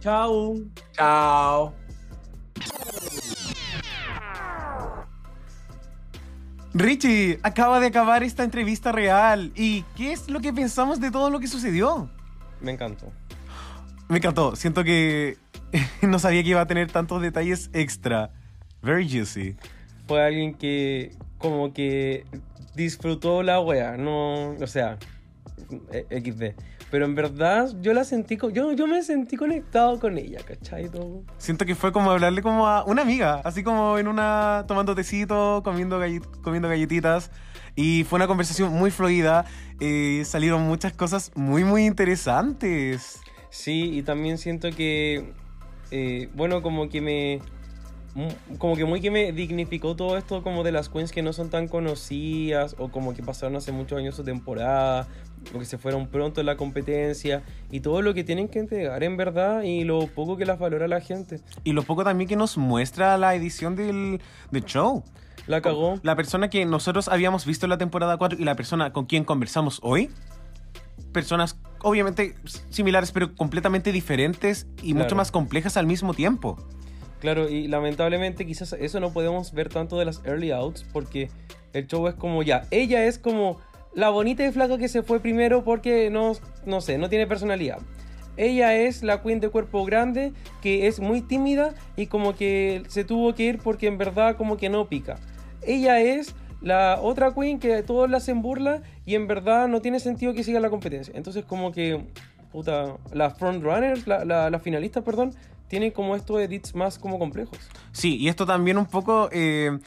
Chao. 0.00 0.54
Chao. 0.92 1.74
Richie, 6.74 7.38
acaba 7.42 7.80
de 7.80 7.88
acabar 7.88 8.22
esta 8.22 8.44
entrevista 8.44 8.92
real. 8.92 9.52
¿Y 9.54 9.82
qué 9.96 10.12
es 10.12 10.28
lo 10.30 10.40
que 10.40 10.52
pensamos 10.52 11.00
de 11.00 11.10
todo 11.10 11.28
lo 11.30 11.38
que 11.38 11.46
sucedió? 11.46 12.08
Me 12.60 12.72
encantó. 12.72 13.12
Me 14.08 14.18
encantó. 14.18 14.56
Siento 14.56 14.82
que 14.84 15.36
no 16.02 16.18
sabía 16.18 16.42
que 16.42 16.50
iba 16.50 16.60
a 16.60 16.66
tener 16.66 16.90
tantos 16.90 17.20
detalles 17.20 17.70
extra. 17.72 18.30
Very 18.82 19.08
juicy. 19.08 19.56
Fue 20.06 20.24
alguien 20.24 20.54
que 20.54 21.14
como 21.38 21.72
que 21.72 22.24
disfrutó 22.74 23.42
la 23.42 23.60
wea, 23.60 23.96
no, 23.96 24.50
o 24.50 24.66
sea, 24.66 24.98
e- 25.92 26.06
XD. 26.20 26.54
Pero 26.92 27.06
en 27.06 27.14
verdad 27.14 27.70
yo 27.80 27.94
la 27.94 28.04
sentí, 28.04 28.36
yo, 28.52 28.72
yo 28.72 28.86
me 28.86 29.02
sentí 29.02 29.36
conectado 29.38 29.98
con 29.98 30.18
ella, 30.18 30.40
¿cachai? 30.46 30.90
Todo. 30.90 31.22
Siento 31.38 31.64
que 31.64 31.74
fue 31.74 31.90
como 31.90 32.10
hablarle 32.10 32.42
como 32.42 32.68
a 32.68 32.84
una 32.84 33.00
amiga, 33.00 33.40
así 33.44 33.62
como 33.64 33.96
en 33.98 34.06
una 34.08 34.64
tomando 34.68 34.94
tecito, 34.94 35.62
comiendo, 35.64 35.98
gallet- 35.98 36.28
comiendo 36.42 36.68
galletitas. 36.68 37.30
Y 37.74 38.04
fue 38.04 38.18
una 38.18 38.26
conversación 38.26 38.72
muy 38.74 38.90
fluida. 38.90 39.46
eh, 39.80 40.22
salieron 40.26 40.62
muchas 40.62 40.92
cosas 40.92 41.32
muy, 41.34 41.64
muy 41.64 41.86
interesantes. 41.86 43.20
Sí, 43.48 43.90
y 43.98 44.02
también 44.02 44.36
siento 44.36 44.68
que, 44.70 45.32
eh, 45.90 46.28
bueno, 46.34 46.60
como 46.62 46.88
que 46.90 47.00
me, 47.00 47.40
como 48.58 48.76
que 48.76 48.84
muy 48.84 49.00
que 49.00 49.10
me 49.10 49.32
dignificó 49.32 49.96
todo 49.96 50.18
esto 50.18 50.42
como 50.42 50.62
de 50.62 50.72
las 50.72 50.90
queens 50.90 51.10
que 51.10 51.22
no 51.22 51.32
son 51.32 51.48
tan 51.48 51.68
conocidas 51.68 52.76
o 52.78 52.90
como 52.90 53.14
que 53.14 53.22
pasaron 53.22 53.56
hace 53.56 53.72
muchos 53.72 53.98
años 53.98 54.14
su 54.14 54.22
temporada 54.24 55.08
o 55.54 55.58
que 55.58 55.64
se 55.64 55.78
fueron 55.78 56.06
pronto 56.08 56.40
en 56.40 56.46
la 56.46 56.56
competencia 56.56 57.42
y 57.70 57.80
todo 57.80 58.02
lo 58.02 58.14
que 58.14 58.24
tienen 58.24 58.48
que 58.48 58.58
entregar 58.58 59.02
en 59.02 59.16
verdad 59.16 59.62
y 59.62 59.84
lo 59.84 60.06
poco 60.06 60.36
que 60.36 60.46
las 60.46 60.58
valora 60.58 60.88
la 60.88 61.00
gente. 61.00 61.40
Y 61.64 61.72
lo 61.72 61.82
poco 61.82 62.04
también 62.04 62.28
que 62.28 62.36
nos 62.36 62.56
muestra 62.58 63.16
la 63.18 63.34
edición 63.34 63.76
del, 63.76 64.20
del 64.50 64.64
show. 64.64 65.02
La 65.46 65.60
cagó. 65.60 65.98
La 66.02 66.14
persona 66.14 66.48
que 66.50 66.64
nosotros 66.64 67.08
habíamos 67.08 67.44
visto 67.46 67.66
en 67.66 67.70
la 67.70 67.78
temporada 67.78 68.16
4 68.16 68.38
y 68.40 68.44
la 68.44 68.54
persona 68.54 68.92
con 68.92 69.06
quien 69.06 69.24
conversamos 69.24 69.80
hoy, 69.82 70.08
personas 71.12 71.58
obviamente 71.80 72.34
similares 72.70 73.12
pero 73.12 73.34
completamente 73.34 73.92
diferentes 73.92 74.66
y 74.82 74.94
mucho 74.94 75.06
Claro. 75.06 75.16
más 75.16 75.32
complejas 75.32 75.76
al 75.76 75.86
mismo 75.86 76.14
tiempo. 76.14 76.56
Claro, 77.20 77.48
y 77.48 77.68
lamentablemente 77.68 78.46
quizás 78.46 78.72
eso 78.72 78.98
no 79.00 79.12
podemos 79.12 79.52
ver 79.52 79.68
tanto 79.68 79.98
de 79.98 80.04
las 80.04 80.22
early 80.24 80.50
outs 80.50 80.84
porque 80.92 81.30
el 81.72 81.86
show 81.86 82.06
es 82.08 82.14
como 82.14 82.42
ya, 82.42 82.66
ella 82.70 83.04
es 83.04 83.18
como 83.18 83.58
la 83.94 84.10
bonita 84.10 84.44
y 84.44 84.52
flaca 84.52 84.78
que 84.78 84.88
se 84.88 85.02
fue 85.02 85.20
primero 85.20 85.64
porque 85.64 86.10
no, 86.10 86.32
no 86.64 86.80
sé, 86.80 86.98
no 86.98 87.08
tiene 87.08 87.26
personalidad. 87.26 87.78
Ella 88.36 88.74
es 88.74 89.02
la 89.02 89.22
queen 89.22 89.40
de 89.40 89.50
cuerpo 89.50 89.84
grande 89.84 90.32
que 90.62 90.86
es 90.86 91.00
muy 91.00 91.20
tímida 91.20 91.74
y 91.96 92.06
como 92.06 92.34
que 92.34 92.82
se 92.88 93.04
tuvo 93.04 93.34
que 93.34 93.44
ir 93.44 93.58
porque 93.58 93.86
en 93.86 93.98
verdad 93.98 94.36
como 94.36 94.56
que 94.56 94.70
no 94.70 94.88
pica. 94.88 95.18
Ella 95.62 96.00
es 96.00 96.34
la 96.62 96.98
otra 97.00 97.34
queen 97.34 97.58
que 97.58 97.82
todos 97.82 98.08
la 98.08 98.18
hacen 98.18 98.40
burla 98.40 98.82
y 99.04 99.16
en 99.16 99.26
verdad 99.26 99.68
no 99.68 99.82
tiene 99.82 100.00
sentido 100.00 100.32
que 100.32 100.44
siga 100.44 100.60
la 100.60 100.70
competencia. 100.70 101.12
Entonces 101.14 101.44
como 101.44 101.72
que, 101.72 102.04
las 103.12 103.38
frontrunners, 103.38 104.06
la, 104.06 104.24
la, 104.24 104.48
las 104.48 104.62
finalistas, 104.62 105.02
perdón, 105.02 105.34
tienen 105.68 105.90
como 105.90 106.16
estos 106.16 106.38
edits 106.40 106.74
más 106.74 106.98
como 106.98 107.18
complejos. 107.18 107.58
Sí, 107.92 108.16
y 108.18 108.28
esto 108.28 108.46
también 108.46 108.76
un 108.76 108.86
poco 108.86 109.28
eh, 109.32 109.78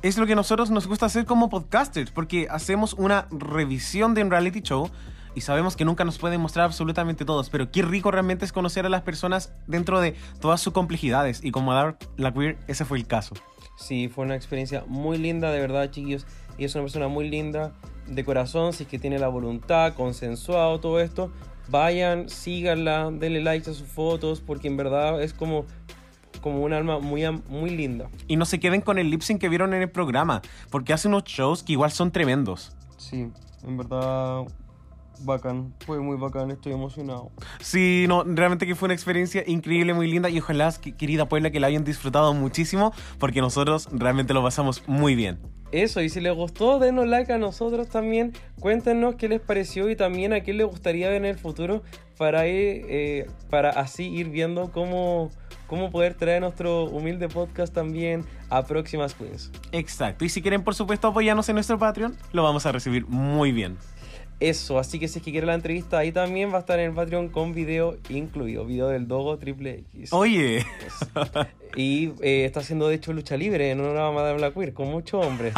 es 0.00 0.16
lo 0.16 0.26
que 0.26 0.34
nosotros 0.34 0.70
nos 0.70 0.86
gusta 0.86 1.06
hacer 1.06 1.26
como 1.26 1.50
podcasters, 1.50 2.10
porque 2.10 2.48
hacemos 2.50 2.94
una 2.94 3.26
revisión 3.30 4.14
de 4.14 4.22
un 4.22 4.30
reality 4.30 4.60
show 4.62 4.90
y 5.34 5.42
sabemos 5.42 5.76
que 5.76 5.84
nunca 5.84 6.04
nos 6.04 6.18
pueden 6.18 6.40
mostrar 6.40 6.66
absolutamente 6.66 7.24
todos, 7.24 7.50
pero 7.50 7.70
qué 7.70 7.82
rico 7.82 8.10
realmente 8.10 8.44
es 8.44 8.52
conocer 8.52 8.86
a 8.86 8.88
las 8.88 9.02
personas 9.02 9.52
dentro 9.66 10.00
de 10.00 10.14
todas 10.40 10.60
sus 10.60 10.72
complejidades 10.72 11.42
y 11.42 11.50
como 11.50 11.72
Dark 11.72 11.98
la 12.16 12.32
queer, 12.32 12.58
ese 12.68 12.84
fue 12.84 12.98
el 12.98 13.06
caso. 13.06 13.34
Sí, 13.76 14.08
fue 14.08 14.24
una 14.24 14.36
experiencia 14.36 14.84
muy 14.86 15.18
linda, 15.18 15.50
de 15.50 15.60
verdad, 15.60 15.90
chiquillos. 15.90 16.26
Y 16.58 16.64
es 16.64 16.74
una 16.74 16.84
persona 16.84 17.08
muy 17.08 17.28
linda, 17.28 17.72
de 18.06 18.24
corazón, 18.24 18.72
si 18.72 18.84
es 18.84 18.88
que 18.88 18.98
tiene 18.98 19.18
la 19.18 19.28
voluntad, 19.28 19.94
consensuado, 19.94 20.80
todo 20.80 21.00
esto. 21.00 21.32
Vayan, 21.68 22.28
síganla, 22.28 23.10
denle 23.10 23.40
likes 23.40 23.70
a 23.70 23.74
sus 23.74 23.88
fotos, 23.88 24.40
porque 24.40 24.68
en 24.68 24.76
verdad 24.76 25.22
es 25.22 25.32
como, 25.32 25.64
como 26.42 26.60
un 26.62 26.74
alma 26.74 26.98
muy, 26.98 27.22
muy 27.48 27.70
linda. 27.70 28.10
Y 28.28 28.36
no 28.36 28.44
se 28.44 28.60
queden 28.60 28.82
con 28.82 28.98
el 28.98 29.08
lip 29.10 29.22
sync 29.22 29.40
que 29.40 29.48
vieron 29.48 29.72
en 29.72 29.80
el 29.80 29.90
programa, 29.90 30.42
porque 30.70 30.92
hace 30.92 31.08
unos 31.08 31.24
shows 31.24 31.62
que 31.62 31.72
igual 31.72 31.90
son 31.90 32.10
tremendos. 32.10 32.76
Sí, 32.98 33.30
en 33.66 33.76
verdad, 33.78 34.42
bacán. 35.20 35.72
Fue 35.86 36.00
muy 36.00 36.16
bacán, 36.16 36.50
estoy 36.50 36.72
emocionado. 36.72 37.30
Sí, 37.60 38.04
no, 38.08 38.24
realmente 38.24 38.66
que 38.66 38.74
fue 38.74 38.86
una 38.86 38.94
experiencia 38.94 39.44
increíble, 39.46 39.94
muy 39.94 40.10
linda 40.10 40.28
y 40.28 40.38
ojalá, 40.38 40.72
que- 40.80 40.92
querida 40.92 41.26
Puebla, 41.28 41.50
que 41.50 41.60
la 41.60 41.68
hayan 41.68 41.84
disfrutado 41.84 42.34
muchísimo, 42.34 42.92
porque 43.18 43.40
nosotros 43.40 43.88
realmente 43.92 44.34
lo 44.34 44.42
pasamos 44.42 44.82
muy 44.86 45.14
bien. 45.14 45.38
Eso, 45.70 46.02
y 46.02 46.10
si 46.10 46.20
les 46.20 46.34
gustó, 46.34 46.78
denos 46.78 47.06
like 47.06 47.32
a 47.32 47.38
nosotros 47.38 47.88
también. 47.88 48.32
Cuéntenos 48.60 49.14
qué 49.14 49.28
les 49.28 49.40
pareció 49.40 49.88
y 49.88 49.96
también 49.96 50.34
a 50.34 50.40
quién 50.40 50.58
les 50.58 50.66
gustaría 50.66 51.08
ver 51.08 51.16
en 51.16 51.24
el 51.24 51.38
futuro 51.38 51.82
para, 52.18 52.46
ir, 52.46 52.84
eh, 52.88 53.26
para 53.48 53.70
así 53.70 54.04
ir 54.08 54.28
viendo 54.28 54.70
cómo, 54.70 55.30
cómo 55.72 55.90
poder 55.90 56.12
traer 56.12 56.42
nuestro 56.42 56.84
humilde 56.84 57.30
podcast 57.30 57.72
también 57.72 58.26
a 58.50 58.62
próximas 58.62 59.14
queens. 59.14 59.50
Exacto. 59.72 60.22
Y 60.22 60.28
si 60.28 60.42
quieren, 60.42 60.62
por 60.62 60.74
supuesto, 60.74 61.08
apoyarnos 61.08 61.48
en 61.48 61.54
nuestro 61.54 61.78
Patreon, 61.78 62.14
lo 62.34 62.42
vamos 62.42 62.66
a 62.66 62.72
recibir 62.72 63.06
muy 63.06 63.52
bien. 63.52 63.78
Eso, 64.38 64.78
así 64.78 64.98
que 64.98 65.08
si 65.08 65.20
es 65.20 65.24
que 65.24 65.30
quieren 65.30 65.46
la 65.46 65.54
entrevista, 65.54 65.96
ahí 65.96 66.12
también 66.12 66.52
va 66.52 66.56
a 66.56 66.60
estar 66.60 66.78
en 66.78 66.90
el 66.90 66.94
Patreon 66.94 67.30
con 67.30 67.54
video 67.54 67.96
incluido, 68.10 68.66
video 68.66 68.88
del 68.88 69.08
Dogo 69.08 69.38
Triple 69.38 69.78
X. 69.92 70.12
Oye, 70.12 70.66
Y 71.74 72.12
eh, 72.20 72.44
está 72.44 72.60
haciendo 72.60 72.88
de 72.88 72.96
hecho 72.96 73.14
lucha 73.14 73.38
libre 73.38 73.70
en 73.70 73.80
una 73.80 74.10
Madame 74.10 74.40
la 74.40 74.52
Queer 74.52 74.74
con 74.74 74.88
muchos 74.88 75.24
hombres. 75.24 75.54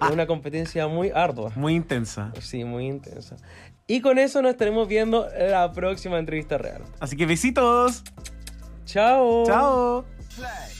es 0.00 0.10
una 0.12 0.28
competencia 0.28 0.86
muy 0.86 1.10
ardua. 1.12 1.50
muy 1.56 1.74
intensa. 1.74 2.32
Sí, 2.40 2.62
muy 2.62 2.86
intensa. 2.86 3.36
Y 3.88 4.00
con 4.00 4.20
eso 4.20 4.42
nos 4.42 4.52
estaremos 4.52 4.86
viendo 4.86 5.26
la 5.36 5.72
próxima 5.72 6.20
entrevista 6.20 6.56
real. 6.56 6.82
Así 7.00 7.16
que 7.16 7.26
besitos. 7.26 8.04
Chao. 8.86 9.44
Chao. 9.46 10.04
Flag. 10.30 10.75